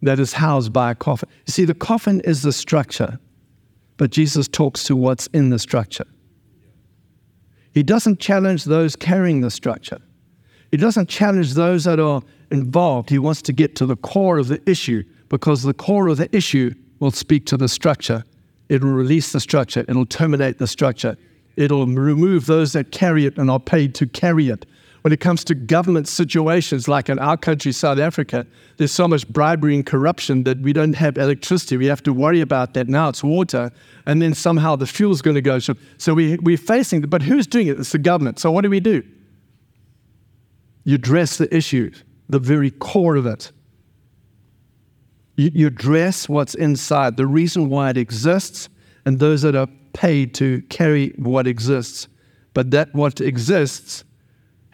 that 0.00 0.18
is 0.18 0.32
housed 0.32 0.72
by 0.72 0.92
a 0.92 0.94
coffin. 0.94 1.28
You 1.46 1.52
see, 1.52 1.66
the 1.66 1.74
coffin 1.74 2.22
is 2.22 2.40
the 2.40 2.54
structure, 2.54 3.18
but 3.98 4.10
Jesus 4.10 4.48
talks 4.48 4.84
to 4.84 4.96
what's 4.96 5.26
in 5.28 5.50
the 5.50 5.58
structure. 5.58 6.06
He 7.74 7.82
doesn't 7.82 8.18
challenge 8.18 8.64
those 8.64 8.96
carrying 8.96 9.42
the 9.42 9.50
structure. 9.50 10.00
He 10.70 10.78
doesn't 10.78 11.08
challenge 11.08 11.54
those 11.54 11.84
that 11.84 12.00
are 12.00 12.22
involved. 12.50 13.10
He 13.10 13.18
wants 13.18 13.42
to 13.42 13.52
get 13.52 13.76
to 13.76 13.86
the 13.86 13.96
core 13.96 14.38
of 14.38 14.48
the 14.48 14.62
issue 14.68 15.02
because 15.28 15.62
the 15.62 15.74
core 15.74 16.08
of 16.08 16.16
the 16.16 16.34
issue 16.34 16.72
will 17.00 17.10
speak 17.10 17.44
to 17.46 17.56
the 17.56 17.68
structure. 17.68 18.24
It'll 18.68 18.90
release 18.90 19.32
the 19.32 19.40
structure, 19.40 19.84
it'll 19.88 20.06
terminate 20.06 20.58
the 20.58 20.66
structure, 20.66 21.16
it'll 21.56 21.86
remove 21.86 22.46
those 22.46 22.72
that 22.74 22.92
carry 22.92 23.24
it 23.24 23.38
and 23.38 23.50
are 23.50 23.60
paid 23.60 23.94
to 23.96 24.06
carry 24.06 24.48
it. 24.48 24.66
When 25.08 25.14
it 25.14 25.20
comes 25.20 25.42
to 25.44 25.54
government 25.54 26.06
situations 26.06 26.86
like 26.86 27.08
in 27.08 27.18
our 27.18 27.38
country, 27.38 27.72
South 27.72 27.98
Africa, 27.98 28.46
there's 28.76 28.92
so 28.92 29.08
much 29.08 29.26
bribery 29.26 29.74
and 29.74 29.86
corruption 29.86 30.44
that 30.44 30.60
we 30.60 30.74
don't 30.74 30.92
have 30.92 31.16
electricity. 31.16 31.78
We 31.78 31.86
have 31.86 32.02
to 32.02 32.12
worry 32.12 32.42
about 32.42 32.74
that. 32.74 32.88
Now 32.88 33.08
it's 33.08 33.24
water, 33.24 33.72
and 34.04 34.20
then 34.20 34.34
somehow 34.34 34.76
the 34.76 34.86
fuel's 34.86 35.22
going 35.22 35.36
to 35.36 35.40
go. 35.40 35.60
So 35.60 35.74
we, 36.12 36.36
we're 36.36 36.58
facing, 36.58 37.00
but 37.00 37.22
who's 37.22 37.46
doing 37.46 37.68
it? 37.68 37.80
It's 37.80 37.92
the 37.92 37.98
government. 37.98 38.38
So 38.38 38.50
what 38.50 38.60
do 38.60 38.68
we 38.68 38.80
do? 38.80 39.02
You 40.84 40.96
address 40.96 41.38
the 41.38 41.56
issue, 41.56 41.90
the 42.28 42.38
very 42.38 42.70
core 42.70 43.16
of 43.16 43.24
it. 43.24 43.50
You, 45.36 45.50
you 45.54 45.66
address 45.68 46.28
what's 46.28 46.54
inside, 46.54 47.16
the 47.16 47.26
reason 47.26 47.70
why 47.70 47.88
it 47.88 47.96
exists, 47.96 48.68
and 49.06 49.18
those 49.18 49.40
that 49.40 49.56
are 49.56 49.68
paid 49.94 50.34
to 50.34 50.60
carry 50.68 51.14
what 51.16 51.46
exists. 51.46 52.08
But 52.52 52.72
that 52.72 52.94
what 52.94 53.22
exists 53.22 54.04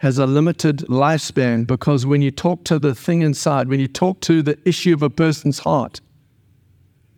has 0.05 0.19
a 0.19 0.27
limited 0.27 0.77
lifespan 0.87 1.65
because 1.65 2.05
when 2.05 2.21
you 2.21 2.29
talk 2.29 2.63
to 2.63 2.77
the 2.77 2.93
thing 2.93 3.23
inside, 3.23 3.67
when 3.67 3.79
you 3.79 3.87
talk 3.87 4.21
to 4.21 4.43
the 4.43 4.55
issue 4.63 4.93
of 4.93 5.01
a 5.01 5.09
person's 5.09 5.57
heart, 5.57 5.99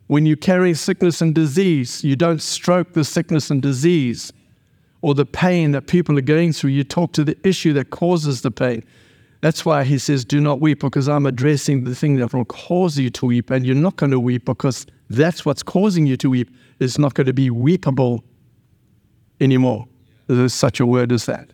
when 0.06 0.24
you 0.24 0.38
carry 0.38 0.72
sickness 0.72 1.20
and 1.20 1.34
disease, 1.34 2.02
you 2.02 2.16
don't 2.16 2.40
stroke 2.40 2.94
the 2.94 3.04
sickness 3.04 3.50
and 3.50 3.60
disease 3.60 4.32
or 5.02 5.14
the 5.14 5.26
pain 5.26 5.72
that 5.72 5.86
people 5.86 6.16
are 6.16 6.22
going 6.22 6.50
through. 6.50 6.70
You 6.70 6.82
talk 6.82 7.12
to 7.12 7.24
the 7.24 7.36
issue 7.46 7.74
that 7.74 7.90
causes 7.90 8.40
the 8.40 8.50
pain. 8.50 8.82
That's 9.42 9.66
why 9.66 9.84
he 9.84 9.98
says, 9.98 10.24
Do 10.24 10.40
not 10.40 10.62
weep, 10.62 10.80
because 10.80 11.10
I'm 11.10 11.26
addressing 11.26 11.84
the 11.84 11.94
thing 11.94 12.16
that 12.16 12.32
will 12.32 12.46
cause 12.46 12.96
you 12.96 13.10
to 13.10 13.26
weep, 13.26 13.50
and 13.50 13.66
you're 13.66 13.74
not 13.74 13.96
going 13.96 14.12
to 14.12 14.18
weep 14.18 14.46
because 14.46 14.86
that's 15.10 15.44
what's 15.44 15.62
causing 15.62 16.06
you 16.06 16.16
to 16.16 16.30
weep. 16.30 16.48
It's 16.80 16.98
not 16.98 17.12
going 17.12 17.26
to 17.26 17.34
be 17.34 17.50
weepable 17.50 18.22
anymore. 19.42 19.86
There's 20.26 20.54
such 20.54 20.80
a 20.80 20.86
word 20.86 21.12
as 21.12 21.26
that. 21.26 21.52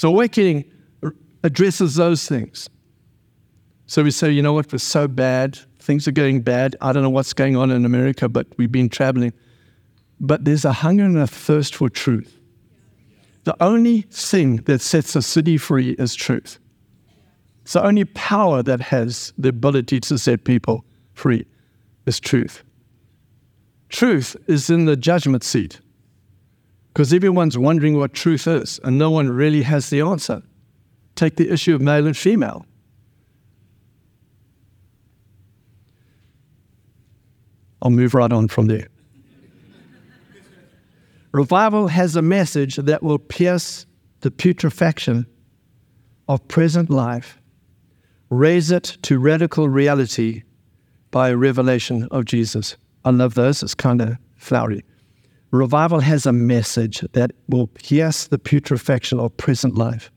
So, 0.00 0.08
awakening 0.08 0.64
addresses 1.44 1.96
those 1.96 2.26
things. 2.26 2.70
So 3.84 4.02
we 4.02 4.10
say, 4.10 4.30
you 4.30 4.40
know 4.40 4.54
what, 4.54 4.72
we're 4.72 4.78
so 4.78 5.06
bad, 5.06 5.58
things 5.78 6.08
are 6.08 6.12
going 6.12 6.40
bad. 6.40 6.74
I 6.80 6.94
don't 6.94 7.02
know 7.02 7.10
what's 7.10 7.34
going 7.34 7.54
on 7.54 7.70
in 7.70 7.84
America, 7.84 8.26
but 8.26 8.46
we've 8.56 8.72
been 8.72 8.88
traveling. 8.88 9.34
But 10.18 10.46
there's 10.46 10.64
a 10.64 10.72
hunger 10.72 11.04
and 11.04 11.18
a 11.18 11.26
thirst 11.26 11.74
for 11.74 11.90
truth. 11.90 12.34
The 13.44 13.54
only 13.62 14.06
thing 14.10 14.62
that 14.64 14.80
sets 14.80 15.14
a 15.16 15.20
city 15.20 15.58
free 15.58 15.90
is 15.98 16.14
truth. 16.14 16.58
It's 17.60 17.74
the 17.74 17.84
only 17.84 18.06
power 18.06 18.62
that 18.62 18.80
has 18.80 19.34
the 19.36 19.50
ability 19.50 20.00
to 20.00 20.16
set 20.16 20.44
people 20.44 20.82
free 21.12 21.44
is 22.06 22.18
truth. 22.18 22.64
Truth 23.90 24.34
is 24.46 24.70
in 24.70 24.86
the 24.86 24.96
judgment 24.96 25.44
seat 25.44 25.78
because 26.92 27.12
everyone's 27.12 27.56
wondering 27.56 27.96
what 27.96 28.12
truth 28.12 28.46
is 28.46 28.80
and 28.84 28.98
no 28.98 29.10
one 29.10 29.28
really 29.28 29.62
has 29.62 29.90
the 29.90 30.00
answer. 30.00 30.42
Take 31.14 31.36
the 31.36 31.50
issue 31.50 31.74
of 31.74 31.80
male 31.80 32.06
and 32.06 32.16
female. 32.16 32.66
I'll 37.82 37.90
move 37.90 38.14
right 38.14 38.30
on 38.30 38.48
from 38.48 38.66
there. 38.66 38.88
Revival 41.32 41.88
has 41.88 42.16
a 42.16 42.22
message 42.22 42.76
that 42.76 43.02
will 43.02 43.18
pierce 43.18 43.86
the 44.20 44.30
putrefaction 44.30 45.26
of 46.28 46.46
present 46.48 46.90
life 46.90 47.40
raise 48.30 48.70
it 48.70 48.96
to 49.02 49.18
radical 49.18 49.68
reality 49.68 50.44
by 51.10 51.30
a 51.30 51.36
revelation 51.36 52.06
of 52.10 52.24
Jesus. 52.24 52.76
I 53.04 53.10
love 53.10 53.34
those, 53.34 53.62
it's 53.62 53.74
kind 53.74 54.00
of 54.00 54.16
flowery. 54.36 54.84
Revival 55.50 56.00
has 56.00 56.26
a 56.26 56.32
message 56.32 57.00
that 57.12 57.32
will 57.48 57.66
pierce 57.66 58.26
the 58.26 58.38
putrefaction 58.38 59.18
of 59.18 59.36
present 59.36 59.76
life. 59.76 60.10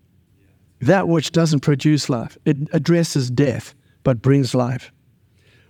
That 0.80 1.08
which 1.08 1.32
doesn't 1.32 1.62
produce 1.62 2.10
life, 2.10 2.38
it 2.46 2.58
addresses 2.74 3.32
death 3.32 3.74
but 4.04 4.22
brings 4.22 4.54
life. 4.54 4.92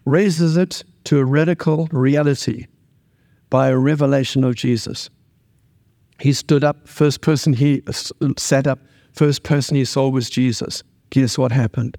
Raises 0.06 0.58
it 0.58 0.84
to 1.06 1.20
a 1.20 1.26
radical 1.26 1.88
reality 1.92 2.68
by 3.50 3.70
a 3.70 3.78
revelation 3.78 4.44
of 4.44 4.56
Jesus. 4.56 5.10
He 6.20 6.34
stood 6.34 6.64
up, 6.64 6.88
first 6.88 7.22
person 7.22 7.54
he 7.54 7.84
uh, 7.88 7.94
uh, 8.22 8.30
sat 8.38 8.68
up, 8.68 8.80
first 9.14 9.44
person 9.44 9.76
he 9.76 9.86
saw 9.86 10.10
was 10.10 10.30
Jesus. 10.30 10.84
Guess 11.10 11.38
what 11.38 11.52
happened? 11.52 11.98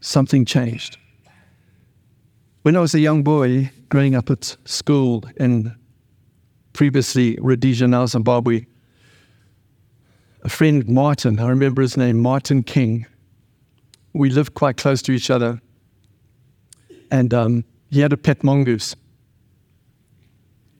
something 0.00 0.44
changed. 0.44 0.96
When 2.62 2.76
I 2.76 2.80
was 2.80 2.94
a 2.94 3.00
young 3.00 3.22
boy 3.22 3.70
growing 3.88 4.14
up 4.14 4.30
at 4.30 4.56
school 4.64 5.24
in 5.38 5.74
previously 6.78 7.36
Rhodesia, 7.40 7.88
now 7.88 8.06
Zimbabwe, 8.06 8.64
a 10.44 10.48
friend, 10.48 10.88
Martin, 10.88 11.40
I 11.40 11.48
remember 11.48 11.82
his 11.82 11.96
name, 11.96 12.20
Martin 12.20 12.62
King, 12.62 13.04
we 14.12 14.30
lived 14.30 14.54
quite 14.54 14.76
close 14.76 15.02
to 15.02 15.10
each 15.10 15.28
other. 15.28 15.60
And 17.10 17.34
um, 17.34 17.64
he 17.90 17.98
had 17.98 18.12
a 18.12 18.16
pet 18.16 18.44
mongoose. 18.44 18.94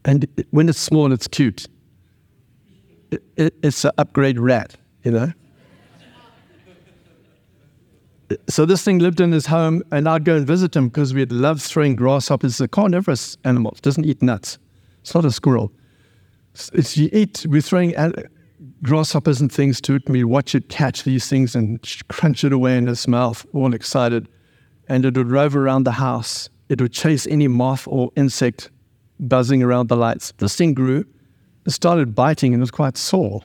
And 0.04 0.28
when 0.52 0.68
it's 0.68 0.78
small, 0.78 1.12
it's 1.12 1.26
cute. 1.26 1.66
It, 3.10 3.24
it, 3.36 3.54
it's 3.64 3.84
an 3.84 3.90
upgrade 3.98 4.38
rat, 4.38 4.76
you 5.02 5.10
know? 5.10 5.32
so 8.48 8.64
this 8.64 8.84
thing 8.84 9.00
lived 9.00 9.20
in 9.20 9.32
his 9.32 9.46
home, 9.46 9.82
and 9.90 10.08
I'd 10.08 10.24
go 10.24 10.36
and 10.36 10.46
visit 10.46 10.76
him 10.76 10.90
because 10.90 11.12
we'd 11.12 11.32
love 11.32 11.60
throwing 11.60 11.96
grasshoppers. 11.96 12.52
It's 12.52 12.60
a 12.60 12.68
carnivorous 12.68 13.36
animal. 13.42 13.72
It 13.72 13.82
doesn't 13.82 14.06
eat 14.06 14.22
nuts. 14.22 14.58
It's 15.00 15.12
not 15.12 15.24
a 15.24 15.32
squirrel. 15.32 15.72
Eat, 16.96 17.46
we're 17.48 17.60
throwing 17.60 17.94
grasshoppers 18.82 19.40
and 19.40 19.50
things 19.50 19.80
to 19.82 19.94
it, 19.94 20.06
and 20.06 20.12
we 20.12 20.24
watch 20.24 20.54
it 20.54 20.68
catch 20.68 21.04
these 21.04 21.28
things 21.28 21.54
and 21.54 21.80
crunch 22.08 22.44
it 22.44 22.52
away 22.52 22.76
in 22.76 22.88
its 22.88 23.06
mouth, 23.06 23.46
all 23.52 23.74
excited. 23.74 24.28
And 24.88 25.04
it 25.04 25.16
would 25.16 25.30
rove 25.30 25.54
around 25.54 25.84
the 25.84 25.92
house. 25.92 26.48
It 26.68 26.80
would 26.80 26.92
chase 26.92 27.26
any 27.26 27.48
moth 27.48 27.86
or 27.86 28.10
insect 28.16 28.70
buzzing 29.20 29.62
around 29.62 29.88
the 29.88 29.96
lights. 29.96 30.32
This 30.38 30.56
thing 30.56 30.74
grew. 30.74 31.04
It 31.66 31.70
started 31.70 32.14
biting 32.14 32.54
and 32.54 32.60
it 32.60 32.62
was 32.62 32.70
quite 32.70 32.96
sore. 32.96 33.42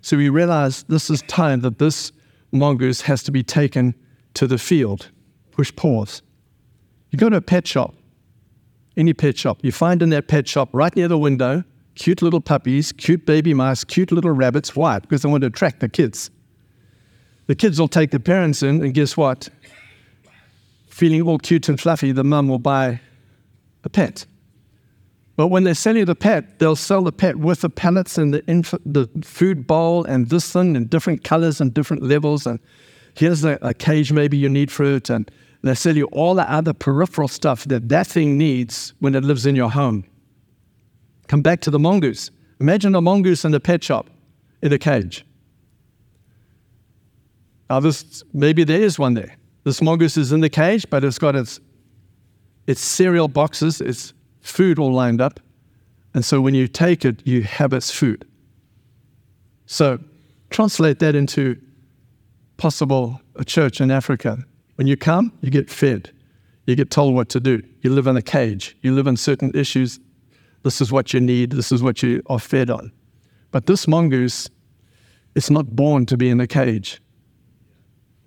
So 0.00 0.16
we 0.16 0.28
realized 0.28 0.88
this 0.88 1.10
is 1.10 1.22
time 1.22 1.60
that 1.62 1.78
this 1.78 2.12
mongoose 2.52 3.00
has 3.02 3.22
to 3.24 3.32
be 3.32 3.42
taken 3.42 3.94
to 4.34 4.46
the 4.46 4.58
field. 4.58 5.10
Push 5.50 5.74
pause. 5.74 6.22
You 7.10 7.18
go 7.18 7.28
to 7.28 7.36
a 7.36 7.40
pet 7.40 7.66
shop, 7.66 7.94
any 8.96 9.14
pet 9.14 9.36
shop, 9.36 9.58
you 9.62 9.72
find 9.72 10.02
in 10.02 10.10
that 10.10 10.28
pet 10.28 10.46
shop 10.46 10.68
right 10.72 10.94
near 10.94 11.08
the 11.08 11.18
window 11.18 11.64
cute 11.96 12.22
little 12.22 12.40
puppies, 12.40 12.92
cute 12.92 13.26
baby 13.26 13.52
mice, 13.52 13.82
cute 13.82 14.12
little 14.12 14.30
rabbits. 14.30 14.76
Why? 14.76 15.00
Because 15.00 15.22
they 15.22 15.28
want 15.28 15.40
to 15.40 15.48
attract 15.48 15.80
the 15.80 15.88
kids. 15.88 16.30
The 17.46 17.54
kids 17.54 17.80
will 17.80 17.88
take 17.88 18.10
the 18.10 18.20
parents 18.20 18.62
in, 18.62 18.82
and 18.82 18.94
guess 18.94 19.16
what? 19.16 19.48
Feeling 20.88 21.22
all 21.22 21.38
cute 21.38 21.68
and 21.68 21.80
fluffy, 21.80 22.12
the 22.12 22.24
mum 22.24 22.48
will 22.48 22.58
buy 22.58 23.00
a 23.84 23.88
pet. 23.88 24.26
But 25.36 25.48
when 25.48 25.64
they 25.64 25.74
sell 25.74 25.96
you 25.96 26.04
the 26.04 26.14
pet, 26.14 26.58
they'll 26.58 26.76
sell 26.76 27.02
the 27.02 27.12
pet 27.12 27.36
with 27.36 27.60
the 27.60 27.68
pellets 27.68 28.16
and 28.16 28.32
the, 28.32 28.42
inf- 28.50 28.74
the 28.86 29.08
food 29.22 29.66
bowl 29.66 30.04
and 30.04 30.30
this 30.30 30.50
thing 30.50 30.76
in 30.76 30.86
different 30.86 31.24
colors 31.24 31.60
and 31.60 31.74
different 31.74 32.02
levels. 32.02 32.46
And 32.46 32.58
here's 33.14 33.44
a, 33.44 33.58
a 33.60 33.74
cage 33.74 34.12
maybe 34.12 34.38
you 34.38 34.48
need 34.48 34.72
for 34.72 34.84
it, 34.84 35.10
and 35.10 35.30
they 35.62 35.74
sell 35.74 35.96
you 35.96 36.06
all 36.06 36.34
the 36.34 36.50
other 36.50 36.72
peripheral 36.72 37.28
stuff 37.28 37.64
that 37.64 37.88
that 37.90 38.06
thing 38.06 38.38
needs 38.38 38.94
when 39.00 39.14
it 39.14 39.24
lives 39.24 39.44
in 39.44 39.54
your 39.56 39.70
home. 39.70 40.04
Come 41.28 41.42
back 41.42 41.60
to 41.62 41.70
the 41.70 41.78
mongoose. 41.78 42.30
Imagine 42.60 42.94
a 42.94 43.00
mongoose 43.00 43.44
in 43.44 43.54
a 43.54 43.60
pet 43.60 43.82
shop 43.82 44.08
in 44.62 44.72
a 44.72 44.78
cage. 44.78 45.24
This, 47.82 48.22
maybe 48.32 48.64
there 48.64 48.80
is 48.80 48.98
one 48.98 49.14
there. 49.14 49.36
This 49.64 49.82
mongoose 49.82 50.16
is 50.16 50.32
in 50.32 50.40
the 50.40 50.48
cage, 50.48 50.88
but 50.88 51.02
it's 51.02 51.18
got 51.18 51.34
its, 51.34 51.60
its 52.66 52.80
cereal 52.80 53.28
boxes, 53.28 53.80
its 53.80 54.14
food 54.40 54.78
all 54.78 54.92
lined 54.92 55.20
up. 55.20 55.40
And 56.14 56.24
so 56.24 56.40
when 56.40 56.54
you 56.54 56.68
take 56.68 57.04
it, 57.04 57.26
you 57.26 57.42
have 57.42 57.72
its 57.72 57.90
food. 57.90 58.24
So 59.66 59.98
translate 60.50 61.00
that 61.00 61.14
into 61.14 61.60
possible 62.56 63.20
a 63.34 63.44
church 63.44 63.80
in 63.80 63.90
Africa. 63.90 64.38
When 64.76 64.86
you 64.86 64.96
come, 64.96 65.32
you 65.40 65.50
get 65.50 65.68
fed. 65.68 66.12
You 66.66 66.76
get 66.76 66.90
told 66.90 67.14
what 67.14 67.28
to 67.30 67.40
do. 67.40 67.62
You 67.82 67.90
live 67.90 68.06
in 68.06 68.16
a 68.16 68.22
cage. 68.22 68.76
You 68.80 68.94
live 68.94 69.06
in 69.06 69.16
certain 69.16 69.50
issues 69.54 70.00
This 70.62 70.80
is 70.80 70.90
what 70.90 71.12
you 71.12 71.20
need. 71.20 71.52
This 71.52 71.72
is 71.72 71.82
what 71.82 72.02
you 72.02 72.22
are 72.26 72.38
fed 72.38 72.70
on. 72.70 72.92
But 73.50 73.66
this 73.66 73.86
mongoose 73.86 74.48
is 75.34 75.50
not 75.50 75.76
born 75.76 76.06
to 76.06 76.16
be 76.16 76.28
in 76.28 76.40
a 76.40 76.46
cage. 76.46 77.00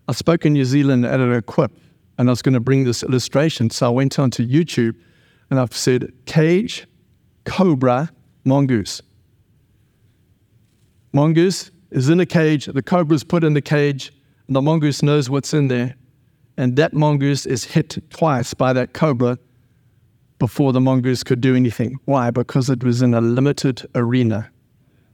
I 0.07 0.13
spoke 0.13 0.45
in 0.45 0.53
New 0.53 0.65
Zealand 0.65 1.05
at 1.05 1.19
an 1.19 1.33
equip, 1.33 1.71
and 2.17 2.29
I 2.29 2.31
was 2.31 2.41
going 2.41 2.53
to 2.53 2.59
bring 2.59 2.83
this 2.83 3.03
illustration. 3.03 3.69
So 3.69 3.87
I 3.87 3.89
went 3.89 4.17
onto 4.17 4.47
YouTube 4.47 4.95
and 5.49 5.59
I've 5.59 5.75
said 5.75 6.11
cage, 6.25 6.87
cobra, 7.45 8.09
mongoose. 8.43 9.01
Mongoose 11.13 11.71
is 11.91 12.09
in 12.09 12.19
a 12.19 12.25
cage, 12.25 12.65
the 12.65 12.83
cobra 12.83 13.15
is 13.15 13.23
put 13.23 13.43
in 13.43 13.53
the 13.53 13.61
cage, 13.61 14.11
and 14.47 14.55
the 14.55 14.61
mongoose 14.61 15.01
knows 15.01 15.29
what's 15.29 15.53
in 15.53 15.67
there. 15.67 15.95
And 16.57 16.75
that 16.75 16.93
mongoose 16.93 17.45
is 17.45 17.63
hit 17.63 17.97
twice 18.09 18.53
by 18.53 18.73
that 18.73 18.93
cobra 18.93 19.39
before 20.39 20.73
the 20.73 20.81
mongoose 20.81 21.23
could 21.23 21.41
do 21.41 21.55
anything. 21.55 21.99
Why? 22.05 22.31
Because 22.31 22.69
it 22.69 22.83
was 22.83 23.01
in 23.01 23.13
a 23.13 23.21
limited 23.21 23.85
arena. 23.93 24.49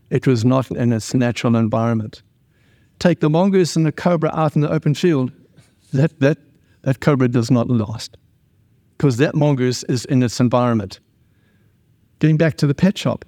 It 0.09 0.27
was 0.27 0.45
not 0.45 0.69
in 0.71 0.93
its 0.93 1.13
natural 1.13 1.55
environment. 1.55 2.21
Take 2.99 3.19
the 3.19 3.29
mongoose 3.29 3.75
and 3.75 3.85
the 3.85 3.91
cobra 3.91 4.31
out 4.33 4.55
in 4.55 4.61
the 4.61 4.71
open 4.71 4.93
field, 4.93 5.31
that, 5.91 6.19
that, 6.19 6.37
that 6.83 7.01
cobra 7.01 7.27
does 7.27 7.51
not 7.51 7.69
last 7.69 8.17
because 8.97 9.17
that 9.17 9.35
mongoose 9.35 9.83
is 9.83 10.05
in 10.05 10.23
its 10.23 10.39
environment. 10.39 10.99
Getting 12.19 12.37
back 12.37 12.55
to 12.57 12.67
the 12.67 12.75
pet 12.75 12.97
shop, 12.97 13.25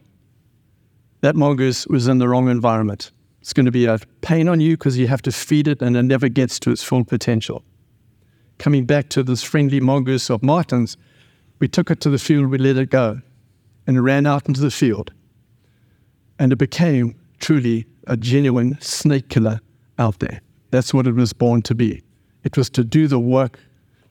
that 1.22 1.36
mongoose 1.36 1.88
was 1.88 2.08
in 2.08 2.20
the 2.20 2.30
wrong 2.30 2.48
environment. 2.48 3.12
It's 3.42 3.54
going 3.54 3.66
to 3.66 3.72
be 3.72 3.86
a 3.86 4.00
pain 4.22 4.48
on 4.48 4.60
you 4.60 4.78
because 4.78 4.98
you 4.98 5.08
have 5.08 5.22
to 5.24 5.32
feed 5.32 5.68
it 5.68 5.82
and 5.82 5.96
it 5.98 6.04
never 6.04 6.30
gets 6.30 6.60
to 6.60 6.72
its 6.72 6.84
full 6.84 7.04
potential. 7.04 7.64
Coming 8.60 8.86
back 8.86 9.10
to 9.10 9.24
this 9.24 9.44
friendly 9.44 9.80
mongoose 9.80 10.30
of 10.30 10.44
Martin's, 10.44 10.98
we 11.60 11.68
took 11.68 11.90
it 11.92 12.02
to 12.02 12.10
the 12.10 12.20
field, 12.20 12.48
we 12.48 12.58
let 12.58 12.78
it 12.78 12.90
go, 12.90 13.22
and 13.86 13.98
it 13.98 14.02
ran 14.02 14.26
out 14.26 14.48
into 14.48 14.62
the 14.62 14.72
field. 14.72 15.12
And 16.40 16.52
it 16.52 16.58
became 16.58 17.16
truly 17.40 17.86
a 18.06 18.18
genuine 18.18 18.78
snake 18.80 19.30
killer 19.30 19.60
out 19.98 20.20
there. 20.20 20.42
That's 20.72 20.94
what 20.94 21.08
it 21.08 21.16
was 21.16 21.34
born 21.34 21.62
to 21.64 21.76
be. 21.76 22.04
It 22.44 22.58
was 22.58 22.70
to 22.72 22.84
do 22.84 23.08
the 23.08 23.20
work, 23.20 23.60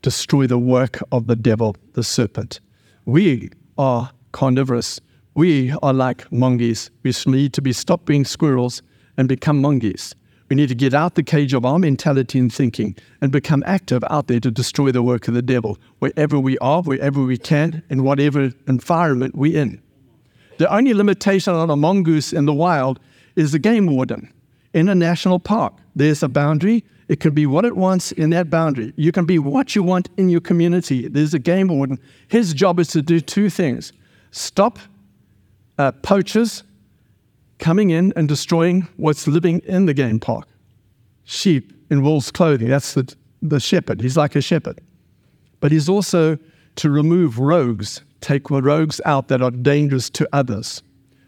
destroy 0.03 0.47
the 0.47 0.59
work 0.59 0.99
of 1.13 1.27
the 1.27 1.37
devil, 1.37 1.77
the 1.93 2.03
serpent. 2.03 2.61
We 3.05 3.51
are 3.79 4.11
carnivorous. 4.33 5.01
We 5.35 5.73
are 5.83 5.93
like 5.93 6.31
monkeys. 6.33 6.91
We 7.03 7.13
need 7.27 7.53
to 7.55 7.63
be 7.63 7.73
stop 7.73 8.05
being 8.05 8.25
squirrels 8.25 8.83
and 9.17 9.29
become 9.29 9.61
monkeys. 9.61 10.15
We 10.49 10.57
need 10.57 10.69
to 10.69 10.75
get 10.75 10.95
out 10.95 11.17
the 11.17 11.23
cage 11.23 11.55
of 11.55 11.65
our 11.65 11.79
mentality 11.79 12.39
and 12.39 12.53
thinking 12.53 12.97
and 13.21 13.33
become 13.33 13.65
active 13.67 14.05
out 14.11 14.29
there 14.29 14.41
to 14.41 14.51
destroy 14.51 14.93
the 14.93 15.03
work 15.03 15.27
of 15.27 15.35
the 15.35 15.43
devil, 15.43 15.79
wherever 15.99 16.39
we 16.39 16.57
are, 16.59 16.83
wherever 16.83 17.23
we 17.23 17.37
can, 17.37 17.83
in 17.91 18.05
whatever 18.05 18.53
environment 18.69 19.35
we're 19.35 19.61
in. 19.61 19.83
The 20.59 20.73
only 20.73 20.95
limitation 20.95 21.55
on 21.55 21.69
a 21.69 21.77
mongoose 21.77 22.33
in 22.33 22.47
the 22.47 22.55
wild 22.55 23.01
is 23.35 23.53
the 23.53 23.59
game 23.59 23.87
warden 23.87 24.33
in 24.73 24.89
a 24.89 24.95
national 24.95 25.41
park. 25.41 25.75
There's 25.97 26.23
a 26.23 26.29
boundary. 26.29 26.85
It 27.09 27.21
can 27.21 27.35
be 27.35 27.47
what 27.47 27.65
it 27.65 27.77
wants 27.77 28.13
in 28.13 28.31
that 28.31 28.51
boundary. 28.51 28.93
You 28.97 29.13
can 29.13 29.27
be 29.27 29.39
what 29.39 29.75
you 29.75 29.83
want 29.83 30.09
in 30.17 30.29
your 30.29 30.41
community. 30.41 31.09
There's 31.09 31.35
a 31.35 31.39
game 31.39 31.69
warden. 31.69 31.99
His 32.29 32.55
job 32.55 32.79
is 32.79 32.89
to 32.89 33.03
do 33.03 33.21
two 33.21 33.51
things 33.51 33.93
stop 34.31 34.79
uh, 35.79 35.93
poachers 35.93 36.63
coming 37.59 37.91
in 37.91 38.13
and 38.17 38.29
destroying 38.29 38.89
what's 38.97 39.27
living 39.27 39.61
in 39.61 39.87
the 39.87 39.95
game 39.95 40.21
park. 40.21 40.47
Sheep 41.25 41.73
in 41.91 42.03
wolf's 42.03 42.31
clothing, 42.31 42.69
that's 42.69 42.95
the, 42.95 43.15
the 43.43 43.61
shepherd. 43.61 44.01
He's 44.01 44.17
like 44.17 44.37
a 44.37 44.41
shepherd. 44.41 44.81
But 45.61 45.73
he's 45.73 45.89
also 45.89 46.39
to 46.77 46.91
remove 46.91 47.39
rogues, 47.39 48.03
take 48.21 48.51
rogues 48.51 49.01
out 49.05 49.29
that 49.29 49.43
are 49.43 49.51
dangerous 49.51 50.11
to 50.11 50.29
others. 50.33 50.83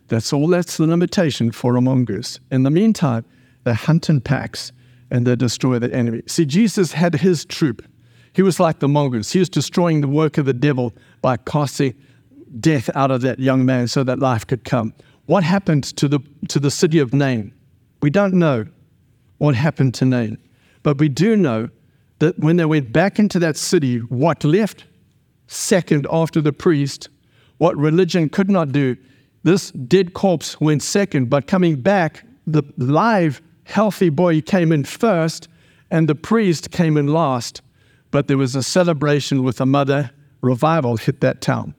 That's 0.08 0.32
all 0.32 0.48
that's 0.48 0.76
the 0.76 0.86
limitation 0.86 1.52
for 1.52 1.76
a 1.76 1.80
mongoose. 1.80 2.40
In 2.50 2.62
the 2.62 2.70
meantime, 2.70 3.24
they 3.64 3.74
hunt 3.74 4.08
in 4.08 4.20
packs 4.20 4.72
and 5.10 5.26
they 5.26 5.36
destroy 5.36 5.78
the 5.78 5.92
enemy. 5.92 6.22
See, 6.26 6.44
Jesus 6.44 6.92
had 6.92 7.14
his 7.14 7.44
troop. 7.44 7.84
He 8.32 8.42
was 8.42 8.60
like 8.60 8.78
the 8.78 8.88
mongoose. 8.88 9.32
He 9.32 9.38
was 9.38 9.48
destroying 9.48 10.00
the 10.00 10.08
work 10.08 10.38
of 10.38 10.46
the 10.46 10.52
devil 10.52 10.94
by 11.22 11.38
casting 11.38 11.94
death 12.60 12.88
out 12.94 13.10
of 13.10 13.20
that 13.22 13.38
young 13.38 13.64
man 13.64 13.88
so 13.88 14.04
that 14.04 14.18
life 14.18 14.46
could 14.46 14.64
come. 14.64 14.94
What 15.28 15.44
happened 15.44 15.84
to 15.98 16.08
the, 16.08 16.20
to 16.48 16.58
the 16.58 16.70
city 16.70 16.98
of 17.00 17.12
Nain? 17.12 17.52
We 18.00 18.08
don't 18.08 18.32
know 18.32 18.64
what 19.36 19.54
happened 19.54 19.92
to 19.96 20.06
Nain, 20.06 20.38
but 20.82 20.96
we 20.96 21.10
do 21.10 21.36
know 21.36 21.68
that 22.18 22.38
when 22.38 22.56
they 22.56 22.64
went 22.64 22.94
back 22.94 23.18
into 23.18 23.38
that 23.40 23.58
city, 23.58 23.98
what 23.98 24.42
left 24.42 24.86
second 25.46 26.06
after 26.10 26.40
the 26.40 26.54
priest, 26.54 27.10
what 27.58 27.76
religion 27.76 28.30
could 28.30 28.48
not 28.48 28.72
do, 28.72 28.96
this 29.42 29.70
dead 29.72 30.14
corpse 30.14 30.58
went 30.62 30.82
second, 30.82 31.28
but 31.28 31.46
coming 31.46 31.76
back, 31.76 32.24
the 32.46 32.62
live, 32.78 33.42
healthy 33.64 34.08
boy 34.08 34.40
came 34.40 34.72
in 34.72 34.82
first, 34.82 35.46
and 35.90 36.08
the 36.08 36.14
priest 36.14 36.70
came 36.70 36.96
in 36.96 37.06
last. 37.06 37.60
But 38.10 38.28
there 38.28 38.38
was 38.38 38.56
a 38.56 38.62
celebration 38.62 39.42
with 39.42 39.60
a 39.60 39.66
mother, 39.66 40.10
revival 40.40 40.96
hit 40.96 41.20
that 41.20 41.42
town 41.42 41.74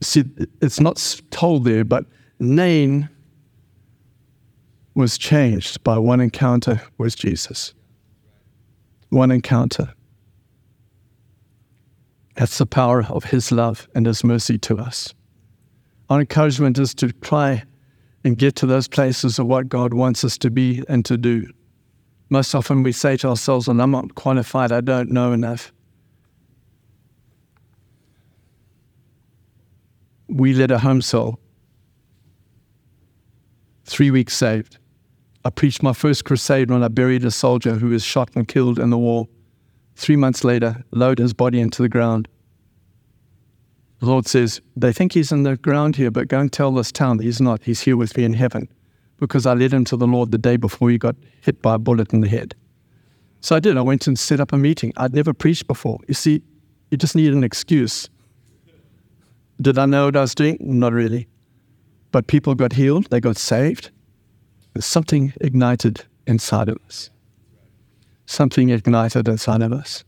see, 0.00 0.24
it's 0.60 0.80
not 0.80 1.20
told 1.30 1.64
there, 1.64 1.84
but 1.84 2.04
Nain 2.38 3.08
was 4.94 5.18
changed 5.18 5.82
by 5.84 5.98
one 5.98 6.20
encounter 6.20 6.82
with 6.98 7.16
Jesus. 7.16 7.74
One 9.10 9.30
encounter. 9.30 9.92
That's 12.34 12.58
the 12.58 12.66
power 12.66 13.04
of 13.04 13.24
His 13.24 13.52
love 13.52 13.88
and 13.94 14.06
His 14.06 14.24
mercy 14.24 14.58
to 14.58 14.78
us. 14.78 15.14
Our 16.08 16.20
encouragement 16.20 16.78
is 16.78 16.94
to 16.96 17.12
try 17.12 17.64
and 18.24 18.36
get 18.36 18.56
to 18.56 18.66
those 18.66 18.88
places 18.88 19.38
of 19.38 19.46
what 19.46 19.68
God 19.68 19.94
wants 19.94 20.24
us 20.24 20.36
to 20.38 20.50
be 20.50 20.82
and 20.88 21.04
to 21.04 21.16
do. 21.16 21.48
Most 22.28 22.54
often 22.54 22.82
we 22.82 22.92
say 22.92 23.16
to 23.18 23.28
ourselves, 23.28 23.68
and 23.68 23.80
I'm 23.80 23.92
not 23.92 24.14
qualified, 24.14 24.72
I 24.72 24.80
don't 24.80 25.10
know 25.10 25.32
enough. 25.32 25.72
We 30.28 30.54
led 30.54 30.70
a 30.70 30.78
home 30.78 31.02
cell. 31.02 31.38
Three 33.84 34.10
weeks 34.10 34.34
saved. 34.34 34.78
I 35.44 35.50
preached 35.50 35.82
my 35.82 35.92
first 35.92 36.24
crusade 36.24 36.70
when 36.70 36.82
I 36.82 36.88
buried 36.88 37.24
a 37.24 37.30
soldier 37.30 37.74
who 37.74 37.90
was 37.90 38.04
shot 38.04 38.30
and 38.34 38.48
killed 38.48 38.78
in 38.78 38.90
the 38.90 38.98
war. 38.98 39.28
Three 39.94 40.16
months 40.16 40.42
later, 40.42 40.84
lowered 40.90 41.18
his 41.18 41.32
body 41.32 41.60
into 41.60 41.82
the 41.82 41.88
ground. 41.88 42.28
The 44.00 44.06
Lord 44.06 44.26
says, 44.26 44.60
They 44.74 44.92
think 44.92 45.12
he's 45.12 45.32
in 45.32 45.44
the 45.44 45.56
ground 45.56 45.96
here, 45.96 46.10
but 46.10 46.28
go 46.28 46.40
and 46.40 46.52
tell 46.52 46.72
this 46.72 46.90
town 46.90 47.18
that 47.18 47.24
he's 47.24 47.40
not. 47.40 47.62
He's 47.62 47.80
here 47.80 47.96
with 47.96 48.16
me 48.16 48.24
in 48.24 48.34
heaven. 48.34 48.68
Because 49.18 49.46
I 49.46 49.54
led 49.54 49.72
him 49.72 49.84
to 49.86 49.96
the 49.96 50.06
Lord 50.06 50.32
the 50.32 50.38
day 50.38 50.56
before 50.56 50.90
he 50.90 50.98
got 50.98 51.16
hit 51.40 51.62
by 51.62 51.76
a 51.76 51.78
bullet 51.78 52.12
in 52.12 52.20
the 52.20 52.28
head. 52.28 52.54
So 53.40 53.56
I 53.56 53.60
did. 53.60 53.76
I 53.78 53.82
went 53.82 54.06
and 54.06 54.18
set 54.18 54.40
up 54.40 54.52
a 54.52 54.58
meeting. 54.58 54.92
I'd 54.96 55.14
never 55.14 55.32
preached 55.32 55.66
before. 55.66 56.00
You 56.08 56.14
see, 56.14 56.42
you 56.90 56.98
just 56.98 57.16
need 57.16 57.32
an 57.32 57.44
excuse 57.44 58.10
did 59.60 59.78
I 59.78 59.86
know 59.86 60.06
what 60.06 60.16
I 60.16 60.20
was 60.22 60.34
doing? 60.34 60.58
Not 60.60 60.92
really. 60.92 61.28
But 62.12 62.26
people 62.26 62.54
got 62.54 62.72
healed, 62.72 63.10
they 63.10 63.20
got 63.20 63.36
saved. 63.36 63.90
Something 64.78 65.32
ignited 65.40 66.04
inside 66.26 66.68
of 66.68 66.78
us. 66.86 67.10
Something 68.26 68.70
ignited 68.70 69.28
inside 69.28 69.62
of 69.62 69.72
us. 69.72 70.04